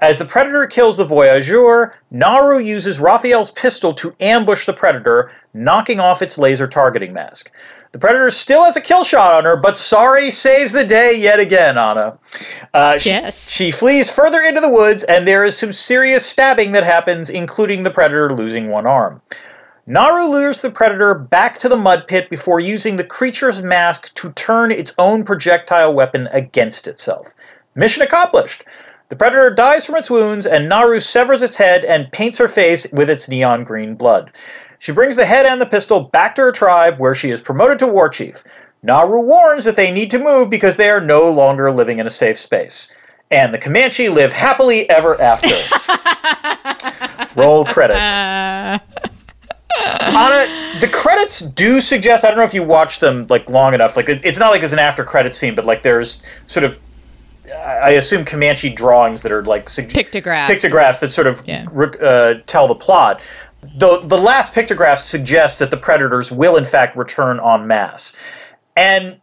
As 0.00 0.18
the 0.18 0.24
predator 0.24 0.66
kills 0.66 0.96
the 0.96 1.04
voyageur, 1.04 1.94
Naru 2.10 2.58
uses 2.58 2.98
Raphael's 2.98 3.52
pistol 3.52 3.94
to 3.94 4.16
ambush 4.18 4.66
the 4.66 4.72
predator, 4.72 5.30
knocking 5.64 6.00
off 6.00 6.22
its 6.22 6.38
laser 6.38 6.66
targeting 6.66 7.12
mask. 7.12 7.50
The 7.92 7.98
predator 7.98 8.30
still 8.30 8.64
has 8.64 8.76
a 8.76 8.82
kill 8.82 9.02
shot 9.02 9.32
on 9.32 9.44
her, 9.44 9.56
but 9.56 9.74
Sarii 9.74 10.30
saves 10.30 10.72
the 10.72 10.84
day 10.84 11.14
yet 11.16 11.40
again, 11.40 11.78
Ana. 11.78 12.18
Uh, 12.74 12.98
she- 12.98 13.10
Yes. 13.10 13.50
she 13.50 13.70
flees 13.70 14.10
further 14.10 14.42
into 14.42 14.60
the 14.60 14.68
woods, 14.68 15.04
and 15.04 15.26
there 15.26 15.44
is 15.44 15.56
some 15.56 15.72
serious 15.72 16.26
stabbing 16.26 16.72
that 16.72 16.84
happens, 16.84 17.30
including 17.30 17.82
the 17.82 17.90
predator 17.90 18.32
losing 18.32 18.68
one 18.68 18.86
arm. 18.86 19.22
Naru 19.86 20.26
lures 20.28 20.60
the 20.60 20.70
predator 20.70 21.14
back 21.14 21.56
to 21.60 21.68
the 21.68 21.76
mud 21.76 22.06
pit 22.06 22.28
before 22.28 22.60
using 22.60 22.98
the 22.98 23.04
creature's 23.04 23.62
mask 23.62 24.12
to 24.16 24.32
turn 24.32 24.70
its 24.70 24.92
own 24.98 25.24
projectile 25.24 25.94
weapon 25.94 26.28
against 26.30 26.86
itself. 26.86 27.32
Mission 27.74 28.02
accomplished. 28.02 28.64
The 29.08 29.16
predator 29.16 29.48
dies 29.48 29.86
from 29.86 29.96
its 29.96 30.10
wounds, 30.10 30.44
and 30.44 30.68
Naru 30.68 31.00
severs 31.00 31.42
its 31.42 31.56
head 31.56 31.86
and 31.86 32.12
paints 32.12 32.36
her 32.36 32.48
face 32.48 32.86
with 32.92 33.08
its 33.08 33.30
neon 33.30 33.64
green 33.64 33.94
blood. 33.94 34.30
She 34.80 34.92
brings 34.92 35.16
the 35.16 35.26
head 35.26 35.44
and 35.46 35.60
the 35.60 35.66
pistol 35.66 36.00
back 36.00 36.34
to 36.36 36.42
her 36.42 36.52
tribe, 36.52 36.98
where 36.98 37.14
she 37.14 37.30
is 37.30 37.40
promoted 37.40 37.78
to 37.80 37.86
war 37.86 38.08
chief. 38.08 38.44
Naru 38.82 39.20
warns 39.22 39.64
that 39.64 39.74
they 39.76 39.90
need 39.90 40.10
to 40.12 40.18
move 40.18 40.50
because 40.50 40.76
they 40.76 40.88
are 40.88 41.00
no 41.00 41.28
longer 41.30 41.72
living 41.72 41.98
in 41.98 42.06
a 42.06 42.10
safe 42.10 42.38
space. 42.38 42.94
And 43.30 43.52
the 43.52 43.58
Comanche 43.58 44.08
live 44.08 44.32
happily 44.32 44.88
ever 44.88 45.20
after. 45.20 45.54
Roll 47.36 47.64
credits. 47.64 48.10
Ana, 50.00 50.46
the 50.80 50.88
credits 50.88 51.40
do 51.40 51.80
suggest. 51.80 52.24
I 52.24 52.28
don't 52.28 52.38
know 52.38 52.44
if 52.44 52.54
you 52.54 52.62
watched 52.62 53.00
them 53.00 53.26
like 53.28 53.48
long 53.50 53.74
enough. 53.74 53.96
Like 53.96 54.08
it, 54.08 54.24
it's 54.24 54.38
not 54.38 54.50
like 54.50 54.60
there's 54.60 54.72
an 54.72 54.78
after 54.78 55.04
credit 55.04 55.34
scene, 55.34 55.54
but 55.54 55.66
like 55.66 55.82
there's 55.82 56.22
sort 56.46 56.64
of, 56.64 56.78
I 57.54 57.90
assume 57.90 58.24
Comanche 58.24 58.70
drawings 58.70 59.22
that 59.22 59.32
are 59.32 59.44
like 59.44 59.68
sug- 59.68 59.90
Pictographs. 59.90 60.50
pictographs 60.52 61.00
that 61.00 61.12
sort 61.12 61.26
of 61.26 61.42
Yeah. 61.46 61.66
uh, 62.00 62.34
tell 62.46 62.66
the 62.68 62.74
plot. 62.74 63.20
The 63.62 63.98
the 64.04 64.18
last 64.18 64.54
pictograph 64.54 64.98
suggests 64.98 65.58
that 65.58 65.70
the 65.70 65.76
predators 65.76 66.30
will 66.30 66.56
in 66.56 66.64
fact 66.64 66.96
return 66.96 67.40
en 67.40 67.66
masse, 67.66 68.16
and 68.76 69.20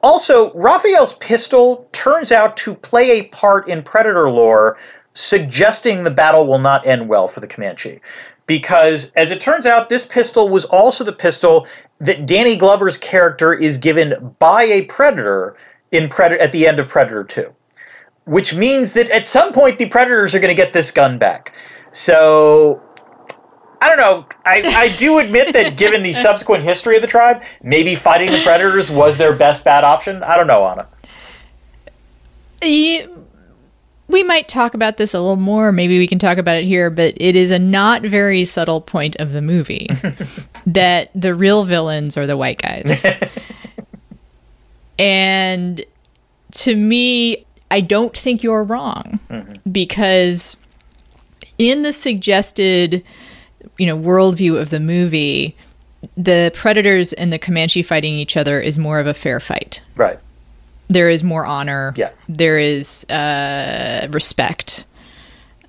also 0.00 0.52
Raphael's 0.54 1.14
pistol 1.14 1.88
turns 1.92 2.32
out 2.32 2.56
to 2.58 2.74
play 2.74 3.18
a 3.18 3.24
part 3.24 3.68
in 3.68 3.82
predator 3.82 4.30
lore, 4.30 4.78
suggesting 5.12 6.04
the 6.04 6.10
battle 6.10 6.46
will 6.46 6.58
not 6.58 6.86
end 6.86 7.08
well 7.08 7.28
for 7.28 7.40
the 7.40 7.46
Comanche. 7.46 8.00
Because, 8.46 9.12
as 9.14 9.30
it 9.30 9.40
turns 9.40 9.64
out, 9.64 9.88
this 9.88 10.06
pistol 10.06 10.48
was 10.48 10.66
also 10.66 11.02
the 11.04 11.12
pistol 11.12 11.66
that 11.98 12.26
Danny 12.26 12.56
Glover's 12.56 12.98
character 12.98 13.54
is 13.54 13.78
given 13.78 14.34
by 14.38 14.64
a 14.64 14.84
predator 14.84 15.56
in 15.92 16.08
Predator 16.08 16.42
at 16.42 16.52
the 16.52 16.66
end 16.66 16.78
of 16.78 16.88
Predator 16.88 17.24
2 17.24 17.54
which 18.24 18.54
means 18.54 18.94
that 18.94 19.10
at 19.10 19.26
some 19.26 19.52
point 19.52 19.78
the 19.78 19.88
predators 19.88 20.34
are 20.34 20.40
going 20.40 20.54
to 20.54 20.60
get 20.60 20.72
this 20.72 20.90
gun 20.90 21.18
back. 21.18 21.52
So 21.92 22.82
I 23.84 23.88
don't 23.88 23.98
know. 23.98 24.26
I, 24.46 24.62
I 24.62 24.96
do 24.96 25.18
admit 25.18 25.52
that 25.52 25.76
given 25.76 26.02
the 26.02 26.12
subsequent 26.12 26.64
history 26.64 26.96
of 26.96 27.02
the 27.02 27.06
tribe, 27.06 27.42
maybe 27.62 27.94
fighting 27.94 28.32
the 28.32 28.42
predators 28.42 28.90
was 28.90 29.18
their 29.18 29.36
best 29.36 29.62
bad 29.62 29.84
option. 29.84 30.22
I 30.22 30.38
don't 30.38 30.46
know, 30.46 30.64
Ana. 30.64 30.88
We 34.08 34.22
might 34.22 34.48
talk 34.48 34.72
about 34.72 34.96
this 34.96 35.12
a 35.12 35.20
little 35.20 35.36
more. 35.36 35.70
Maybe 35.70 35.98
we 35.98 36.06
can 36.06 36.18
talk 36.18 36.38
about 36.38 36.56
it 36.56 36.64
here, 36.64 36.88
but 36.88 37.12
it 37.18 37.36
is 37.36 37.50
a 37.50 37.58
not 37.58 38.00
very 38.00 38.46
subtle 38.46 38.80
point 38.80 39.16
of 39.16 39.32
the 39.32 39.42
movie 39.42 39.90
that 40.66 41.10
the 41.14 41.34
real 41.34 41.64
villains 41.64 42.16
are 42.16 42.26
the 42.26 42.38
white 42.38 42.62
guys. 42.62 43.04
and 44.98 45.84
to 46.52 46.74
me, 46.74 47.44
I 47.70 47.82
don't 47.82 48.16
think 48.16 48.42
you're 48.42 48.64
wrong 48.64 49.20
mm-hmm. 49.28 49.70
because 49.70 50.56
in 51.58 51.82
the 51.82 51.92
suggested, 51.92 53.04
you 53.78 53.86
know, 53.86 53.96
worldview 53.98 54.60
of 54.60 54.70
the 54.70 54.80
movie, 54.80 55.56
the 56.16 56.52
predators 56.54 57.12
and 57.14 57.32
the 57.32 57.38
Comanche 57.38 57.82
fighting 57.82 58.14
each 58.14 58.36
other 58.36 58.60
is 58.60 58.78
more 58.78 58.98
of 59.00 59.06
a 59.06 59.14
fair 59.14 59.40
fight 59.40 59.82
Right. 59.96 60.18
there 60.88 61.08
is 61.10 61.24
more 61.24 61.46
honor. 61.46 61.92
Yeah. 61.96 62.10
There 62.28 62.58
is 62.58 63.04
uh, 63.10 64.06
respect. 64.10 64.84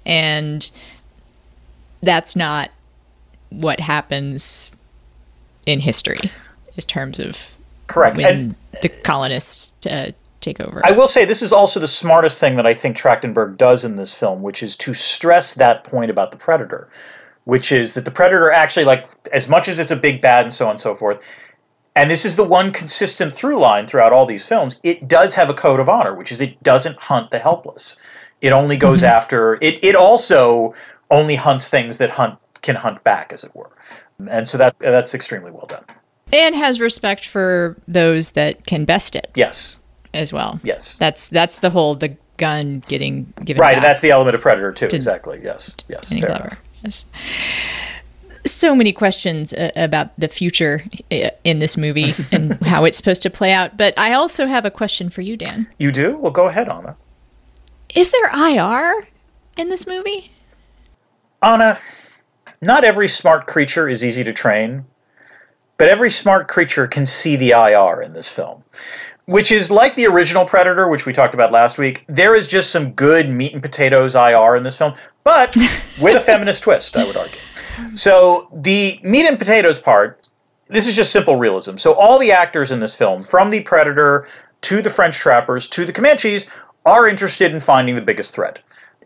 And 0.05 0.69
that's 2.03 2.35
not 2.35 2.69
what 3.49 3.79
happens 3.79 4.75
in 5.65 5.79
history, 5.79 6.19
in 6.77 6.83
terms 6.83 7.19
of 7.19 7.55
Correct. 7.87 8.17
when 8.17 8.25
And 8.25 8.55
the 8.81 8.89
colonists 8.89 9.73
uh, 9.87 10.11
take 10.41 10.59
over. 10.59 10.81
I 10.85 10.91
will 10.91 11.07
say 11.07 11.25
this 11.25 11.41
is 11.41 11.51
also 11.53 11.79
the 11.79 11.87
smartest 11.87 12.39
thing 12.39 12.55
that 12.57 12.67
I 12.67 12.73
think 12.73 12.97
Trachtenberg 12.97 13.57
does 13.57 13.83
in 13.85 13.95
this 13.95 14.15
film, 14.15 14.43
which 14.43 14.61
is 14.61 14.75
to 14.77 14.93
stress 14.93 15.53
that 15.55 15.83
point 15.83 16.11
about 16.11 16.31
the 16.31 16.37
predator, 16.37 16.87
which 17.45 17.71
is 17.71 17.93
that 17.93 18.05
the 18.05 18.11
predator 18.11 18.51
actually, 18.51 18.85
like, 18.85 19.07
as 19.31 19.47
much 19.49 19.67
as 19.67 19.79
it's 19.79 19.91
a 19.91 19.95
big 19.95 20.21
bad 20.21 20.43
and 20.45 20.53
so 20.53 20.65
on 20.65 20.71
and 20.71 20.81
so 20.81 20.93
forth, 20.93 21.19
and 21.95 22.11
this 22.11 22.25
is 22.25 22.35
the 22.35 22.43
one 22.43 22.71
consistent 22.73 23.33
through 23.35 23.57
line 23.57 23.87
throughout 23.87 24.11
all 24.11 24.25
these 24.25 24.47
films, 24.47 24.79
it 24.83 25.07
does 25.07 25.33
have 25.35 25.49
a 25.49 25.53
code 25.53 25.79
of 25.79 25.87
honor, 25.87 26.13
which 26.13 26.31
is 26.31 26.41
it 26.41 26.61
doesn't 26.61 26.97
hunt 26.97 27.31
the 27.31 27.39
helpless. 27.39 27.97
It 28.41 28.51
only 28.51 28.75
goes 28.77 28.99
mm-hmm. 28.99 29.15
after 29.15 29.53
it. 29.61 29.81
It 29.83 29.95
also 29.95 30.73
only 31.09 31.35
hunts 31.35 31.69
things 31.69 31.97
that 31.99 32.09
hunt 32.09 32.37
can 32.61 32.75
hunt 32.75 33.03
back, 33.03 33.31
as 33.31 33.43
it 33.43 33.55
were, 33.55 33.69
and 34.29 34.49
so 34.49 34.57
that 34.57 34.77
that's 34.79 35.13
extremely 35.15 35.51
well 35.51 35.67
done. 35.67 35.83
and 36.33 36.55
has 36.55 36.81
respect 36.81 37.25
for 37.27 37.77
those 37.87 38.31
that 38.31 38.65
can 38.65 38.83
best 38.85 39.15
it 39.15 39.31
Yes, 39.35 39.79
as 40.13 40.33
well. 40.33 40.59
yes, 40.63 40.95
That's 40.95 41.27
that's 41.29 41.57
the 41.59 41.69
whole 41.69 41.95
the 41.95 42.17
gun 42.37 42.83
getting 42.87 43.31
given 43.45 43.61
right. 43.61 43.75
back. 43.75 43.83
That's 43.83 44.01
the 44.01 44.11
element 44.11 44.35
of 44.35 44.41
Predator 44.41 44.71
2. 44.73 44.87
exactly. 44.91 45.39
Yes, 45.43 45.73
yes. 45.87 46.09
Fair 46.09 46.25
enough. 46.25 46.59
Yes. 46.85 47.05
So 48.45 48.75
many 48.75 48.93
questions 48.93 49.53
uh, 49.53 49.71
about 49.75 50.17
the 50.19 50.27
future 50.27 50.83
uh, 51.11 51.31
in 51.43 51.59
this 51.59 51.77
movie 51.77 52.13
and 52.31 52.53
how 52.63 52.85
it's 52.85 52.95
supposed 52.95 53.23
to 53.23 53.29
play 53.29 53.51
out. 53.51 53.75
But 53.75 53.97
I 53.97 54.13
also 54.13 54.45
have 54.45 54.65
a 54.65 54.71
question 54.71 55.09
for 55.09 55.21
you, 55.21 55.35
Dan. 55.35 55.67
You 55.79 55.91
do? 55.91 56.15
Well, 56.17 56.31
go 56.31 56.45
ahead, 56.45 56.69
Ana. 56.69 56.95
Is 57.95 58.11
there 58.11 58.29
IR 58.29 59.07
in 59.57 59.69
this 59.69 59.87
movie? 59.87 60.31
Ana, 61.41 61.79
not 62.61 62.83
every 62.83 63.07
smart 63.07 63.47
creature 63.47 63.89
is 63.89 64.05
easy 64.05 64.23
to 64.23 64.33
train, 64.33 64.85
but 65.77 65.89
every 65.89 66.11
smart 66.11 66.47
creature 66.47 66.87
can 66.87 67.05
see 67.05 67.35
the 67.35 67.51
IR 67.51 68.01
in 68.01 68.13
this 68.13 68.29
film. 68.29 68.63
Which 69.25 69.51
is 69.51 69.71
like 69.71 69.95
the 69.95 70.05
original 70.05 70.45
Predator, 70.45 70.87
which 70.89 71.05
we 71.05 71.13
talked 71.13 71.33
about 71.33 71.51
last 71.51 71.79
week. 71.79 72.05
There 72.07 72.35
is 72.35 72.47
just 72.47 72.69
some 72.69 72.91
good 72.91 73.31
meat 73.31 73.53
and 73.53 73.61
potatoes 73.61 74.13
IR 74.13 74.55
in 74.55 74.63
this 74.63 74.77
film, 74.77 74.93
but 75.23 75.55
with 75.99 76.15
a 76.15 76.19
feminist 76.19 76.63
twist, 76.63 76.95
I 76.95 77.05
would 77.05 77.17
argue. 77.17 77.41
So 77.95 78.47
the 78.53 78.99
meat 79.03 79.25
and 79.25 79.39
potatoes 79.39 79.79
part, 79.79 80.27
this 80.67 80.87
is 80.87 80.95
just 80.95 81.11
simple 81.11 81.35
realism. 81.35 81.77
So 81.77 81.93
all 81.93 82.19
the 82.19 82.31
actors 82.31 82.71
in 82.71 82.79
this 82.79 82.95
film, 82.95 83.23
from 83.23 83.49
the 83.49 83.61
Predator 83.61 84.27
to 84.61 84.81
the 84.81 84.89
French 84.89 85.17
trappers 85.17 85.67
to 85.69 85.85
the 85.85 85.93
Comanches, 85.93 86.49
are 86.85 87.07
interested 87.07 87.51
in 87.51 87.59
finding 87.59 87.95
the 87.95 88.01
biggest 88.01 88.33
threat. 88.33 88.59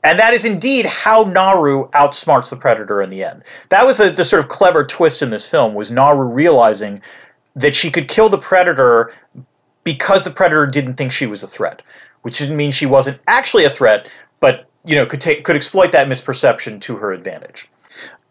And 0.04 0.18
that 0.20 0.34
is 0.34 0.46
indeed 0.46 0.86
how 0.86 1.24
Naru 1.24 1.90
outsmarts 1.90 2.50
the 2.50 2.56
Predator 2.56 3.02
in 3.02 3.10
the 3.10 3.24
end. 3.24 3.44
That 3.70 3.86
was 3.86 3.98
the, 3.98 4.10
the 4.10 4.24
sort 4.24 4.42
of 4.42 4.50
clever 4.50 4.86
twist 4.86 5.22
in 5.22 5.30
this 5.30 5.48
film 5.48 5.74
was 5.74 5.92
Naru 5.92 6.28
realizing 6.28 7.02
that 7.56 7.76
she 7.76 7.92
could 7.92 8.08
kill 8.08 8.30
the 8.30 8.38
Predator 8.38 9.14
because 9.94 10.24
the 10.24 10.30
predator 10.30 10.68
didn't 10.68 10.94
think 10.94 11.12
she 11.12 11.26
was 11.26 11.42
a 11.42 11.48
threat, 11.48 11.82
which 12.22 12.38
didn't 12.38 12.58
mean 12.58 12.72
she 12.72 12.86
wasn't 12.86 13.20
actually 13.26 13.66
a 13.66 13.72
threat, 13.72 14.08
but 14.40 14.70
you 14.86 14.94
know 14.94 15.04
could 15.04 15.20
take 15.20 15.44
could 15.44 15.56
exploit 15.56 15.92
that 15.94 16.08
misperception 16.08 16.80
to 16.82 16.98
her 16.98 17.12
advantage. 17.12 17.68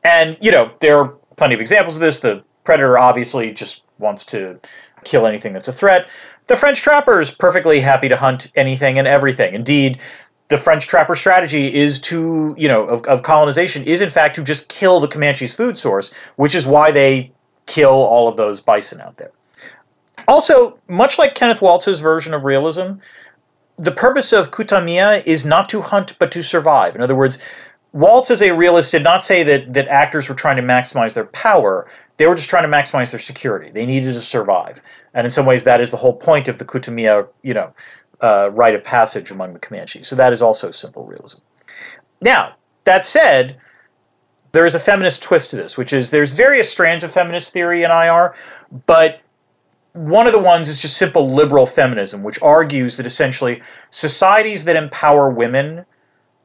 And 0.04 0.36
you 0.40 0.52
know 0.52 0.70
there 0.80 0.98
are 1.00 1.08
plenty 1.36 1.56
of 1.56 1.60
examples 1.60 1.96
of 1.96 2.00
this. 2.00 2.20
The 2.20 2.44
predator 2.62 2.96
obviously 2.96 3.50
just 3.50 3.82
wants 3.98 4.24
to 4.26 4.60
kill 5.02 5.26
anything 5.26 5.52
that's 5.52 5.66
a 5.66 5.72
threat. 5.72 6.06
The 6.46 6.56
French 6.56 6.80
trappers 6.80 7.28
perfectly 7.32 7.80
happy 7.80 8.08
to 8.08 8.16
hunt 8.16 8.52
anything 8.54 8.96
and 8.96 9.08
everything. 9.08 9.52
Indeed, 9.52 9.98
the 10.46 10.58
French 10.58 10.86
trapper 10.86 11.16
strategy 11.16 11.74
is 11.74 12.00
to, 12.02 12.54
you 12.56 12.68
know, 12.68 12.84
of, 12.86 13.02
of, 13.06 13.22
colonization 13.22 13.82
is 13.84 14.00
in 14.00 14.10
fact 14.10 14.36
to 14.36 14.42
just 14.44 14.68
kill 14.68 15.00
the 15.00 15.08
Comanche's 15.08 15.54
food 15.54 15.76
source, 15.76 16.14
which 16.36 16.54
is 16.54 16.66
why 16.66 16.90
they 16.90 17.32
kill 17.66 17.90
all 17.90 18.28
of 18.28 18.36
those 18.36 18.62
bison 18.62 19.00
out 19.00 19.18
there. 19.18 19.32
Also, 20.28 20.78
much 20.88 21.18
like 21.18 21.34
Kenneth 21.34 21.62
Waltz's 21.62 22.00
version 22.00 22.34
of 22.34 22.44
realism, 22.44 22.92
the 23.78 23.90
purpose 23.90 24.32
of 24.32 24.50
Kutamia 24.50 25.26
is 25.26 25.46
not 25.46 25.70
to 25.70 25.80
hunt 25.80 26.16
but 26.18 26.30
to 26.32 26.42
survive. 26.42 26.94
In 26.94 27.00
other 27.00 27.16
words, 27.16 27.38
Waltz 27.92 28.30
as 28.30 28.42
a 28.42 28.54
realist 28.54 28.92
did 28.92 29.02
not 29.02 29.24
say 29.24 29.42
that, 29.42 29.72
that 29.72 29.88
actors 29.88 30.28
were 30.28 30.34
trying 30.34 30.56
to 30.56 30.62
maximize 30.62 31.14
their 31.14 31.24
power. 31.24 31.88
They 32.18 32.26
were 32.26 32.34
just 32.34 32.50
trying 32.50 32.70
to 32.70 32.76
maximize 32.76 33.10
their 33.10 33.20
security. 33.20 33.70
They 33.70 33.86
needed 33.86 34.12
to 34.12 34.20
survive. 34.20 34.82
And 35.14 35.26
in 35.26 35.30
some 35.30 35.46
ways, 35.46 35.64
that 35.64 35.80
is 35.80 35.90
the 35.90 35.96
whole 35.96 36.12
point 36.12 36.46
of 36.46 36.58
the 36.58 36.64
Kutamia, 36.66 37.26
you 37.42 37.54
know, 37.54 37.72
uh, 38.20 38.50
rite 38.52 38.74
of 38.74 38.84
passage 38.84 39.30
among 39.30 39.54
the 39.54 39.58
Comanches. 39.58 40.06
So 40.06 40.16
that 40.16 40.34
is 40.34 40.42
also 40.42 40.70
simple 40.70 41.06
realism. 41.06 41.38
Now, 42.20 42.54
that 42.84 43.06
said, 43.06 43.56
there 44.52 44.66
is 44.66 44.74
a 44.74 44.80
feminist 44.80 45.22
twist 45.22 45.50
to 45.50 45.56
this, 45.56 45.78
which 45.78 45.94
is 45.94 46.10
there's 46.10 46.32
various 46.32 46.70
strands 46.70 47.02
of 47.02 47.12
feminist 47.12 47.52
theory 47.52 47.84
in 47.84 47.90
IR, 47.90 48.34
but 48.84 49.22
one 49.98 50.28
of 50.28 50.32
the 50.32 50.38
ones 50.38 50.68
is 50.68 50.80
just 50.80 50.96
simple 50.96 51.28
liberal 51.28 51.66
feminism, 51.66 52.22
which 52.22 52.40
argues 52.40 52.96
that 52.96 53.06
essentially 53.06 53.60
societies 53.90 54.64
that 54.64 54.76
empower 54.76 55.28
women, 55.28 55.84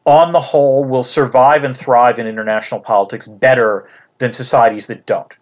on 0.05 0.31
the 0.31 0.41
whole, 0.41 0.83
will 0.83 1.03
survive 1.03 1.63
and 1.63 1.77
thrive 1.77 2.17
in 2.17 2.25
international 2.25 2.79
politics 2.79 3.27
better 3.27 3.87
than 4.17 4.33
societies 4.33 4.87
that 4.87 5.05
don't. 5.05 5.37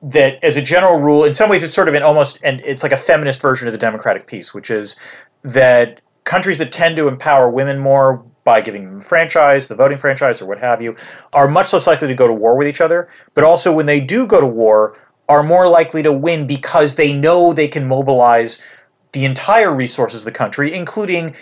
That, 0.00 0.42
as 0.42 0.56
a 0.56 0.62
general 0.62 0.98
rule, 0.98 1.24
in 1.24 1.34
some 1.34 1.50
ways, 1.50 1.62
it's 1.62 1.74
sort 1.74 1.88
of 1.88 1.94
an 1.94 2.02
almost, 2.02 2.40
and 2.42 2.60
it's 2.64 2.82
like 2.82 2.90
a 2.90 2.96
feminist 2.96 3.42
version 3.42 3.68
of 3.68 3.72
the 3.72 3.78
democratic 3.78 4.26
peace, 4.26 4.54
which 4.54 4.70
is 4.70 4.98
that 5.42 6.00
countries 6.24 6.56
that 6.56 6.72
tend 6.72 6.96
to 6.96 7.06
empower 7.06 7.50
women 7.50 7.78
more 7.78 8.24
by 8.44 8.62
giving 8.62 8.84
them 8.84 9.00
franchise, 9.00 9.68
the 9.68 9.74
voting 9.74 9.98
franchise, 9.98 10.40
or 10.40 10.46
what 10.46 10.58
have 10.58 10.80
you, 10.80 10.96
are 11.34 11.48
much 11.48 11.72
less 11.72 11.86
likely 11.86 12.08
to 12.08 12.14
go 12.14 12.26
to 12.26 12.32
war 12.32 12.56
with 12.56 12.66
each 12.66 12.80
other. 12.80 13.08
But 13.34 13.44
also, 13.44 13.74
when 13.74 13.86
they 13.86 14.00
do 14.00 14.26
go 14.26 14.40
to 14.40 14.46
war, 14.46 14.96
are 15.32 15.42
more 15.42 15.66
likely 15.66 16.02
to 16.02 16.12
win 16.12 16.46
because 16.46 16.96
they 16.96 17.10
know 17.10 17.54
they 17.54 17.66
can 17.66 17.88
mobilize 17.88 18.62
the 19.12 19.24
entire 19.24 19.74
resources 19.74 20.20
of 20.20 20.24
the 20.26 20.30
country, 20.32 20.74
including, 20.74 21.34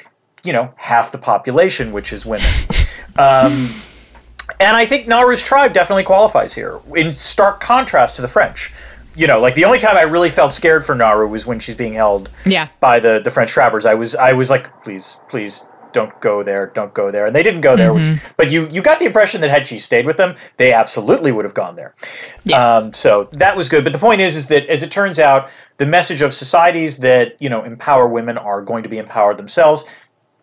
you 0.44 0.52
know, 0.52 0.72
half 0.76 1.10
the 1.10 1.18
population, 1.18 1.90
which 1.90 2.12
is 2.12 2.24
women. 2.24 2.48
Um, 3.18 3.74
and 4.60 4.76
I 4.76 4.86
think 4.86 5.08
Naru's 5.08 5.42
tribe 5.42 5.74
definitely 5.74 6.04
qualifies 6.04 6.54
here, 6.54 6.80
in 6.96 7.12
stark 7.12 7.60
contrast 7.60 8.16
to 8.16 8.22
the 8.22 8.28
French. 8.28 8.72
You 9.16 9.26
know, 9.26 9.40
like 9.40 9.56
the 9.56 9.64
only 9.64 9.80
time 9.80 9.96
I 9.96 10.02
really 10.02 10.30
felt 10.30 10.54
scared 10.54 10.86
for 10.86 10.94
Nahru 10.94 11.28
was 11.28 11.44
when 11.44 11.58
she's 11.58 11.74
being 11.74 11.92
held 11.92 12.30
yeah. 12.46 12.68
by 12.78 13.00
the, 13.00 13.20
the 13.22 13.30
French 13.30 13.50
trappers. 13.50 13.84
I 13.84 13.94
was 13.94 14.14
I 14.14 14.32
was 14.32 14.48
like, 14.48 14.72
please, 14.84 15.18
please 15.28 15.66
don't 15.92 16.18
go 16.20 16.42
there, 16.42 16.66
don't 16.74 16.92
go 16.94 17.10
there. 17.10 17.26
And 17.26 17.34
they 17.34 17.42
didn't 17.42 17.60
go 17.60 17.76
there, 17.76 17.92
mm-hmm. 17.92 18.12
which, 18.12 18.22
but 18.36 18.50
you, 18.50 18.68
you 18.70 18.82
got 18.82 18.98
the 18.98 19.06
impression 19.06 19.40
that 19.40 19.50
had 19.50 19.66
she 19.66 19.78
stayed 19.78 20.06
with 20.06 20.16
them, 20.16 20.36
they 20.56 20.72
absolutely 20.72 21.32
would 21.32 21.44
have 21.44 21.54
gone 21.54 21.76
there. 21.76 21.94
Yes. 22.44 22.66
Um, 22.66 22.92
so 22.92 23.28
that 23.32 23.56
was 23.56 23.68
good. 23.68 23.84
But 23.84 23.92
the 23.92 23.98
point 23.98 24.20
is, 24.20 24.36
is 24.36 24.48
that 24.48 24.66
as 24.68 24.82
it 24.82 24.90
turns 24.90 25.18
out, 25.18 25.50
the 25.78 25.86
message 25.86 26.22
of 26.22 26.34
societies 26.34 26.98
that, 26.98 27.40
you 27.40 27.48
know, 27.48 27.64
empower 27.64 28.08
women 28.08 28.38
are 28.38 28.62
going 28.62 28.82
to 28.82 28.88
be 28.88 28.98
empowered 28.98 29.36
themselves, 29.36 29.84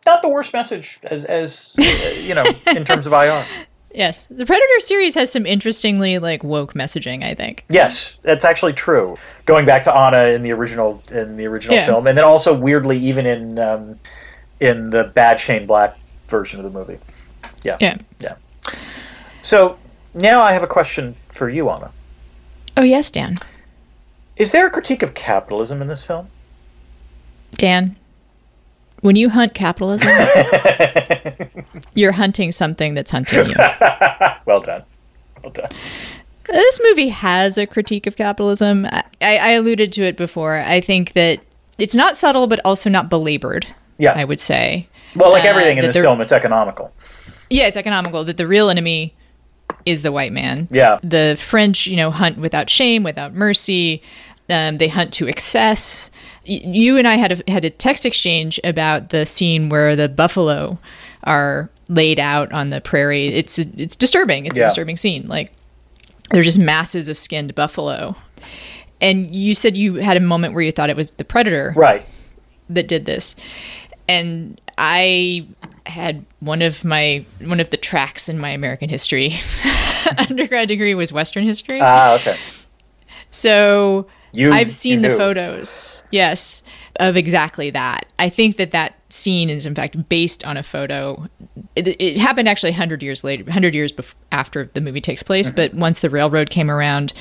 not 0.06 0.22
the 0.22 0.30
worst 0.30 0.54
message 0.54 1.00
as, 1.04 1.26
as 1.26 1.76
you 2.22 2.34
know, 2.34 2.46
in 2.68 2.84
terms 2.84 3.08
of 3.08 3.14
IR. 3.14 3.46
Yes, 3.98 4.26
the 4.26 4.46
Predator 4.46 4.80
series 4.80 5.16
has 5.16 5.32
some 5.32 5.48
interestingly 5.48 6.20
like 6.20 6.44
woke 6.44 6.76
messaging. 6.76 7.24
I 7.24 7.34
think. 7.34 7.66
Yes, 7.70 8.20
that's 8.22 8.46
actually 8.46 8.74
true. 8.74 9.16
Going 9.46 9.66
back 9.66 9.82
to 9.84 9.96
Anna 9.96 10.26
in 10.26 10.44
the 10.44 10.52
original 10.52 11.02
in 11.10 11.36
the 11.36 11.48
original 11.48 11.78
yeah. 11.78 11.86
film, 11.86 12.06
and 12.06 12.16
then 12.16 12.24
also 12.24 12.56
weirdly 12.56 12.98
even 12.98 13.26
in 13.26 13.58
um, 13.58 14.00
in 14.60 14.90
the 14.90 15.06
bad 15.06 15.40
Shane 15.40 15.66
Black 15.66 15.98
version 16.30 16.60
of 16.60 16.64
the 16.64 16.78
movie. 16.78 16.98
Yeah. 17.64 17.78
Yeah. 17.80 17.98
Yeah. 18.20 18.36
So 19.42 19.78
now 20.14 20.42
I 20.42 20.54
have 20.54 20.64
a 20.64 20.68
question 20.68 21.16
for 21.30 21.50
you, 21.50 21.70
Ana. 21.70 21.92
Oh, 22.76 22.84
yes, 22.84 23.12
Dan. 23.12 23.38
Is 24.36 24.52
there 24.52 24.68
a 24.68 24.70
critique 24.70 25.02
of 25.02 25.14
capitalism 25.14 25.82
in 25.82 25.88
this 25.88 26.06
film? 26.06 26.28
Dan, 27.54 27.96
when 29.02 29.16
you 29.16 29.30
hunt 29.30 29.54
capitalism, 29.54 30.10
you're 31.94 32.12
hunting 32.12 32.52
something 32.52 32.94
that's 32.94 33.10
hunting 33.10 33.50
you. 33.50 33.56
well 34.46 34.62
done. 34.62 34.84
Well 35.44 35.54
done. 35.54 35.72
This 36.48 36.80
movie 36.84 37.10
has 37.10 37.58
a 37.58 37.66
critique 37.66 38.08
of 38.08 38.16
capitalism. 38.16 38.86
I, 38.86 39.04
I 39.22 39.50
alluded 39.52 39.92
to 39.94 40.04
it 40.04 40.18
before. 40.18 40.60
I 40.60 40.82
think 40.82 41.14
that 41.14 41.40
it's 41.78 41.96
not 41.96 42.16
subtle, 42.16 42.48
but 42.48 42.60
also 42.64 42.90
not 42.90 43.10
belabored. 43.10 43.68
Yeah. 43.98 44.14
I 44.16 44.24
would 44.24 44.40
say. 44.40 44.88
Well, 45.16 45.32
like 45.32 45.46
everything 45.46 45.78
uh, 45.80 45.82
in 45.82 45.88
this 45.88 45.98
film, 45.98 46.22
it's 46.22 46.32
economical. 46.32 46.94
Yeah, 47.50 47.68
it's 47.68 47.78
economical. 47.78 48.24
That 48.24 48.38
the 48.38 48.48
real 48.48 48.70
enemy 48.70 49.16
is 49.86 50.02
the 50.02 50.12
white 50.12 50.32
man. 50.32 50.68
Yeah. 50.70 51.00
The 51.02 51.38
French, 51.40 51.88
you 51.88 51.96
know, 51.96 52.12
hunt 52.12 52.38
without 52.38 52.70
shame, 52.70 53.04
without 53.04 53.34
mercy. 53.34 54.04
Um, 54.50 54.78
they 54.78 54.88
hunt 54.88 55.14
to 55.14 55.28
excess. 55.28 56.10
Y- 56.48 56.62
you 56.64 56.98
and 56.98 57.08
I 57.08 57.16
had 57.16 57.42
a, 57.48 57.52
had 57.52 57.66
a 57.66 57.70
text 57.70 58.06
exchange 58.06 58.60
about 58.64 59.10
the 59.10 59.26
scene 59.26 59.70
where 59.70 59.96
the 59.96 60.10
buffalo 60.10 60.78
are 61.24 61.70
laid 61.90 62.20
out 62.20 62.52
on 62.52 62.70
the 62.70 62.82
prairie. 62.82 63.28
It's 63.28 63.60
it's 63.60 63.96
disturbing. 63.96 64.46
It's 64.46 64.58
yeah. 64.58 64.64
a 64.64 64.68
disturbing 64.68 64.98
scene. 64.98 65.28
Like 65.28 65.54
they're 66.32 66.44
just 66.44 66.58
masses 66.58 67.08
of 67.08 67.18
skinned 67.18 67.56
buffalo. 67.56 68.16
And 69.00 69.34
you 69.34 69.54
said 69.54 69.78
you 69.78 69.96
had 69.96 70.18
a 70.18 70.22
moment 70.22 70.54
where 70.54 70.64
you 70.64 70.72
thought 70.72 70.90
it 70.90 70.96
was 70.96 71.12
the 71.12 71.26
predator, 71.26 71.74
right, 71.76 72.06
that 72.70 72.88
did 72.88 73.06
this 73.06 73.36
and 74.08 74.60
I 74.78 75.48
had 75.86 76.26
one 76.40 76.62
of 76.62 76.84
my 76.84 77.26
one 77.40 77.60
of 77.60 77.70
the 77.70 77.78
tracks 77.78 78.30
in 78.30 78.40
my 78.40 78.50
American 78.50 78.90
history 78.90 79.40
undergrad 80.18 80.68
degree 80.68 80.96
was 80.96 81.12
Western 81.12 81.44
history. 81.44 81.80
Ah, 81.82 82.14
okay. 82.14 82.38
So 83.30 84.08
you, 84.34 84.52
I've 84.52 84.72
seen 84.72 85.02
the 85.02 85.16
photos, 85.16 86.02
yes, 86.12 86.64
of 87.00 87.18
exactly 87.18 87.70
that. 87.72 88.06
I 88.20 88.30
think 88.30 88.58
that 88.58 88.72
that 88.72 88.97
scene 89.18 89.50
is 89.50 89.66
in 89.66 89.76
fact 89.76 90.08
based 90.10 90.46
on 90.46 90.58
a 90.58 90.64
photo. 90.64 91.28
It, 91.76 91.88
it 92.00 92.18
happened 92.18 92.48
actually 92.48 92.72
100 92.72 93.04
years 93.04 93.24
later, 93.24 93.44
100 93.44 93.76
years 93.76 93.92
bef- 93.92 94.14
after 94.32 94.70
the 94.74 94.82
movie 94.82 95.02
takes 95.02 95.24
place, 95.24 95.48
mm-hmm. 95.48 95.56
but 95.56 95.74
once 95.74 96.02
the 96.02 96.10
railroad 96.10 96.50
came 96.50 96.72
around, 96.72 97.14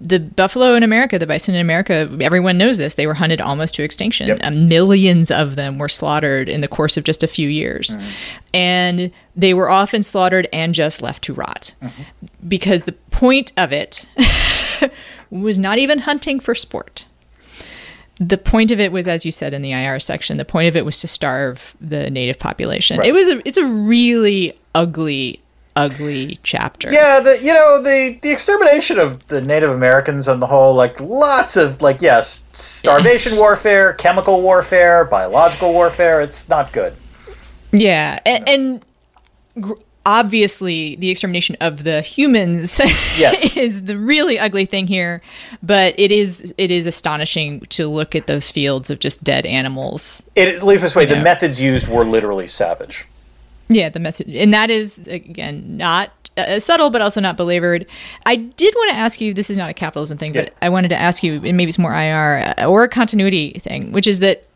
the 0.00 0.20
buffalo 0.20 0.74
in 0.74 0.82
America, 0.82 1.18
the 1.18 1.26
bison 1.26 1.54
in 1.54 1.60
America, 1.60 2.08
everyone 2.20 2.56
knows 2.56 2.78
this, 2.78 2.94
they 2.94 3.06
were 3.06 3.14
hunted 3.14 3.40
almost 3.40 3.74
to 3.74 3.82
extinction. 3.82 4.28
Yep. 4.28 4.40
Uh, 4.42 4.50
millions 4.50 5.30
of 5.30 5.56
them 5.56 5.78
were 5.78 5.88
slaughtered 5.88 6.48
in 6.48 6.60
the 6.60 6.68
course 6.68 6.96
of 6.96 7.04
just 7.04 7.22
a 7.22 7.26
few 7.26 7.48
years. 7.48 7.90
Mm-hmm. 7.90 8.10
And 8.54 9.10
they 9.34 9.54
were 9.54 9.70
often 9.70 10.02
slaughtered 10.02 10.48
and 10.52 10.74
just 10.74 11.02
left 11.02 11.24
to 11.24 11.34
rot. 11.34 11.74
Mm-hmm. 11.82 12.02
Because 12.46 12.84
the 12.84 12.92
point 12.92 13.52
of 13.56 13.72
it 13.72 14.06
was 15.30 15.58
not 15.58 15.78
even 15.78 16.00
hunting 16.00 16.38
for 16.38 16.54
sport 16.54 17.06
the 18.20 18.38
point 18.38 18.70
of 18.70 18.80
it 18.80 18.90
was, 18.92 19.06
as 19.06 19.24
you 19.24 19.32
said 19.32 19.54
in 19.54 19.62
the 19.62 19.72
IR 19.72 20.00
section, 20.00 20.36
the 20.36 20.44
point 20.44 20.68
of 20.68 20.76
it 20.76 20.84
was 20.84 20.98
to 21.00 21.08
starve 21.08 21.76
the 21.80 22.10
native 22.10 22.38
population. 22.38 22.98
Right. 22.98 23.08
It 23.08 23.12
was 23.12 23.28
a, 23.28 23.46
it's 23.46 23.58
a 23.58 23.64
really 23.64 24.58
ugly, 24.74 25.40
ugly 25.76 26.38
chapter. 26.42 26.92
Yeah, 26.92 27.20
the 27.20 27.40
you 27.40 27.52
know 27.52 27.80
the 27.80 28.18
the 28.22 28.30
extermination 28.30 28.98
of 28.98 29.26
the 29.28 29.40
Native 29.40 29.70
Americans 29.70 30.26
on 30.28 30.40
the 30.40 30.46
whole, 30.46 30.74
like 30.74 31.00
lots 31.00 31.56
of 31.56 31.80
like 31.80 32.02
yes, 32.02 32.42
starvation 32.54 33.36
warfare, 33.36 33.92
chemical 33.94 34.42
warfare, 34.42 35.04
biological 35.04 35.72
warfare. 35.72 36.20
It's 36.20 36.48
not 36.48 36.72
good. 36.72 36.94
Yeah, 37.70 38.18
and, 38.26 38.48
and 39.56 39.74
obviously 40.08 40.96
the 40.96 41.10
extermination 41.10 41.54
of 41.60 41.84
the 41.84 42.00
humans 42.00 42.80
yes. 43.18 43.54
is 43.58 43.84
the 43.84 43.98
really 43.98 44.38
ugly 44.38 44.64
thing 44.64 44.86
here 44.86 45.20
but 45.62 45.94
it 45.98 46.10
is 46.10 46.54
it 46.56 46.70
is 46.70 46.86
astonishing 46.86 47.60
to 47.68 47.86
look 47.86 48.14
at 48.14 48.26
those 48.26 48.50
fields 48.50 48.88
of 48.88 48.98
just 49.00 49.22
dead 49.22 49.44
animals 49.44 50.22
it 50.34 50.62
leave 50.62 50.80
this 50.80 50.96
way 50.96 51.04
the 51.04 51.14
know. 51.14 51.22
methods 51.22 51.60
used 51.60 51.88
were 51.88 52.06
literally 52.06 52.48
savage 52.48 53.06
yeah 53.68 53.90
the 53.90 54.00
message 54.00 54.34
and 54.34 54.54
that 54.54 54.70
is 54.70 55.06
again 55.08 55.76
not 55.76 56.10
uh, 56.38 56.58
subtle 56.58 56.88
but 56.88 57.02
also 57.02 57.20
not 57.20 57.36
belabored 57.36 57.84
i 58.24 58.34
did 58.34 58.74
want 58.76 58.90
to 58.90 58.96
ask 58.96 59.20
you 59.20 59.34
this 59.34 59.50
is 59.50 59.58
not 59.58 59.68
a 59.68 59.74
capitalism 59.74 60.16
thing 60.16 60.34
yeah. 60.34 60.44
but 60.44 60.54
i 60.62 60.70
wanted 60.70 60.88
to 60.88 60.96
ask 60.96 61.22
you 61.22 61.34
and 61.34 61.58
maybe 61.58 61.68
it's 61.68 61.78
more 61.78 61.92
ir 61.92 62.54
uh, 62.56 62.64
or 62.64 62.82
a 62.82 62.88
continuity 62.88 63.58
thing 63.58 63.92
which 63.92 64.06
is 64.06 64.20
that 64.20 64.48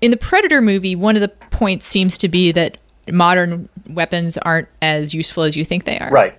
in 0.00 0.10
the 0.10 0.16
predator 0.16 0.62
movie 0.62 0.96
one 0.96 1.14
of 1.14 1.20
the 1.20 1.28
points 1.28 1.86
seems 1.86 2.16
to 2.16 2.26
be 2.26 2.52
that 2.52 2.78
modern 3.12 3.68
weapons 3.88 4.38
aren't 4.38 4.68
as 4.82 5.14
useful 5.14 5.42
as 5.42 5.56
you 5.56 5.64
think 5.64 5.84
they 5.84 5.98
are. 5.98 6.10
Right. 6.10 6.38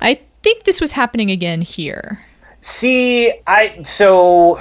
I 0.00 0.20
think 0.42 0.64
this 0.64 0.80
was 0.80 0.92
happening 0.92 1.30
again 1.30 1.60
here. 1.60 2.24
See, 2.60 3.32
I 3.46 3.82
so 3.82 4.60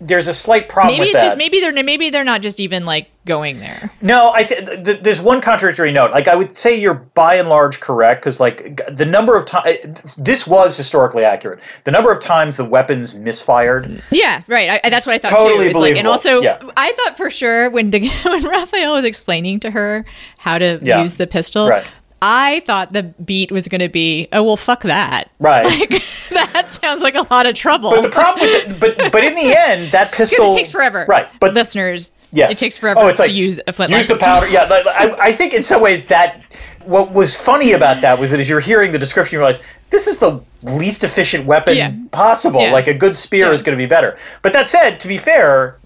there's 0.00 0.28
a 0.28 0.34
slight 0.34 0.68
problem 0.68 0.98
maybe 0.98 1.08
it's 1.10 1.18
that. 1.18 1.24
just 1.24 1.36
maybe 1.38 1.60
they're 1.60 1.72
maybe 1.82 2.10
they're 2.10 2.24
not 2.24 2.42
just 2.42 2.60
even 2.60 2.84
like 2.84 3.08
going 3.24 3.58
there. 3.58 3.90
No, 4.02 4.30
I 4.32 4.44
th- 4.44 4.64
th- 4.64 4.84
th- 4.84 5.00
there's 5.00 5.20
one 5.20 5.40
contradictory 5.40 5.90
note. 5.90 6.12
Like 6.12 6.28
I 6.28 6.36
would 6.36 6.56
say 6.56 6.78
you're 6.78 6.94
by 6.94 7.34
and 7.36 7.48
large 7.48 7.80
correct 7.80 8.20
because 8.20 8.38
like 8.38 8.80
the 8.94 9.04
number 9.06 9.36
of 9.36 9.46
times 9.46 9.66
eh, 9.82 9.92
this 10.16 10.46
was 10.46 10.76
historically 10.76 11.24
accurate. 11.24 11.60
The 11.84 11.90
number 11.90 12.12
of 12.12 12.20
times 12.20 12.56
the 12.56 12.64
weapons 12.64 13.14
misfired. 13.16 14.00
Yeah, 14.12 14.42
right. 14.46 14.80
I, 14.84 14.90
that's 14.90 15.06
what 15.06 15.14
I 15.14 15.18
thought 15.18 15.30
Totally 15.36 15.72
too. 15.72 15.78
like, 15.78 15.96
and 15.96 16.06
also, 16.06 16.40
Yeah. 16.42 16.58
I 16.76 16.92
thought 16.92 17.16
for 17.16 17.30
sure 17.30 17.68
when 17.70 17.90
the, 17.90 18.08
when 18.24 18.44
Raphael 18.44 18.92
was 18.94 19.04
explaining 19.04 19.58
to 19.60 19.70
her 19.70 20.04
how 20.38 20.58
to 20.58 20.78
Yeah. 20.82 21.02
use 21.02 21.16
the 21.16 21.26
pistol, 21.26 21.68
Right. 21.68 21.86
I 22.22 22.60
thought 22.66 22.92
the 22.92 23.02
beat 23.02 23.52
was 23.52 23.68
going 23.68 23.80
to 23.82 23.88
be, 23.88 24.28
oh 24.32 24.42
well, 24.42 24.56
fuck 24.56 24.82
that. 24.82 25.30
Right. 25.38 26.02
Like, 26.36 26.52
that 26.52 26.68
sounds 26.68 27.02
like 27.02 27.14
a 27.14 27.26
lot 27.32 27.46
of 27.46 27.54
trouble. 27.54 27.90
But 27.90 28.02
the 28.02 28.10
problem 28.10 28.46
with 28.46 28.66
it, 28.72 28.80
but 28.80 29.10
but 29.12 29.24
in 29.24 29.34
the 29.34 29.54
end, 29.56 29.90
that 29.92 30.12
pistol 30.12 30.50
it 30.50 30.52
takes 30.52 30.70
forever. 30.70 31.06
Right, 31.08 31.26
but 31.40 31.54
listeners, 31.54 32.10
Yes. 32.32 32.50
it 32.52 32.58
takes 32.58 32.76
forever 32.76 33.00
Oh, 33.00 33.06
it's 33.08 33.20
to 33.20 33.30
use 33.30 33.58
a 33.66 33.72
flintlock. 33.72 33.98
use 34.00 34.08
the 34.08 34.16
powder. 34.16 34.46
Yeah, 34.48 34.64
I, 34.70 35.16
I 35.18 35.32
think 35.32 35.54
in 35.54 35.62
some 35.62 35.80
ways 35.80 36.04
that 36.06 36.42
what 36.84 37.12
was 37.12 37.34
funny 37.34 37.72
about 37.72 38.02
that 38.02 38.18
was 38.18 38.30
that 38.32 38.40
as 38.40 38.48
you're 38.50 38.60
hearing 38.60 38.92
the 38.92 38.98
description, 38.98 39.36
you 39.36 39.38
realize 39.40 39.62
this 39.88 40.06
is 40.06 40.18
the 40.18 40.38
least 40.62 41.04
efficient 41.04 41.46
weapon 41.46 41.74
Yeah. 41.76 41.94
possible. 42.10 42.60
Yeah. 42.60 42.72
Like 42.72 42.88
a 42.88 42.94
good 42.94 43.16
spear 43.16 43.46
Yeah. 43.46 43.52
is 43.52 43.62
going 43.62 43.78
to 43.78 43.82
be 43.82 43.88
better. 43.88 44.18
But 44.42 44.52
that 44.52 44.68
said, 44.68 45.00
to 45.00 45.08
be 45.08 45.16
fair, 45.16 45.78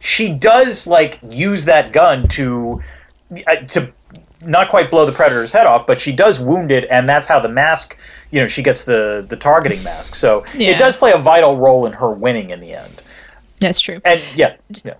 she 0.00 0.32
does 0.32 0.86
like 0.88 1.20
use 1.30 1.64
that 1.66 1.92
gun 1.92 2.26
to 2.28 2.82
uh, 3.46 3.56
to 3.56 3.92
not 4.42 4.68
quite 4.68 4.90
blow 4.90 5.06
the 5.06 5.12
predator's 5.12 5.52
head 5.52 5.66
off, 5.66 5.86
but 5.86 6.00
she 6.00 6.12
does 6.14 6.38
wound 6.40 6.70
it, 6.70 6.86
and 6.90 7.08
that's 7.08 7.26
how 7.26 7.40
the 7.40 7.48
mask. 7.48 7.96
You 8.30 8.40
know, 8.40 8.46
she 8.46 8.62
gets 8.62 8.84
the 8.84 9.24
the 9.28 9.36
targeting 9.36 9.82
mask. 9.82 10.14
So 10.14 10.44
Yeah. 10.54 10.70
it 10.70 10.78
does 10.78 10.96
play 10.96 11.12
a 11.12 11.18
vital 11.18 11.56
role 11.56 11.86
in 11.86 11.92
her 11.92 12.10
winning 12.10 12.50
in 12.50 12.60
the 12.60 12.72
end. 12.74 13.02
That's 13.60 13.80
true. 13.80 14.00
And 14.04 14.20
yeah, 14.34 14.56
yeah. 14.84 14.94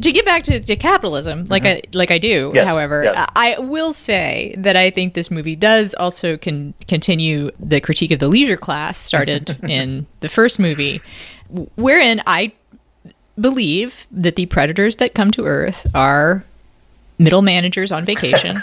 to 0.00 0.12
get 0.12 0.24
back 0.26 0.42
to, 0.44 0.60
to 0.60 0.76
capitalism, 0.76 1.44
like 1.46 1.64
I 1.64 1.82
like 1.94 2.10
I 2.10 2.18
do, 2.18 2.48
Mm-hmm. 2.48 2.56
Yes, 2.56 2.68
however, 2.68 3.04
yes. 3.04 3.30
I 3.36 3.54
I 3.54 3.58
will 3.60 3.92
say 3.94 4.54
that 4.58 4.76
I 4.76 4.90
think 4.90 5.14
this 5.14 5.30
movie 5.30 5.56
does 5.56 5.94
also 5.94 6.36
can 6.36 6.74
continue 6.88 7.50
the 7.58 7.80
critique 7.80 8.10
of 8.10 8.18
the 8.18 8.28
leisure 8.28 8.56
class 8.58 8.98
started 8.98 9.58
in 9.68 10.06
the 10.20 10.28
first 10.28 10.58
movie, 10.58 11.00
wherein 11.76 12.22
I 12.26 12.52
believe 13.40 14.06
that 14.10 14.36
the 14.36 14.46
predators 14.46 14.96
that 14.96 15.14
come 15.14 15.30
to 15.30 15.46
Earth 15.46 15.86
are 15.94 16.44
middle 17.22 17.42
managers 17.42 17.92
on 17.92 18.04
vacation, 18.04 18.56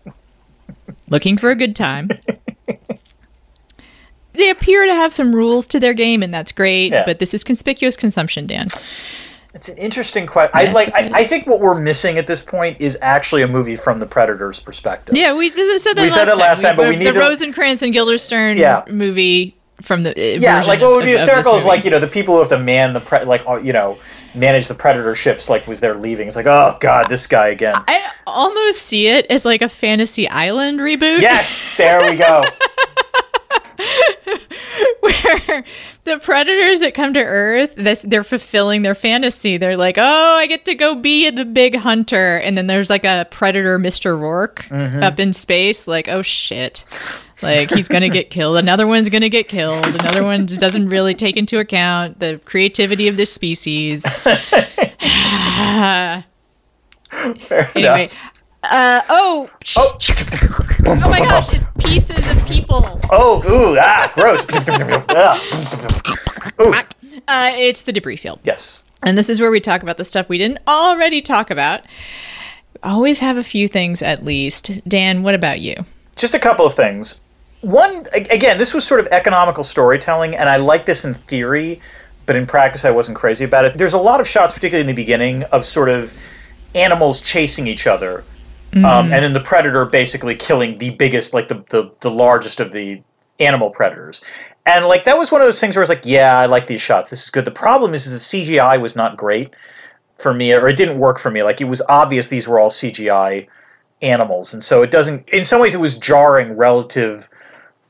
looking 1.08 1.36
for 1.38 1.50
a 1.50 1.54
good 1.56 1.76
time. 1.76 2.08
They 4.32 4.48
appear 4.50 4.86
to 4.86 4.94
have 4.94 5.12
some 5.12 5.34
rules 5.34 5.66
to 5.68 5.80
their 5.80 5.92
game, 5.92 6.22
and 6.22 6.32
that's 6.32 6.52
great. 6.52 6.92
Yeah. 6.92 7.04
But 7.04 7.18
this 7.18 7.34
is 7.34 7.42
conspicuous 7.44 7.96
consumption, 7.96 8.46
Dan. 8.46 8.68
It's 9.52 9.68
an 9.68 9.76
interesting 9.76 10.26
question. 10.28 10.52
I 10.54 10.70
like. 10.70 10.94
I, 10.94 11.10
I 11.12 11.24
think 11.24 11.46
what 11.48 11.58
we're 11.60 11.78
missing 11.80 12.16
at 12.16 12.28
this 12.28 12.42
point 12.44 12.80
is 12.80 12.96
actually 13.02 13.42
a 13.42 13.48
movie 13.48 13.74
from 13.74 13.98
the 13.98 14.06
Predator's 14.06 14.60
perspective. 14.60 15.16
Yeah, 15.16 15.34
we 15.34 15.50
said 15.50 15.56
that 15.58 15.96
We 15.96 16.02
last 16.02 16.14
said 16.14 16.24
that 16.26 16.30
time. 16.30 16.38
last 16.38 16.62
time, 16.62 16.76
but 16.76 16.88
we 16.88 16.96
the 16.96 17.04
need 17.06 17.12
to- 17.14 17.18
Rosencrantz 17.18 17.82
and 17.82 17.92
Guildenstern 17.92 18.56
Yeah. 18.56 18.84
movie 18.88 19.56
from 19.82 20.02
the 20.02 20.10
uh, 20.10 20.38
Yeah, 20.40 20.60
like 20.62 20.80
what 20.80 20.82
of- 20.90 20.92
would 20.96 21.04
be 21.04 21.12
of- 21.12 21.16
of 21.16 21.20
hysterical 21.22 21.52
this 21.54 21.62
is 21.62 21.66
like 21.66 21.84
you 21.84 21.90
know 21.90 22.00
the 22.00 22.08
people 22.08 22.34
who 22.34 22.40
have 22.40 22.48
to 22.50 22.58
man 22.58 22.92
the 22.92 23.00
pre- 23.00 23.24
like 23.24 23.42
uh, 23.48 23.56
you 23.56 23.72
know 23.72 23.98
manage 24.34 24.68
the 24.68 24.74
Predator 24.74 25.14
ships 25.14 25.48
like 25.48 25.66
was 25.66 25.80
they're 25.80 25.94
leaving. 25.94 26.26
It's 26.28 26.36
like 26.36 26.46
oh 26.46 26.76
god, 26.80 27.08
this 27.08 27.26
guy 27.26 27.48
again. 27.48 27.74
I 27.76 28.02
almost 28.26 28.82
see 28.82 29.06
it 29.08 29.26
as 29.30 29.44
like 29.44 29.62
a 29.62 29.68
Fantasy 29.68 30.28
Island 30.28 30.80
reboot. 30.80 31.20
yes, 31.20 31.68
there 31.76 32.08
we 32.10 32.16
go. 32.16 32.44
where 35.00 35.64
the 36.04 36.18
predators 36.18 36.80
that 36.80 36.92
come 36.94 37.14
to 37.14 37.20
Earth, 37.22 37.74
this, 37.76 38.02
they're 38.06 38.24
fulfilling 38.24 38.82
their 38.82 38.94
fantasy. 38.94 39.56
They're 39.56 39.76
like, 39.76 39.96
oh, 39.98 40.36
I 40.38 40.46
get 40.46 40.64
to 40.66 40.74
go 40.74 40.94
be 40.94 41.30
the 41.30 41.44
big 41.44 41.76
hunter, 41.76 42.36
and 42.36 42.56
then 42.58 42.66
there's 42.66 42.90
like 42.90 43.04
a 43.04 43.26
predator, 43.30 43.78
Mister 43.78 44.16
Rourke, 44.16 44.66
Mm-hmm. 44.70 45.02
up 45.02 45.18
in 45.18 45.32
space. 45.32 45.88
Like, 45.88 46.08
oh 46.08 46.22
shit. 46.22 46.84
Like 47.42 47.70
he's 47.70 47.88
gonna 47.88 48.08
get 48.08 48.30
killed. 48.30 48.58
Another 48.58 48.86
one's 48.86 49.08
gonna 49.08 49.28
get 49.30 49.48
killed. 49.48 49.84
Another 49.96 50.22
one 50.24 50.46
just 50.46 50.60
doesn't 50.60 50.88
really 50.88 51.14
take 51.14 51.36
into 51.36 51.58
account 51.58 52.20
the 52.20 52.40
creativity 52.44 53.08
of 53.08 53.16
this 53.16 53.32
species. 53.32 54.02
Fair 57.40 57.70
Anyway, 57.74 58.04
enough. 58.04 58.32
uh, 58.64 59.00
oh, 59.08 59.50
Oh. 59.76 59.98
oh 60.86 60.94
my 61.10 61.18
gosh, 61.18 61.48
it's 61.52 61.66
pieces 61.78 62.30
of 62.42 62.46
people. 62.48 63.00
Oh, 63.10 63.42
ooh, 63.48 63.76
ah, 63.80 64.10
gross. 64.14 64.42
Ooh, 66.60 66.74
Uh, 67.26 67.50
it's 67.56 67.82
the 67.82 67.92
debris 67.92 68.16
field. 68.16 68.38
yes. 68.44 68.82
And 69.02 69.16
this 69.16 69.30
is 69.30 69.40
where 69.40 69.50
we 69.50 69.60
talk 69.60 69.82
about 69.82 69.96
the 69.96 70.04
stuff 70.04 70.28
we 70.28 70.36
didn't 70.36 70.58
already 70.68 71.22
talk 71.22 71.50
about. 71.50 71.80
Always 72.82 73.18
have 73.20 73.38
a 73.38 73.42
few 73.42 73.66
things 73.66 74.02
at 74.02 74.24
least. 74.24 74.86
Dan, 74.86 75.22
what 75.22 75.34
about 75.34 75.60
you? 75.60 75.74
just 76.16 76.34
a 76.34 76.38
couple 76.38 76.66
of 76.66 76.74
things. 76.74 77.18
One, 77.62 78.06
again, 78.12 78.56
this 78.58 78.72
was 78.72 78.86
sort 78.86 79.00
of 79.00 79.08
economical 79.08 79.64
storytelling, 79.64 80.34
and 80.34 80.48
I 80.48 80.56
like 80.56 80.86
this 80.86 81.04
in 81.04 81.12
theory, 81.12 81.80
but 82.24 82.34
in 82.36 82.46
practice, 82.46 82.84
I 82.84 82.90
wasn't 82.90 83.18
crazy 83.18 83.44
about 83.44 83.66
it. 83.66 83.76
There's 83.76 83.92
a 83.92 83.98
lot 83.98 84.20
of 84.20 84.26
shots, 84.26 84.54
particularly 84.54 84.88
in 84.88 84.94
the 84.94 85.00
beginning, 85.00 85.42
of 85.44 85.64
sort 85.64 85.90
of 85.90 86.14
animals 86.74 87.20
chasing 87.20 87.66
each 87.66 87.86
other, 87.86 88.24
um, 88.76 89.12
and 89.12 89.24
then 89.24 89.32
the 89.32 89.40
predator 89.40 89.84
basically 89.84 90.36
killing 90.36 90.78
the 90.78 90.90
biggest, 90.90 91.34
like 91.34 91.48
the, 91.48 91.64
the 91.70 91.92
the 92.00 92.10
largest 92.10 92.60
of 92.60 92.72
the 92.72 93.02
animal 93.40 93.70
predators. 93.70 94.22
And 94.66 94.86
like 94.86 95.04
that 95.04 95.18
was 95.18 95.32
one 95.32 95.40
of 95.40 95.46
those 95.46 95.60
things 95.60 95.74
where 95.74 95.82
I 95.82 95.84
was 95.84 95.88
like, 95.88 96.04
yeah, 96.04 96.38
I 96.38 96.46
like 96.46 96.66
these 96.66 96.80
shots. 96.80 97.10
This 97.10 97.24
is 97.24 97.30
good. 97.30 97.44
The 97.44 97.50
problem 97.50 97.94
is, 97.94 98.06
is 98.06 98.30
the 98.30 98.44
CGI 98.44 98.80
was 98.80 98.94
not 98.94 99.16
great 99.16 99.50
for 100.18 100.32
me, 100.32 100.52
or 100.52 100.68
it 100.68 100.76
didn't 100.76 100.98
work 100.98 101.18
for 101.18 101.30
me. 101.30 101.42
Like 101.42 101.60
it 101.60 101.64
was 101.64 101.82
obvious 101.88 102.28
these 102.28 102.46
were 102.46 102.58
all 102.58 102.70
CGI 102.70 103.48
animals, 104.02 104.54
and 104.54 104.62
so 104.64 104.82
it 104.82 104.90
doesn't. 104.90 105.28
In 105.28 105.44
some 105.44 105.60
ways, 105.60 105.74
it 105.74 105.80
was 105.80 105.98
jarring 105.98 106.56
relative 106.56 107.28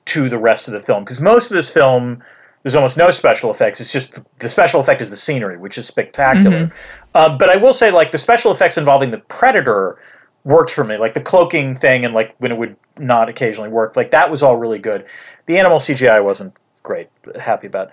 to 0.07 0.29
the 0.29 0.39
rest 0.39 0.69
of 0.69 0.75
the 0.75 0.81
film 0.81 1.05
because 1.05 1.21
most 1.21 1.51
of 1.51 1.57
this 1.57 1.73
film 1.73 2.23
there's 2.63 2.75
almost 2.75 2.97
no 2.97 3.11
special 3.11 3.51
effects. 3.51 3.81
It's 3.81 3.93
just 3.93 4.19
the 4.39 4.49
special 4.49 4.81
effect 4.81 5.01
is 5.01 5.11
the 5.11 5.17
scenery, 5.17 5.57
which 5.57 5.79
is 5.79 5.87
spectacular. 5.87 6.71
Um, 7.15 7.39
but 7.39 7.49
I 7.49 7.57
will 7.57 7.73
say, 7.73 7.91
like 7.91 8.13
the 8.13 8.19
special 8.19 8.53
effects 8.53 8.77
involving 8.77 9.11
the 9.11 9.19
predator 9.19 9.99
works 10.45 10.73
for 10.73 10.85
me. 10.85 10.97
Like 10.97 11.15
the 11.15 11.21
cloaking 11.21 11.75
thing, 11.75 12.05
and 12.05 12.13
like 12.13 12.35
when 12.39 12.53
it 12.53 12.59
would 12.59 12.77
not 12.99 13.29
occasionally 13.29 13.71
work, 13.71 13.97
like 13.97 14.11
that 14.11 14.31
was 14.31 14.43
all 14.43 14.57
really 14.57 14.79
good. 14.79 15.07
The 15.47 15.59
animal 15.59 15.79
CGI 15.79 16.23
wasn't 16.23 16.55
great 16.83 17.09
happy 17.39 17.67
about. 17.67 17.91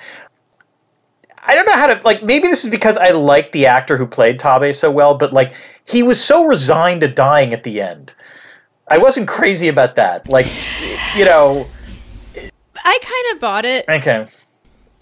I 1.44 1.56
don't 1.56 1.66
know 1.66 1.74
how 1.74 1.88
to 1.88 2.02
like. 2.04 2.22
Maybe 2.24 2.50
this 2.50 2.66
is 2.66 2.70
because 2.70 2.98
I 2.98 3.12
like 3.12 3.54
the 3.54 3.68
actor 3.68 3.96
who 3.96 4.06
played 4.06 4.38
Tabe 4.38 4.74
so 4.74 4.92
well, 4.92 5.14
but 5.14 5.32
like 5.32 5.56
he 5.88 6.04
was 6.04 6.24
so 6.24 6.46
resigned 6.46 7.02
to 7.02 7.08
dying 7.08 7.54
at 7.54 7.64
the 7.64 7.82
end. 7.82 8.14
I 8.90 8.98
wasn't 8.98 9.28
crazy 9.28 9.68
about 9.68 9.96
that. 9.98 10.30
Like, 10.32 10.48
you 11.16 11.26
know, 11.26 11.68
I 12.36 13.00
kind 13.02 13.34
of 13.36 13.40
bought 13.42 13.66
it. 13.66 13.86
okay, 13.90 14.28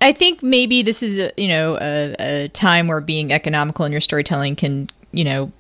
I 0.02 0.12
think 0.12 0.42
maybe 0.44 0.82
this 0.82 1.02
is 1.04 1.20
a, 1.20 1.32
you 1.38 1.48
know 1.48 1.78
a, 1.80 2.16
a 2.20 2.48
time 2.50 2.88
where 2.88 3.02
being 3.02 3.32
economical 3.32 3.86
in 3.86 3.92
your 3.92 4.02
storytelling 4.02 4.56
can 4.56 4.90
you 5.12 5.24
know 5.24 5.52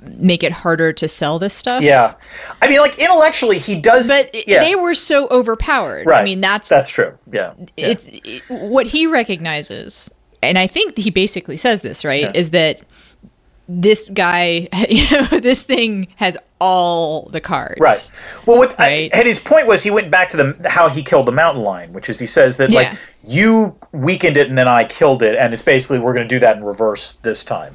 make 0.00 0.42
it 0.42 0.50
harder 0.50 0.92
to 0.94 1.06
sell 1.06 1.38
this 1.38 1.52
stuff. 1.54 1.82
yeah. 1.82 2.14
I 2.62 2.68
mean, 2.68 2.80
like 2.80 2.98
intellectually, 2.98 3.58
he 3.58 3.80
does. 3.80 4.08
But 4.08 4.48
yeah, 4.48 4.60
they 4.60 4.74
were 4.74 4.94
so 4.94 5.28
overpowered. 5.28 6.06
right. 6.06 6.22
I 6.22 6.24
mean, 6.24 6.40
that's 6.40 6.68
that's 6.68 6.88
true. 6.88 7.16
Yeah, 7.30 7.52
yeah. 7.76 7.86
it's 7.88 8.08
it- 8.10 8.42
what 8.48 8.86
he 8.86 9.06
recognizes 9.06 10.10
and 10.42 10.56
i 10.56 10.66
think 10.66 10.96
he 10.96 11.10
basically 11.10 11.56
says 11.58 11.82
this 11.82 12.02
right 12.02 12.22
Yeah. 12.22 12.32
is 12.34 12.48
that 12.50 12.80
this 13.72 14.08
guy 14.12 14.66
you 14.90 15.08
know 15.12 15.38
this 15.40 15.62
thing 15.62 16.08
has 16.16 16.36
all 16.58 17.28
the 17.30 17.40
cards 17.40 17.80
Right. 17.80 18.10
Well, 18.44 18.58
with 18.58 18.76
Right. 18.78 19.10
and 19.14 19.26
his 19.26 19.38
point 19.38 19.66
was 19.66 19.82
he 19.82 19.90
went 19.90 20.10
back 20.10 20.28
to 20.30 20.36
the 20.36 20.68
how 20.68 20.88
he 20.88 21.02
killed 21.02 21.26
the 21.26 21.32
mountain 21.32 21.62
lion, 21.62 21.92
which 21.92 22.10
is 22.10 22.18
he 22.18 22.26
says 22.26 22.56
that 22.58 22.70
Yeah. 22.70 22.80
like 22.90 22.98
you 23.24 23.76
weakened 23.92 24.36
it 24.36 24.48
and 24.48 24.58
then 24.58 24.68
I 24.68 24.84
killed 24.84 25.22
it, 25.22 25.36
and 25.36 25.54
it's 25.54 25.62
basically 25.62 25.98
we're 26.00 26.12
going 26.12 26.28
to 26.28 26.34
do 26.34 26.38
that 26.40 26.56
in 26.56 26.64
reverse 26.64 27.12
this 27.22 27.44
time. 27.44 27.74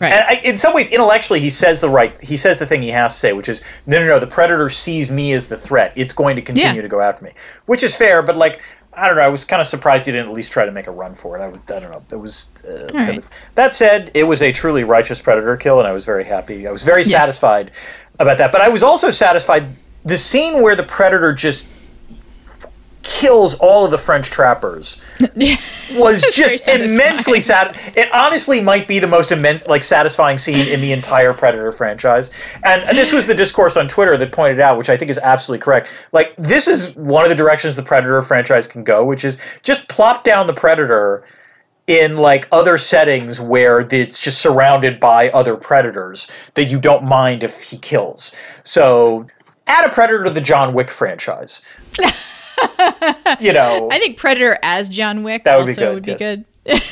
Right. 0.00 0.12
And 0.12 0.24
I, 0.28 0.34
in 0.44 0.58
some 0.58 0.74
ways, 0.74 0.90
intellectually, 0.90 1.40
he 1.40 1.48
says 1.48 1.80
the 1.80 1.88
right. 1.88 2.22
He 2.22 2.36
says 2.36 2.58
the 2.58 2.66
thing 2.66 2.82
he 2.82 2.90
has 2.90 3.14
to 3.14 3.18
say, 3.18 3.32
which 3.32 3.48
is 3.48 3.62
no, 3.86 3.98
no, 4.00 4.06
no. 4.06 4.18
The 4.18 4.26
predator 4.26 4.68
sees 4.68 5.10
me 5.10 5.32
as 5.32 5.48
the 5.48 5.56
threat. 5.56 5.92
It's 5.96 6.12
going 6.12 6.36
to 6.36 6.42
continue 6.42 6.74
Yeah. 6.76 6.82
to 6.82 6.88
go 6.88 7.00
after 7.00 7.24
me, 7.24 7.32
which 7.66 7.82
is 7.82 7.96
fair. 7.96 8.20
But 8.22 8.36
like. 8.36 8.60
I 8.96 9.06
don't 9.08 9.16
know. 9.16 9.22
I 9.22 9.28
was 9.28 9.44
kind 9.44 9.60
of 9.60 9.68
surprised 9.68 10.06
he 10.06 10.12
didn't 10.12 10.28
at 10.28 10.34
least 10.34 10.52
try 10.52 10.64
to 10.64 10.72
make 10.72 10.86
a 10.86 10.90
run 10.90 11.14
for 11.14 11.36
it. 11.36 11.42
I, 11.42 11.48
would, 11.48 11.60
I 11.70 11.80
don't 11.80 11.90
know. 11.92 12.02
It 12.10 12.16
was. 12.16 12.50
Uh, 12.66 12.88
right. 12.94 13.22
that 13.54 13.74
said, 13.74 14.10
it 14.14 14.24
was 14.24 14.40
a 14.40 14.52
truly 14.52 14.84
righteous 14.84 15.20
predator 15.20 15.56
kill, 15.58 15.78
and 15.78 15.86
I 15.86 15.92
was 15.92 16.06
very 16.06 16.24
happy. 16.24 16.66
I 16.66 16.72
was 16.72 16.82
very 16.82 17.02
Yes. 17.02 17.10
satisfied 17.10 17.72
about 18.18 18.38
that. 18.38 18.52
But 18.52 18.62
I 18.62 18.68
was 18.70 18.82
also 18.82 19.10
satisfied 19.10 19.66
the 20.04 20.16
scene 20.16 20.62
where 20.62 20.74
the 20.74 20.82
predator 20.82 21.32
just 21.34 21.68
kills 23.06 23.54
all 23.56 23.84
of 23.84 23.90
the 23.90 23.98
French 23.98 24.30
trappers 24.30 25.00
was 25.94 26.22
just 26.32 26.64
satisfying. 26.64 26.82
immensely 26.82 27.40
sad. 27.40 27.78
It 27.96 28.12
honestly 28.12 28.60
might 28.60 28.88
be 28.88 28.98
the 28.98 29.06
most 29.06 29.32
immense, 29.32 29.66
like 29.66 29.82
satisfying 29.82 30.38
scene 30.38 30.66
in 30.66 30.80
the 30.80 30.92
entire 30.92 31.32
Predator 31.32 31.72
franchise. 31.72 32.30
And, 32.64 32.82
and 32.82 32.98
this 32.98 33.12
was 33.12 33.26
the 33.26 33.34
discourse 33.34 33.76
on 33.76 33.88
Twitter 33.88 34.16
that 34.16 34.32
pointed 34.32 34.60
out, 34.60 34.76
which 34.78 34.88
I 34.88 34.96
think 34.96 35.10
is 35.10 35.18
absolutely 35.18 35.62
correct. 35.64 35.90
Like 36.12 36.34
this 36.36 36.68
is 36.68 36.96
one 36.96 37.24
of 37.24 37.30
the 37.30 37.36
directions 37.36 37.76
the 37.76 37.82
Predator 37.82 38.20
franchise 38.22 38.66
can 38.66 38.84
go, 38.84 39.04
which 39.04 39.24
is 39.24 39.38
just 39.62 39.88
plop 39.88 40.24
down 40.24 40.46
the 40.46 40.54
Predator 40.54 41.24
in 41.86 42.16
like 42.16 42.48
other 42.50 42.78
settings 42.78 43.40
where 43.40 43.86
it's 43.92 44.20
just 44.20 44.40
surrounded 44.40 44.98
by 44.98 45.30
other 45.30 45.56
predators 45.56 46.30
that 46.54 46.64
you 46.64 46.80
don't 46.80 47.04
mind 47.04 47.44
if 47.44 47.62
he 47.62 47.78
kills. 47.78 48.34
So 48.64 49.26
add 49.68 49.84
a 49.84 49.92
predator 49.92 50.24
to 50.24 50.30
the 50.30 50.40
John 50.40 50.74
Wick 50.74 50.90
franchise. 50.90 51.62
you 53.40 53.52
know, 53.52 53.88
I 53.90 53.98
think 53.98 54.16
Predator 54.18 54.58
as 54.62 54.88
John 54.88 55.22
Wick 55.22 55.44
That 55.44 55.58
would 55.58 55.66
be 55.66 55.74
good, 55.74 55.94
would 55.94 56.02
be 56.04 56.10
yes. 56.12 56.18
good. 56.18 56.44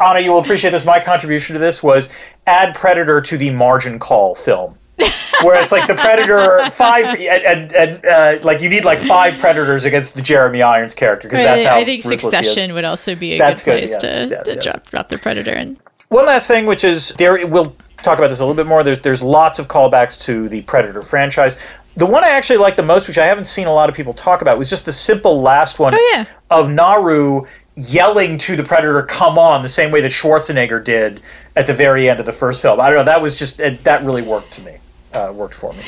Ana, 0.00 0.20
you 0.20 0.32
will 0.32 0.40
appreciate 0.40 0.70
this. 0.70 0.84
My 0.84 1.00
contribution 1.00 1.54
to 1.54 1.60
this 1.60 1.82
was 1.82 2.12
add 2.46 2.74
Predator 2.74 3.20
to 3.20 3.38
the 3.38 3.50
Margin 3.50 3.98
Call 3.98 4.34
film. 4.34 4.76
Where 5.44 5.62
it's 5.62 5.70
like 5.70 5.86
the 5.86 5.94
Predator 5.94 6.68
five 6.70 7.04
and, 7.20 7.72
and, 7.72 8.04
uh, 8.04 8.38
like 8.42 8.60
you 8.60 8.68
need 8.68 8.84
like 8.84 8.98
five 8.98 9.38
Predators 9.38 9.84
against 9.84 10.14
the 10.14 10.22
Jeremy 10.22 10.60
Irons 10.60 10.92
character 10.92 11.28
because 11.28 11.40
that's 11.40 11.64
I, 11.64 11.68
how 11.68 11.76
I 11.76 11.84
think 11.84 12.04
ruthless 12.04 12.22
he 12.24 12.26
is. 12.26 12.48
Succession 12.48 12.74
would 12.74 12.84
also 12.84 13.14
be 13.14 13.34
a 13.34 13.38
That's 13.38 13.62
good 13.62 13.70
good, 13.70 13.78
place 13.78 13.90
yes, 13.90 14.00
to, 14.00 14.28
yes, 14.28 14.46
to 14.46 14.54
yes. 14.54 14.64
drop 14.64 14.86
drop 14.88 15.08
the 15.08 15.18
Predator 15.18 15.54
in. 15.54 15.78
One 16.08 16.26
last 16.26 16.48
thing, 16.48 16.66
which 16.66 16.82
is 16.82 17.10
there, 17.10 17.46
we'll 17.46 17.76
talk 18.02 18.18
about 18.18 18.28
this 18.28 18.40
a 18.40 18.42
little 18.42 18.54
bit 18.54 18.66
more. 18.66 18.82
There's 18.82 19.00
there's 19.00 19.22
lots 19.22 19.58
of 19.58 19.68
callbacks 19.68 20.20
to 20.22 20.48
the 20.48 20.62
Predator 20.62 21.02
franchise. 21.02 21.56
The 21.98 22.06
one 22.06 22.24
I 22.24 22.28
actually 22.30 22.58
like 22.58 22.76
the 22.76 22.82
most, 22.82 23.08
which 23.08 23.18
I 23.18 23.26
haven't 23.26 23.46
seen 23.46 23.66
a 23.66 23.72
lot 23.74 23.88
of 23.88 23.94
people 23.94 24.14
talk 24.14 24.40
about, 24.40 24.56
was 24.56 24.70
just 24.70 24.84
the 24.86 24.92
simple 24.92 25.42
last 25.42 25.78
one 25.78 25.92
Oh, 25.94 26.10
yeah. 26.14 26.24
of 26.50 26.70
Naru 26.70 27.42
yelling 27.74 28.38
to 28.38 28.56
the 28.56 28.62
Predator, 28.64 29.02
"Come 29.02 29.36
on!" 29.38 29.62
the 29.62 29.68
same 29.68 29.90
way 29.90 30.00
that 30.00 30.10
Schwarzenegger 30.12 30.82
did 30.82 31.20
at 31.56 31.66
the 31.66 31.74
very 31.74 32.08
end 32.08 32.20
of 32.20 32.26
the 32.26 32.32
first 32.32 32.62
film. 32.62 32.80
I 32.80 32.86
don't 32.88 32.96
know. 32.98 33.04
That 33.04 33.20
was 33.20 33.36
just 33.36 33.60
it, 33.60 33.82
that 33.84 34.04
really 34.04 34.22
worked 34.22 34.52
to 34.54 34.62
me. 34.62 34.76
Uh, 35.12 35.32
worked 35.34 35.54
for 35.54 35.72
me. 35.72 35.82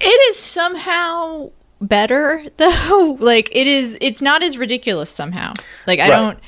It 0.00 0.30
is 0.30 0.36
somehow 0.36 1.50
better 1.80 2.44
though. 2.58 3.16
Like 3.20 3.48
it 3.52 3.66
is. 3.66 3.96
It's 4.00 4.20
not 4.20 4.42
as 4.42 4.58
ridiculous 4.58 5.10
somehow. 5.10 5.52
Like 5.86 6.00
I 6.00 6.08
Right. 6.10 6.16
don't 6.16 6.38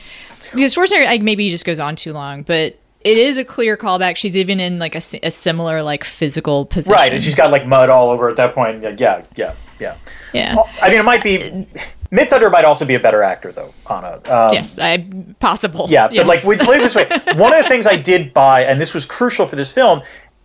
because 0.52 0.74
Schwarzenegger 0.74 1.06
like 1.06 1.22
maybe 1.22 1.44
he 1.44 1.50
just 1.50 1.64
goes 1.64 1.78
on 1.80 1.96
too 1.96 2.12
long, 2.12 2.42
but 2.42 2.76
it 3.04 3.18
is 3.18 3.38
a 3.38 3.44
clear 3.44 3.76
callback. 3.76 4.16
She's 4.16 4.36
even 4.36 4.58
in 4.58 4.78
like 4.78 4.94
a, 4.94 5.02
a 5.22 5.30
similar 5.30 5.82
like 5.82 6.04
physical 6.04 6.64
position. 6.66 6.94
Right, 6.94 7.12
and 7.12 7.22
she's 7.22 7.34
got 7.34 7.50
like 7.50 7.66
mud 7.66 7.90
all 7.90 8.08
over 8.08 8.28
at 8.28 8.36
that 8.36 8.54
point. 8.54 8.82
Yeah, 8.82 8.94
yeah, 8.98 9.22
yeah. 9.36 9.54
yeah. 9.78 9.96
yeah. 10.32 10.56
I 10.80 10.88
mean, 10.90 10.98
it 10.98 11.04
might 11.04 11.22
be. 11.22 11.66
Midthunder 12.10 12.50
might 12.50 12.64
also 12.64 12.84
be 12.84 12.94
a 12.94 13.00
better 13.00 13.22
actor, 13.22 13.50
though, 13.50 13.74
Ana. 13.86 14.20
Um, 14.26 14.54
yes, 14.54 14.78
I 14.78 15.04
possible. 15.40 15.86
Yeah, 15.88 16.06
but 16.06 16.14
Yes. 16.14 16.26
like, 16.28 16.44
we, 16.44 16.54
it 16.54 16.78
this 16.78 16.94
way, 16.94 17.06
one 17.34 17.52
of 17.52 17.60
the 17.60 17.68
things 17.68 17.88
I 17.88 17.96
did 17.96 18.32
buy, 18.32 18.64
and 18.64 18.80
this 18.80 18.94
was 18.94 19.04
crucial 19.04 19.46
for 19.46 19.56
this 19.56 19.72
film, 19.72 20.00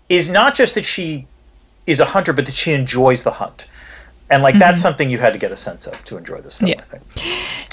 is 0.10 0.32
not 0.32 0.56
just 0.56 0.74
that 0.76 0.84
she 0.84 1.28
is 1.86 2.00
a 2.00 2.06
hunter, 2.06 2.34
but 2.34 2.48
that 2.48 2.56
she 2.56 2.72
enjoys 2.72 3.24
the 3.24 3.32
hunt. 3.32 3.68
And 4.32 4.44
like 4.44 4.60
that's 4.60 4.82
something 4.82 5.10
you 5.10 5.18
had 5.18 5.34
to 5.34 5.40
get 5.40 5.52
a 5.52 5.56
sense 5.56 5.88
of 5.88 6.04
to 6.06 6.18
enjoy 6.18 6.40
this 6.42 6.60
film. 6.60 6.72
Mm-hmm. 6.72 6.80
Yeah. 6.92 6.98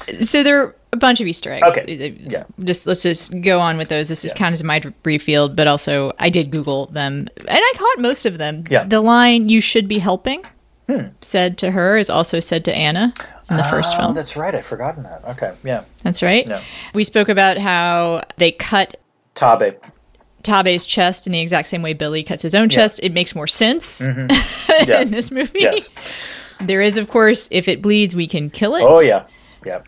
I 0.06 0.12
think. 0.12 0.24
So 0.24 0.42
there 0.42 0.62
are 0.62 0.74
a 0.92 0.96
bunch 0.96 1.20
of 1.20 1.26
Easter 1.26 1.52
eggs. 1.52 1.70
Okay. 1.70 2.16
Yeah. 2.18 2.44
Just 2.64 2.86
let's 2.86 3.02
just 3.02 3.32
go 3.42 3.60
on 3.60 3.76
with 3.76 3.88
those. 3.88 4.08
This 4.08 4.24
is 4.24 4.32
Yeah. 4.32 4.38
kind 4.38 4.54
of 4.54 4.62
my 4.64 4.80
brief 5.02 5.22
field, 5.22 5.54
but 5.54 5.66
also 5.66 6.12
I 6.18 6.30
did 6.30 6.50
Google 6.50 6.86
them 6.86 7.28
and 7.46 7.58
I 7.60 7.72
caught 7.76 7.98
most 8.00 8.24
of 8.24 8.38
them. 8.38 8.64
Yeah. 8.70 8.84
Hmm. 8.84 8.88
The 8.88 9.00
line 9.02 9.48
"You 9.50 9.60
should 9.60 9.86
be 9.86 9.98
helping," 9.98 10.42
said 11.20 11.58
to 11.58 11.70
her, 11.72 11.98
is 11.98 12.08
also 12.08 12.40
said 12.40 12.64
to 12.66 12.74
Anna 12.74 13.12
in 13.50 13.56
the 13.58 13.64
first 13.64 13.94
Oh, 13.96 13.98
film. 14.00 14.14
that's 14.14 14.36
right. 14.36 14.54
I'd 14.54 14.64
forgotten 14.64 15.02
that. 15.02 15.22
Okay, 15.32 15.52
yeah. 15.62 15.82
That's 16.04 16.22
right. 16.22 16.48
Yeah. 16.48 16.62
We 16.94 17.04
spoke 17.04 17.28
about 17.28 17.58
how 17.58 18.22
they 18.38 18.52
cut 18.52 18.96
Tabe. 19.34 19.74
Tabe's 20.42 20.86
chest 20.86 21.26
in 21.26 21.32
the 21.32 21.40
exact 21.40 21.66
same 21.66 21.82
way 21.82 21.92
Billy 21.92 22.22
cuts 22.22 22.42
his 22.42 22.54
own 22.54 22.68
chest. 22.68 23.00
It 23.02 23.12
makes 23.12 23.34
more 23.34 23.48
sense 23.48 24.00
Yeah. 24.86 25.00
in 25.00 25.10
this 25.10 25.32
movie. 25.32 25.58
Yes. 25.60 25.90
There 26.60 26.82
is, 26.82 26.96
of 26.96 27.08
course, 27.08 27.48
if 27.50 27.68
it 27.68 27.82
bleeds, 27.82 28.14
we 28.14 28.26
can 28.26 28.50
kill 28.50 28.74
it. 28.74 28.84
Oh 28.86 29.00
yeah. 29.00 29.26
Yeah. 29.64 29.82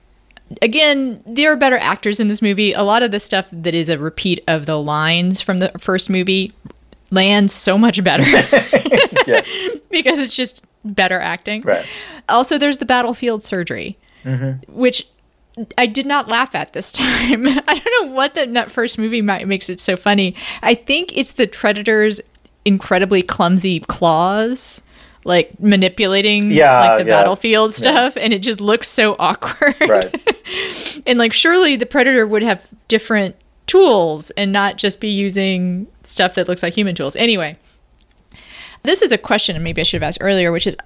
again, 0.61 1.23
there 1.25 1.53
are 1.53 1.57
better 1.57 1.79
actors 1.79 2.19
in 2.19 2.29
this 2.29 2.43
movie. 2.43 2.73
A 2.73 2.83
lot 2.83 3.03
of 3.03 3.11
the 3.11 3.21
stuff 3.21 3.49
that 3.53 3.75
is 3.75 3.89
a 3.89 3.99
repeat 3.99 4.43
of 4.49 4.67
the 4.67 4.79
lines 4.79 5.41
from 5.41 5.59
the 5.59 5.71
first 5.79 6.11
movie 6.11 6.53
lands 7.11 7.53
so 7.55 7.79
much 7.79 8.03
better 8.03 8.25
because 9.91 10.19
it's 10.19 10.37
just 10.37 10.65
better 10.85 11.21
acting. 11.21 11.63
Right. 11.63 11.87
Also, 12.29 12.59
there's 12.59 12.79
the 12.79 12.85
battlefield 12.85 13.43
surgery, 13.43 13.97
mm-hmm. 14.25 14.71
which 14.73 15.07
I 15.77 15.87
did 15.87 16.07
not 16.07 16.29
laugh 16.29 16.55
at 16.55 16.73
this 16.73 16.93
time. 16.93 17.47
I 17.49 17.81
don't 17.85 18.07
know 18.07 18.13
what 18.13 18.35
that, 18.35 18.53
that 18.55 18.71
first 18.71 18.99
movie 18.99 19.23
might, 19.23 19.47
makes 19.47 19.69
it 19.69 19.81
so 19.81 19.97
funny. 19.97 20.35
I 20.63 20.75
think 20.75 21.17
it's 21.17 21.33
the 21.33 21.47
Predator's 21.47 22.21
incredibly 22.65 23.23
clumsy 23.23 23.81
claws. 23.81 24.83
Like 25.29 25.61
manipulating 25.61 26.51
Yeah, 26.51 26.81
like 26.81 27.05
the 27.05 27.11
yeah, 27.11 27.21
battlefield 27.21 27.75
stuff, 27.75 28.17
and 28.17 28.33
it 28.33 28.41
just 28.41 28.61
looks 28.61 28.89
so 28.89 29.15
awkward. 29.21 29.77
Right. 29.81 31.03
and 31.07 31.19
like 31.21 31.33
surely 31.33 31.77
the 31.77 31.87
predator 31.87 32.27
would 32.27 32.43
have 32.43 32.67
different 32.89 33.37
tools 33.69 34.33
and 34.33 34.51
not 34.51 34.79
just 34.79 35.01
be 35.01 35.09
using 35.09 35.87
stuff 36.03 36.35
that 36.35 36.49
looks 36.49 36.65
like 36.65 36.75
human 36.75 36.97
tools. 36.97 37.15
Anyway 37.15 37.57
this 38.83 39.03
is 39.03 39.13
a 39.13 39.19
question 39.19 39.57
and 39.57 39.65
maybe 39.65 39.81
i 39.81 39.85
should 39.85 40.01
have 40.01 40.07
asked 40.07 40.19
earlier 40.21 40.53
which 40.53 40.67
is 40.67 40.77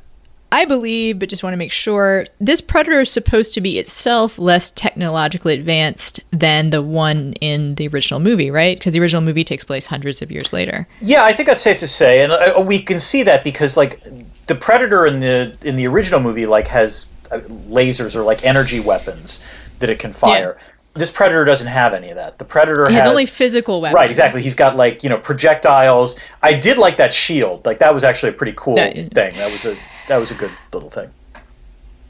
i 0.51 0.64
believe 0.64 1.18
but 1.18 1.28
just 1.28 1.43
want 1.43 1.53
to 1.53 1.59
make 1.59 1.72
sure 1.72 2.26
this 2.40 2.61
predator 2.61 3.01
is 3.01 3.11
supposed 3.11 3.55
to 3.55 3.61
be 3.61 3.78
itself 3.78 4.38
less 4.38 4.70
technologically 4.72 5.55
advanced 5.55 6.20
than 6.30 6.70
the 6.70 6.82
one 6.82 7.32
in 7.34 7.74
the 7.76 7.88
original 7.88 8.20
movie 8.20 8.51
right? 8.51 8.78
Because 8.78 8.95
the 8.95 9.01
original 9.01 9.22
movie 9.22 9.45
takes 9.45 9.64
place 9.64 9.86
hundreds 9.86 10.20
of 10.22 10.30
years 10.30 10.53
later. 10.53 10.86
Yeah, 11.01 11.24
I 11.24 11.32
think 11.32 11.47
that's 11.47 11.62
safe 11.62 11.78
to 11.78 11.88
say, 11.88 12.22
and 12.22 12.32
uh, 12.32 12.61
we 12.66 12.80
can 12.82 13.01
see 13.01 13.22
that 13.22 13.45
because 13.45 13.76
like 13.76 14.03
the 14.47 14.55
Predator 14.55 15.07
in 15.07 15.20
the 15.20 15.57
in 15.62 15.76
the 15.76 15.86
original 15.86 16.20
movie 16.20 16.47
like 16.47 16.66
has 16.68 17.07
uh, 17.30 17.38
lasers 17.38 18.16
or 18.16 18.22
like 18.22 18.45
energy 18.45 18.80
weapons 18.80 19.43
that 19.78 19.88
it 19.90 19.99
can 19.99 20.12
fire. 20.12 20.59
This 20.95 21.11
Predator 21.11 21.45
doesn't 21.47 21.68
have 21.68 21.95
any 21.95 22.11
of 22.11 22.16
that. 22.16 22.38
The 22.38 22.45
Predator 22.45 22.84
has 22.86 22.95
has 22.95 23.07
only 23.07 23.24
physical 23.24 23.80
weapons 23.80 23.95
Right, 23.97 24.11
exactly. 24.11 24.43
He's 24.43 24.55
got 24.55 24.76
like 24.76 25.03
you 25.03 25.09
know 25.09 25.16
projectiles. 25.18 26.18
I 26.43 26.53
did 26.55 26.76
like 26.78 26.99
that 26.99 27.14
shield. 27.14 27.64
Like 27.64 27.78
that 27.78 27.95
was 27.95 28.05
actually 28.05 28.30
a 28.30 28.34
pretty 28.34 28.53
cool 28.57 28.74
That- 28.76 28.95
thing. 28.95 29.34
That 29.36 29.51
was 29.51 29.64
a 29.64 29.76
that 30.09 30.16
was 30.18 30.30
a 30.30 30.34
good 30.34 30.51
little 30.72 30.90
thing. 30.90 31.09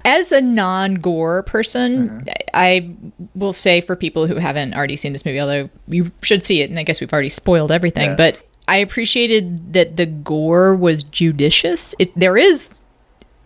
as 0.05 0.33
a 0.33 0.41
non-gore 0.41 1.45
person 1.45 2.09
Mm-hmm. 2.09 2.28
i 2.55 2.91
will 3.37 3.53
say 3.53 3.80
for 3.80 3.95
people 3.95 4.26
who 4.26 4.35
haven't 4.37 4.74
already 4.74 4.97
seen 4.97 5.12
this 5.12 5.24
movie 5.24 5.39
although 5.39 5.70
you 5.87 6.11
should 6.22 6.45
see 6.45 6.61
it 6.61 6.70
and 6.70 6.78
i 6.78 6.83
guess 6.83 7.01
we've 7.01 7.12
already 7.12 7.28
spoiled 7.28 7.70
everything 7.70 8.11
Yeah. 8.11 8.16
but 8.16 8.43
i 8.69 8.77
appreciated 8.77 9.73
that 9.73 9.97
the 9.97 10.07
gore 10.07 10.75
was 10.75 11.03
judicious 11.05 11.95
it, 11.99 12.17
there 12.19 12.37
is 12.37 12.81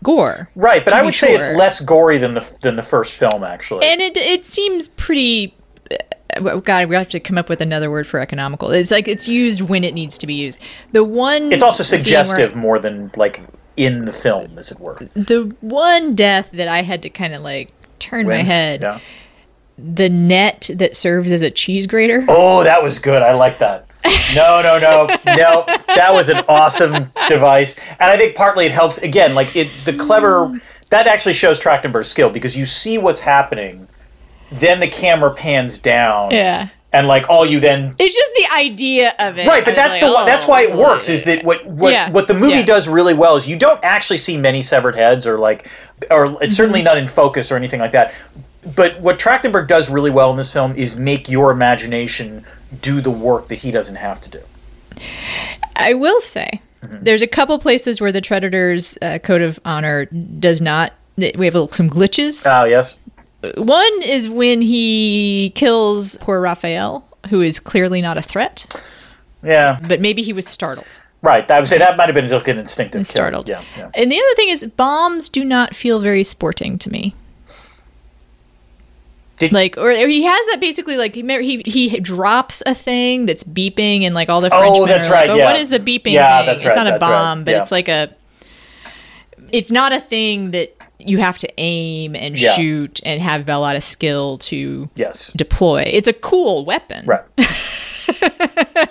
gore 0.02 0.48
Right, 0.54 0.84
but 0.84 0.92
I 0.92 1.02
would 1.02 1.14
say 1.14 1.34
it's 1.34 1.56
less 1.56 1.80
gory 1.80 2.18
than 2.18 2.34
the 2.34 2.56
than 2.62 2.76
the 2.76 2.82
first 2.82 3.14
film 3.18 3.42
actually. 3.42 3.86
and 3.86 4.00
it 4.00 4.16
it 4.16 4.44
seems 4.46 4.88
pretty 4.88 5.54
uh, 5.90 6.56
God, 6.58 6.88
we 6.88 6.94
have 6.96 7.08
to 7.10 7.20
come 7.20 7.38
up 7.38 7.48
with 7.48 7.60
another 7.60 7.90
word 7.90 8.06
for 8.06 8.20
economical. 8.20 8.70
It's 8.70 8.90
like 8.90 9.08
it's 9.08 9.26
used 9.28 9.62
when 9.62 9.84
it 9.84 9.94
needs 9.94 10.18
to 10.18 10.26
be 10.26 10.34
used. 10.34 10.58
The 10.92 11.02
one 11.04 11.50
it's 11.52 11.62
also 11.62 11.82
scene 11.82 11.96
where- 11.98 12.02
suggestive 12.02 12.54
more 12.56 12.78
than 12.78 13.10
like 13.16 13.40
in 13.76 14.04
the 14.04 14.12
film, 14.12 14.58
as 14.58 14.70
it 14.70 14.78
were. 14.80 14.98
the 15.14 15.54
one 15.60 16.14
death 16.14 16.50
that 16.52 16.68
I 16.68 16.82
had 16.82 17.02
to 17.02 17.10
kind 17.10 17.34
of 17.34 17.42
like 17.42 17.72
turn 18.00 18.26
my 18.26 18.42
head. 18.42 18.82
Yeah. 18.82 19.00
The 19.78 20.08
net 20.08 20.70
that 20.74 20.96
serves 20.96 21.32
as 21.32 21.42
a 21.42 21.50
cheese 21.50 21.86
grater. 21.86 22.24
Oh, 22.28 22.64
that 22.64 22.82
was 22.82 22.98
good. 22.98 23.22
I 23.22 23.32
like 23.34 23.58
that. 23.60 23.85
No, 24.34 24.60
no, 24.62 24.78
no, 24.78 25.06
no. 25.24 25.64
That 25.94 26.12
was 26.12 26.28
an 26.28 26.44
awesome 26.48 27.10
device, 27.28 27.78
and 27.98 28.10
I 28.10 28.16
think 28.16 28.34
partly 28.36 28.66
it 28.66 28.72
helps. 28.72 28.98
Again, 28.98 29.34
like 29.34 29.54
it, 29.56 29.70
the 29.84 29.92
clever 29.92 30.60
that 30.90 31.06
actually 31.06 31.32
shows 31.34 31.58
Trachtenberg's 31.60 32.08
skill 32.08 32.30
because 32.30 32.56
you 32.56 32.66
see 32.66 32.98
what's 32.98 33.20
happening, 33.20 33.86
then 34.50 34.78
the 34.80 34.88
camera 34.88 35.34
pans 35.34 35.78
down, 35.78 36.30
Yeah. 36.30 36.68
and 36.92 37.08
like 37.08 37.28
all 37.28 37.44
you 37.44 37.58
then 37.58 37.94
It's 37.98 38.14
just 38.14 38.32
the 38.36 38.46
idea 38.54 39.14
of 39.18 39.36
it. 39.38 39.46
Right, 39.48 39.64
but 39.64 39.74
that's 39.74 39.92
was 39.92 40.00
the 40.00 40.06
like, 40.06 40.14
one, 40.16 40.26
that's 40.26 40.44
oh, 40.44 40.48
why 40.50 40.62
it 40.62 40.76
works. 40.76 41.08
Is 41.08 41.24
that 41.24 41.42
what 41.44 41.66
what 41.66 41.92
Yeah, 41.92 42.10
what 42.10 42.28
the 42.28 42.34
movie 42.34 42.58
yeah. 42.58 42.64
does 42.66 42.86
really 42.88 43.14
well 43.14 43.36
is 43.36 43.48
you 43.48 43.56
don't 43.58 43.82
actually 43.82 44.18
see 44.18 44.36
many 44.36 44.62
severed 44.62 44.94
heads 44.94 45.26
or 45.26 45.38
like 45.38 45.68
or 46.10 46.40
it's 46.42 46.52
certainly 46.54 46.80
Mm-hmm. 46.80 46.84
not 46.84 46.98
in 46.98 47.08
focus 47.08 47.50
or 47.50 47.56
anything 47.56 47.80
like 47.80 47.92
that. 47.92 48.14
But 48.74 49.00
what 49.00 49.18
Trachtenberg 49.18 49.68
does 49.68 49.88
really 49.90 50.10
well 50.10 50.30
in 50.30 50.36
this 50.36 50.52
film 50.52 50.74
is 50.76 50.96
make 50.96 51.28
your 51.28 51.50
imagination 51.52 52.44
do 52.80 53.00
the 53.00 53.10
work 53.10 53.48
that 53.48 53.56
he 53.56 53.70
doesn't 53.70 53.96
have 53.96 54.20
to 54.22 54.30
do. 54.30 54.40
I 55.76 55.94
will 55.94 56.20
say 56.20 56.60
Mm-hmm. 56.82 57.04
there's 57.04 57.22
a 57.22 57.26
couple 57.26 57.58
places 57.58 58.02
where 58.02 58.12
the 58.12 58.20
Predator's 58.20 58.98
uh, 59.00 59.18
code 59.18 59.40
of 59.40 59.58
honor 59.64 60.04
does 60.04 60.60
not. 60.60 60.92
We 61.16 61.46
have 61.46 61.54
some 61.74 61.88
glitches. 61.88 62.44
Oh 62.46 62.64
yes, 62.64 62.98
One 63.56 64.02
is 64.02 64.28
when 64.28 64.60
he 64.60 65.52
kills 65.54 66.18
poor 66.18 66.38
Raphael, 66.38 67.02
who 67.30 67.40
is 67.40 67.58
clearly 67.58 68.02
not 68.02 68.18
a 68.18 68.22
threat, 68.22 68.66
yeah, 69.42 69.78
but 69.88 70.02
maybe 70.02 70.22
he 70.22 70.34
was 70.34 70.46
startled. 70.46 70.86
right. 71.22 71.50
I 71.50 71.58
would 71.58 71.68
say 71.68 71.78
that 71.78 71.96
might 71.96 72.06
have 72.10 72.14
been 72.14 72.28
like 72.28 72.46
an 72.46 72.58
instinctive. 72.58 73.06
Startled. 73.06 73.48
Yeah, 73.48 73.62
yeah. 73.76 73.90
And 73.94 74.12
the 74.12 74.18
other 74.18 74.34
thing 74.36 74.50
is, 74.50 74.64
bombs 74.76 75.30
do 75.30 75.44
not 75.46 75.74
feel 75.74 75.98
very 75.98 76.24
sporting 76.24 76.76
to 76.78 76.90
me. 76.90 77.14
Did- 79.38 79.52
like, 79.52 79.76
or, 79.76 79.90
or 79.90 80.06
he 80.08 80.22
has 80.24 80.46
that 80.46 80.60
basically 80.60 80.96
like 80.96 81.14
he 81.14 81.22
he 81.62 81.88
he 81.88 82.00
drops 82.00 82.62
a 82.64 82.74
thing 82.74 83.26
that's 83.26 83.44
beeping, 83.44 84.02
and 84.04 84.14
like 84.14 84.28
all 84.30 84.40
the 84.40 84.48
oh, 84.52 84.58
Frenchmen 84.58 84.82
Oh, 84.82 84.86
that's 84.86 85.08
are 85.08 85.10
like, 85.10 85.20
right, 85.20 85.30
"Oh, 85.30 85.34
yeah. 85.36 85.44
what 85.44 85.56
is 85.60 85.68
the 85.70 85.78
beeping 85.80 86.12
Yeah, 86.12 86.38
thing?" 86.38 86.46
that's 86.46 86.62
it's 86.62 86.68
right, 86.70 86.76
not 86.76 86.86
a 86.86 86.90
that's 86.92 87.02
right, 87.02 87.08
bomb, 87.10 87.44
but 87.44 87.50
yeah. 87.52 87.62
it's 87.62 87.70
like 87.72 87.88
a. 87.88 88.14
It's 89.52 89.70
not 89.70 89.92
a 89.92 90.00
thing 90.00 90.50
that 90.52 90.74
you 90.98 91.18
have 91.18 91.38
to 91.38 91.48
aim 91.58 92.16
and 92.16 92.38
Yeah. 92.40 92.54
shoot 92.54 93.00
and 93.04 93.20
have 93.20 93.48
a 93.48 93.58
lot 93.58 93.76
of 93.76 93.84
skill 93.84 94.38
to 94.38 94.88
Yes. 94.96 95.30
deploy. 95.36 95.82
It's 95.82 96.08
a 96.08 96.12
cool 96.14 96.64
weapon, 96.64 97.04
Right. 97.06 97.22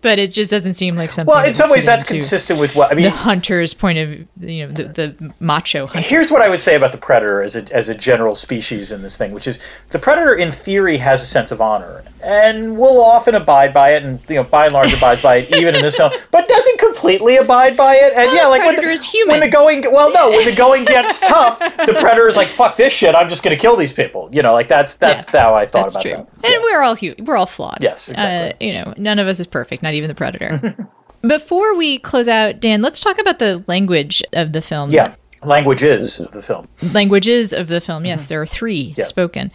but 0.00 0.18
it 0.18 0.32
just 0.32 0.50
doesn't 0.50 0.74
seem 0.74 0.96
like 0.96 1.12
something. 1.12 1.32
Well, 1.32 1.44
in 1.46 1.54
some 1.54 1.70
ways, 1.70 1.84
that's 1.84 2.06
consistent 2.06 2.58
with 2.60 2.74
what 2.74 2.90
I 2.90 2.94
mean. 2.94 3.04
The 3.04 3.10
hunter's 3.10 3.74
point 3.74 3.98
of 3.98 4.10
you 4.40 4.66
know 4.66 4.72
the, 4.72 4.84
the 4.84 5.34
macho 5.40 5.86
hunter. 5.86 6.06
Here's 6.08 6.30
what 6.30 6.42
I 6.42 6.48
would 6.48 6.60
say 6.60 6.74
about 6.74 6.92
the 6.92 6.98
predator 6.98 7.42
as 7.42 7.56
a 7.56 7.72
as 7.72 7.88
a 7.88 7.94
general 7.94 8.34
species 8.34 8.90
in 8.92 9.02
this 9.02 9.16
thing, 9.16 9.32
which 9.32 9.46
is 9.46 9.60
the 9.90 9.98
predator 9.98 10.34
in 10.34 10.52
theory 10.52 10.96
has 10.98 11.22
a 11.22 11.26
sense 11.26 11.50
of 11.52 11.60
honor 11.60 12.04
and 12.22 12.78
will 12.78 13.02
often 13.02 13.34
abide 13.34 13.74
by 13.74 13.94
it, 13.94 14.02
and 14.04 14.20
you 14.28 14.36
know 14.36 14.44
by 14.44 14.64
and 14.66 14.74
large 14.74 14.92
abides 14.92 15.20
by 15.22 15.36
it, 15.36 15.56
even 15.56 15.74
in 15.74 15.82
this 15.82 15.96
film, 15.96 16.12
but 16.30 16.48
doesn't 16.48 16.78
completely 16.78 17.36
abide 17.36 17.76
by 17.76 17.94
it. 17.96 18.12
And 18.14 18.32
yeah, 18.32 18.46
like 18.46 18.60
when 18.64 18.76
the, 18.76 19.24
when 19.26 19.40
the 19.40 19.48
going 19.50 19.82
well, 19.92 20.12
no, 20.12 20.30
when 20.30 20.44
the 20.44 20.54
going 20.54 20.84
gets 20.84 21.20
tough, 21.26 21.58
the 21.58 21.96
predator 22.00 22.28
is 22.28 22.36
like, 22.36 22.48
"Fuck 22.48 22.76
this 22.76 22.92
shit! 22.92 23.14
I'm 23.14 23.28
just 23.28 23.42
going 23.42 23.56
to 23.56 23.60
kill 23.60 23.76
these 23.76 23.92
people." 23.92 24.28
You 24.32 24.42
know, 24.42 24.52
like 24.52 24.68
that's 24.68 24.96
that's 24.96 25.32
Yeah, 25.32 25.40
how 25.42 25.54
I 25.54 25.66
thought 25.66 25.88
about 25.88 26.02
true. 26.02 26.10
that. 26.12 26.28
And 26.44 26.52
Yeah. 26.52 26.58
we're 26.62 26.82
all 26.82 26.94
hu- 26.96 27.14
we're 27.20 27.36
all 27.36 27.46
flawed. 27.46 27.78
Yes, 27.80 28.08
exactly. 28.08 28.68
Uh, 28.68 28.72
you 28.72 28.72
know, 28.84 28.94
none 28.96 29.18
of 29.18 29.26
us 29.26 29.31
is 29.40 29.46
perfect, 29.46 29.82
not 29.82 29.94
even 29.94 30.08
the 30.08 30.14
predator. 30.14 30.76
Before 31.26 31.76
we 31.76 31.98
close 31.98 32.26
out, 32.28 32.58
Dan, 32.60 32.82
let's 32.82 33.00
talk 33.00 33.20
about 33.20 33.38
the 33.38 33.62
language 33.68 34.22
of 34.32 34.52
the 34.52 34.60
film. 34.62 34.90
yeah, 34.90 35.14
languages 35.44 36.18
of 36.20 36.32
the 36.32 36.42
film. 36.42 36.66
languages 36.92 37.52
of 37.52 37.68
the 37.68 37.80
film. 37.80 38.04
Yes, 38.04 38.26
there 38.26 38.40
are 38.42 38.46
three 38.46 38.90
Mm-hmm. 38.90 39.00
Yeah. 39.00 39.04
spoken. 39.04 39.52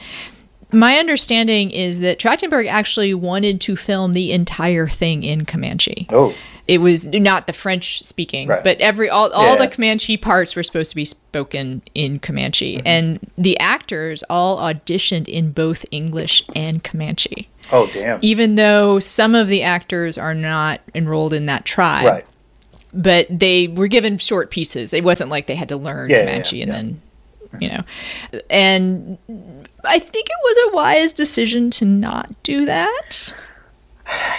My 0.71 0.97
understanding 0.97 1.71
is 1.71 1.99
that 2.01 2.19
Trachtenberg 2.19 2.67
actually 2.67 3.13
wanted 3.13 3.61
to 3.61 3.75
film 3.78 4.11
the 4.11 4.34
entire 4.34 4.88
thing 4.88 5.23
in 5.23 5.45
Comanche. 5.45 6.07
Oh, 6.09 6.34
It 6.67 6.80
was 6.80 7.05
not 7.05 7.47
the 7.47 7.53
French 7.53 8.03
speaking, 8.03 8.49
Right. 8.49 8.61
but 8.61 8.78
every 8.82 9.09
all, 9.09 9.32
all 9.32 9.53
Yeah. 9.53 9.55
the 9.55 9.67
Comanche 9.69 10.17
parts 10.17 10.57
were 10.57 10.63
supposed 10.63 10.89
to 10.89 10.95
be 10.97 11.05
spoken 11.05 11.82
in 11.95 12.19
Comanche, 12.19 12.78
Mm-hmm. 12.80 12.88
and 12.88 13.32
the 13.38 13.57
actors 13.59 14.23
all 14.30 14.57
auditioned 14.57 15.30
in 15.30 15.51
both 15.51 15.86
English 15.91 16.43
and 16.55 16.84
Comanche. 16.84 17.47
Oh, 17.72 17.88
damn. 17.93 18.20
Even 18.22 18.55
though 18.55 18.99
some 18.99 19.36
of 19.36 19.47
the 19.47 19.63
actors 19.63 20.18
are 20.18 20.34
not 20.34 20.82
enrolled 20.95 21.34
in 21.34 21.45
that 21.47 21.65
tribe, 21.65 22.05
Right. 22.05 22.26
but 22.93 23.28
they 23.30 23.68
were 23.68 23.88
given 23.88 24.18
short 24.18 24.49
pieces. 24.51 24.93
It 24.93 25.03
wasn't 25.03 25.30
like 25.30 25.47
they 25.47 25.55
had 25.55 25.70
to 25.70 25.78
learn 25.78 26.09
Yeah, 26.09 26.20
Comanche 26.22 26.57
yeah, 26.57 26.63
and 26.63 26.72
yeah. 26.72 26.76
then, 26.78 27.01
you 27.61 27.70
know, 27.70 28.41
and 28.49 29.18
I 29.84 29.99
think 29.99 30.28
it 30.30 30.38
was 30.43 30.72
a 30.72 30.76
wise 30.76 31.13
decision 31.13 31.70
to 31.72 31.86
not 31.86 32.32
do 32.43 32.65
that. 32.65 33.34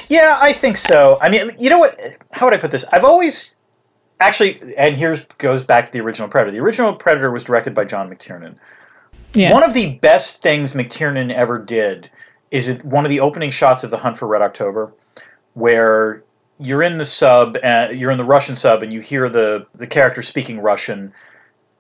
Yeah, 0.08 0.38
I 0.40 0.52
think 0.52 0.76
so. 0.76 1.18
I 1.20 1.28
mean, 1.28 1.50
you 1.58 1.68
know 1.70 1.78
what? 1.78 1.98
How 2.32 2.46
would 2.46 2.54
I 2.54 2.58
put 2.58 2.70
this? 2.70 2.84
I've 2.92 3.04
always 3.04 3.54
actually, 4.20 4.60
and 4.76 4.96
here's 4.96 5.24
goes 5.38 5.64
back 5.64 5.86
to 5.86 5.92
the 5.92 6.00
original 6.00 6.28
Predator. 6.28 6.56
The 6.56 6.62
original 6.62 6.94
Predator 6.94 7.30
was 7.30 7.44
directed 7.44 7.74
by 7.74 7.84
John 7.84 8.08
McTiernan. 8.10 8.56
Yeah, 9.34 9.52
One 9.52 9.62
of 9.62 9.74
the 9.74 9.96
best 9.98 10.40
things 10.40 10.72
McTiernan 10.72 11.32
ever 11.32 11.58
did 11.58 12.10
is 12.50 12.68
it, 12.68 12.84
one 12.84 13.04
of 13.04 13.10
the 13.10 13.20
opening 13.20 13.50
shots 13.50 13.84
of 13.84 13.90
The 13.90 13.98
Hunt 13.98 14.16
for 14.16 14.26
Red 14.26 14.42
October, 14.42 14.92
where 15.54 16.22
you're 16.58 16.82
in 16.82 16.98
the 16.98 17.04
sub, 17.04 17.56
uh, 17.62 17.88
you're 17.92 18.10
in 18.10 18.18
the 18.18 18.24
Russian 18.24 18.56
sub, 18.56 18.82
and 18.82 18.92
you 18.92 19.00
hear 19.00 19.28
the 19.28 19.66
the 19.74 19.86
character 19.86 20.22
speaking 20.22 20.60
Russian, 20.60 21.12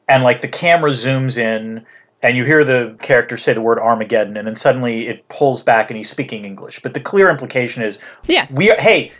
and 0.08 0.22
like 0.22 0.40
the 0.40 0.48
camera 0.48 0.90
zooms 0.90 1.36
in, 1.36 1.84
and 2.22 2.36
you 2.36 2.44
hear 2.44 2.64
the 2.64 2.96
character 3.00 3.36
say 3.36 3.52
the 3.52 3.60
word 3.60 3.78
Armageddon, 3.78 4.36
and 4.36 4.46
then 4.46 4.54
suddenly 4.54 5.08
it 5.08 5.26
pulls 5.28 5.62
back 5.62 5.90
and 5.90 5.96
he's 5.96 6.10
speaking 6.10 6.44
English. 6.44 6.80
But 6.80 6.94
the 6.94 7.00
clear 7.00 7.28
implication 7.28 7.82
is 7.82 7.98
yeah, 8.26 8.46
we 8.50 8.70
are 8.70 8.80
hey 8.80 9.12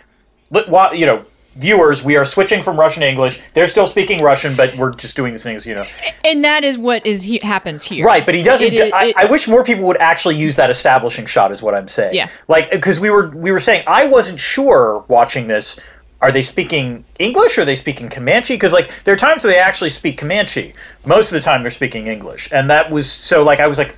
look, 0.50 0.66
you 0.96 1.06
know 1.06 1.24
viewers 1.58 2.02
we 2.04 2.16
are 2.16 2.24
switching 2.24 2.62
from 2.62 2.78
russian 2.78 3.00
to 3.02 3.08
english. 3.08 3.40
They're 3.54 3.66
still 3.66 3.86
speaking 3.86 4.22
russian 4.22 4.56
but 4.56 4.76
we're 4.76 4.92
just 4.92 5.16
doing 5.16 5.32
this 5.32 5.42
thing 5.42 5.56
as 5.56 5.66
you 5.66 5.74
know. 5.74 5.86
And 6.24 6.42
that 6.44 6.64
is 6.64 6.78
what 6.78 7.04
is 7.06 7.22
he, 7.22 7.40
happens 7.42 7.82
here. 7.82 8.04
right 8.06 8.24
but 8.24 8.34
he 8.34 8.42
doesn't 8.42 8.66
It 8.66 8.74
is- 8.74 8.92
I, 8.92 9.04
it- 9.06 9.16
I 9.16 9.24
wish 9.26 9.48
more 9.48 9.64
people 9.64 9.84
would 9.84 9.98
actually 9.98 10.36
use 10.36 10.56
that 10.56 10.70
establishing 10.70 11.26
shot 11.26 11.52
is 11.52 11.62
what 11.62 11.74
i'm 11.74 11.88
saying. 11.88 12.14
Yeah. 12.14 12.28
like 12.48 12.70
because 12.70 13.00
we 13.00 13.10
were 13.10 13.28
we 13.30 13.50
were 13.52 13.60
saying 13.60 13.82
i 13.86 14.06
wasn't 14.06 14.40
sure 14.40 15.04
watching 15.08 15.46
this 15.48 15.80
are 16.20 16.32
they 16.32 16.42
speaking 16.42 17.04
english 17.18 17.56
or 17.58 17.62
are 17.62 17.64
they 17.64 17.76
speaking 17.76 18.08
comanche? 18.08 18.54
Because 18.54 18.72
like 18.72 18.90
there 19.04 19.14
are 19.14 19.16
times 19.16 19.44
where 19.44 19.52
they 19.52 19.58
actually 19.60 19.90
speak 19.90 20.18
comanche. 20.18 20.72
Most 21.06 21.30
of 21.30 21.34
the 21.36 21.40
time 21.40 21.62
they're 21.62 21.70
speaking 21.70 22.08
english. 22.08 22.48
And 22.50 22.68
that 22.70 22.90
was 22.90 23.08
so 23.10 23.44
like 23.44 23.60
i 23.60 23.66
was 23.68 23.78
like 23.78 23.96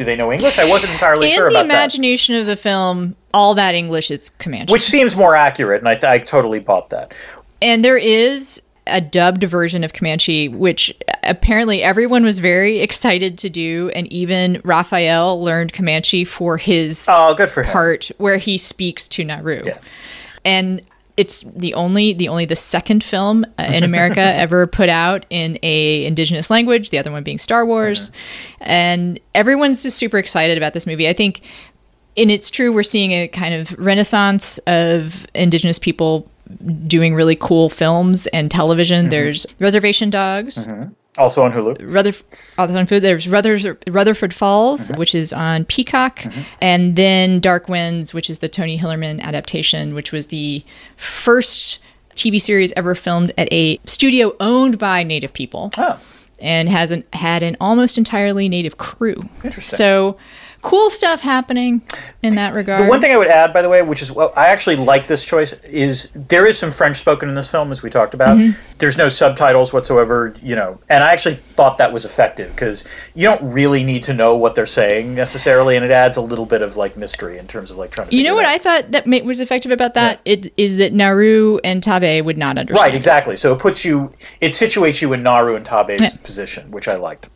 do 0.00 0.04
they 0.06 0.16
know 0.16 0.32
english 0.32 0.58
i 0.58 0.64
wasn't 0.68 0.90
entirely 0.92 1.28
In 1.28 1.34
sure 1.36 1.48
about 1.48 1.54
that 1.58 1.60
In 1.64 1.68
the 1.68 1.74
imagination 1.74 2.34
of 2.36 2.46
the 2.46 2.56
film, 2.56 3.14
all 3.34 3.54
that 3.54 3.74
English 3.74 4.10
is 4.10 4.30
Comanche. 4.30 4.72
which 4.72 4.82
seems 4.82 5.14
more 5.14 5.36
accurate 5.36 5.80
and 5.84 5.88
i, 5.88 6.14
I 6.14 6.18
totally 6.18 6.58
bought 6.58 6.88
that 6.90 7.12
And 7.60 7.84
there 7.84 7.98
is 7.98 8.60
a 8.86 9.00
dubbed 9.00 9.44
version 9.44 9.84
of 9.84 9.92
Comanche, 9.92 10.48
which 10.48 10.92
apparently 11.22 11.82
everyone 11.82 12.24
was 12.24 12.38
very 12.40 12.80
excited 12.80 13.36
to 13.38 13.48
do, 13.50 13.90
and 13.94 14.06
even 14.10 14.60
Raphael 14.64 15.40
learned 15.44 15.72
Comanche 15.74 16.24
for 16.24 16.56
his 16.56 17.06
oh 17.08 17.34
good 17.34 17.50
for 17.50 17.62
him 17.62 17.70
part 17.70 18.10
where 18.16 18.38
he 18.38 18.56
speaks 18.58 19.06
to 19.08 19.22
Naru. 19.22 19.60
Yeah. 19.64 19.78
And 20.44 20.80
it's 21.16 21.42
the 21.42 21.74
only 21.74 22.12
the 22.12 22.28
only 22.28 22.44
the 22.44 22.56
second 22.56 23.04
film 23.04 23.44
uh, 23.58 23.64
in 23.64 23.84
America 23.84 24.20
ever 24.20 24.66
put 24.66 24.88
out 24.88 25.26
in 25.30 25.58
a 25.62 26.04
indigenous 26.04 26.50
language. 26.50 26.90
The 26.90 26.98
other 26.98 27.12
one 27.12 27.22
being 27.22 27.38
Star 27.38 27.66
Wars, 27.66 28.12
and 28.60 29.20
everyone's 29.34 29.82
just 29.82 29.96
super 29.98 30.18
excited 30.18 30.56
about 30.56 30.72
this 30.72 30.86
movie. 30.86 31.08
I 31.08 31.12
think, 31.12 31.42
and 32.16 32.30
it's 32.30 32.50
true, 32.50 32.72
we're 32.72 32.82
seeing 32.82 33.12
a 33.12 33.28
kind 33.28 33.54
of 33.54 33.78
renaissance 33.78 34.58
of 34.66 35.26
indigenous 35.34 35.78
people 35.78 36.28
doing 36.86 37.14
really 37.14 37.36
cool 37.36 37.68
films 37.68 38.26
and 38.28 38.50
television. 38.50 39.08
There's 39.10 39.46
Reservation 39.60 40.10
Dogs. 40.10 40.66
Also 41.18 41.42
on 41.42 41.52
hulu 41.52 41.76
Rutherford, 41.92 42.26
on 42.58 42.86
food. 42.86 43.00
There's 43.02 43.28
Rutherford, 43.28 43.82
Rutherford 43.88 44.34
Falls, 44.34 44.88
mm-hmm. 44.88 44.98
which 44.98 45.14
is 45.14 45.32
on 45.32 45.64
Peacock, 45.64 46.20
mm-hmm. 46.20 46.40
and 46.60 46.96
then 46.96 47.40
Dark 47.40 47.68
Winds, 47.68 48.14
which 48.14 48.30
is 48.30 48.38
the 48.38 48.48
Tony 48.48 48.78
Hillerman 48.78 49.20
adaptation, 49.20 49.94
which 49.94 50.12
was 50.12 50.28
the 50.28 50.64
first 50.96 51.80
TV 52.14 52.40
series 52.40 52.72
ever 52.72 52.94
filmed 52.94 53.32
at 53.38 53.52
a 53.52 53.80
studio 53.86 54.34
owned 54.40 54.78
by 54.78 55.02
Native 55.02 55.32
people 55.32 55.70
oh 55.78 55.98
and 56.40 56.68
has 56.68 56.90
an, 56.90 57.04
had 57.12 57.42
an 57.42 57.56
almost 57.60 57.98
entirely 57.98 58.48
Native 58.48 58.78
crew. 58.78 59.16
Interesting. 59.44 59.76
So 59.76 60.16
cool 60.62 60.90
stuff 60.90 61.20
happening 61.20 61.82
in 62.22 62.34
that 62.34 62.54
regard. 62.54 62.80
The 62.80 62.86
one 62.86 63.00
thing 63.00 63.12
I 63.12 63.16
would 63.16 63.28
add, 63.28 63.52
by 63.52 63.62
the 63.62 63.68
way, 63.68 63.82
which 63.82 64.02
is 64.02 64.12
well, 64.12 64.32
I 64.36 64.46
actually 64.48 64.76
like 64.76 65.06
this 65.06 65.24
choice, 65.24 65.52
is 65.64 66.12
there 66.14 66.46
is 66.46 66.58
some 66.58 66.70
French 66.70 66.98
spoken 66.98 67.28
in 67.28 67.34
this 67.34 67.50
film, 67.50 67.70
as 67.70 67.82
we 67.82 67.90
talked 67.90 68.14
about. 68.14 68.36
Mm-hmm. 68.38 68.58
There's 68.78 68.96
no 68.96 69.08
subtitles 69.08 69.72
whatsoever, 69.72 70.34
you 70.42 70.54
know, 70.56 70.78
and 70.88 71.02
I 71.04 71.12
actually 71.12 71.36
thought 71.36 71.78
that 71.78 71.92
was 71.92 72.04
effective 72.04 72.50
because 72.50 72.86
you 73.14 73.24
don't 73.24 73.42
really 73.52 73.84
need 73.84 74.02
to 74.04 74.14
know 74.14 74.36
what 74.36 74.54
they're 74.54 74.66
saying 74.66 75.14
necessarily, 75.14 75.76
and 75.76 75.84
it 75.84 75.90
adds 75.90 76.16
a 76.16 76.22
little 76.22 76.46
bit 76.46 76.62
of 76.62 76.76
like 76.76 76.96
mystery 76.96 77.38
in 77.38 77.46
terms 77.46 77.70
of 77.70 77.78
like 77.78 77.90
trying 77.90 78.08
to. 78.08 78.16
you 78.16 78.24
know 78.24 78.34
what 78.34 78.46
I 78.46 78.58
thought 78.58 78.90
that 78.90 79.06
ma- 79.06 79.18
was 79.18 79.40
effective 79.40 79.70
about 79.70 79.94
that? 79.94 80.20
It 80.24 80.52
is 80.56 80.76
that 80.76 80.92
Naru 80.92 81.58
and 81.64 81.82
Tabe 81.82 82.24
would 82.24 82.38
not 82.38 82.58
understand. 82.58 82.84
Right, 82.84 82.94
exactly. 82.94 83.36
So 83.36 83.54
it 83.54 83.58
puts 83.58 83.84
you, 83.84 84.12
it 84.40 84.52
situates 84.52 85.00
you 85.00 85.12
in 85.12 85.20
Naru 85.20 85.56
and 85.56 85.64
Tabe's 85.64 86.00
Yeah. 86.00 86.10
position, 86.22 86.70
which 86.70 86.88
I 86.88 86.96
liked. 86.96 87.28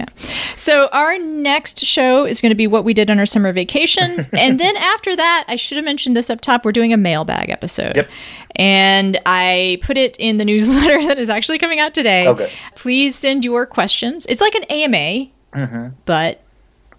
Yeah. 0.00 0.26
So 0.56 0.88
our 0.92 1.18
next 1.18 1.84
show 1.84 2.24
is 2.24 2.40
going 2.40 2.50
to 2.50 2.56
be 2.56 2.66
what 2.66 2.84
we 2.84 2.94
did 2.94 3.10
on 3.10 3.18
our 3.18 3.26
summer 3.26 3.52
vacation. 3.52 4.26
and 4.32 4.58
then 4.58 4.76
after 4.76 5.14
that, 5.16 5.44
I 5.48 5.56
should 5.56 5.76
have 5.76 5.84
mentioned 5.84 6.16
this 6.16 6.30
up 6.30 6.40
top, 6.40 6.64
we're 6.64 6.72
doing 6.72 6.92
a 6.92 6.96
mailbag 6.96 7.50
episode. 7.50 7.96
Yep. 7.96 8.08
And 8.56 9.20
I 9.26 9.78
put 9.82 9.96
it 9.98 10.16
in 10.18 10.36
the 10.38 10.44
newsletter 10.44 11.00
that 11.06 11.18
is 11.18 11.30
actually 11.30 11.58
coming 11.58 11.80
out 11.80 11.94
today. 11.94 12.26
Okay. 12.26 12.50
Please 12.76 13.14
send 13.14 13.44
your 13.44 13.66
questions. 13.66 14.26
It's 14.28 14.40
like 14.40 14.54
an 14.54 14.64
AMA, 14.64 15.30
Mm-hmm. 15.52 15.88
but 16.04 16.42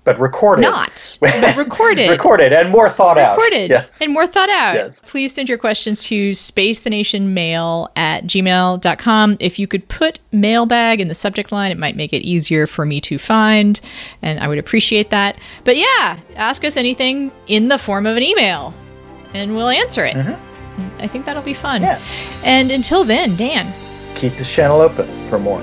But 0.04 0.20
recorded. 0.20 0.64
not. 0.64 1.18
but 1.22 1.56
recorded. 1.56 2.10
recorded 2.18 2.52
and 2.54 2.72
more 2.72 2.90
thought 2.90 3.20
out. 3.20 3.38
recorded 3.38 3.70
Yes. 3.70 4.02
and 4.02 4.12
more 4.12 4.26
thought 4.26 4.50
out. 4.50 4.74
Yes. 4.74 5.04
Please 5.06 5.32
send 5.32 5.48
your 5.48 5.60
questions 5.60 6.04
to 6.06 6.32
spacethenationmail 6.32 7.88
at 7.96 8.24
gmail.com. 8.24 9.38
If 9.40 9.60
you 9.60 9.68
could 9.68 9.88
put 9.90 10.20
mailbag 10.32 11.02
in 11.02 11.08
the 11.08 11.14
subject 11.14 11.52
line, 11.52 11.72
it 11.72 11.78
might 11.78 11.96
make 11.96 12.14
it 12.14 12.24
easier 12.24 12.66
for 12.66 12.86
me 12.86 13.00
to 13.02 13.20
find, 13.20 13.80
and 14.24 14.40
I 14.40 14.48
would 14.48 14.58
appreciate 14.58 15.12
that. 15.12 15.38
But 15.66 15.78
yeah, 15.78 16.20
ask 16.36 16.64
us 16.66 16.78
anything 16.78 17.32
in 17.48 17.68
the 17.68 17.78
form 17.78 18.08
of 18.08 18.18
an 18.18 18.24
email, 18.24 18.74
and 19.36 19.56
we'll 19.56 19.70
answer 19.70 20.04
it. 20.06 20.16
Mm-hmm. 20.16 21.02
I 21.02 21.08
think 21.08 21.26
that'll 21.26 21.44
be 21.44 21.54
fun. 21.54 21.84
Yeah. 21.84 22.02
And 22.44 22.72
until 22.72 23.04
then, 23.04 23.36
Dan. 23.36 23.72
Keep 24.16 24.38
this 24.38 24.52
channel 24.54 24.82
open 24.82 25.08
for 25.28 25.38
more. 25.38 25.62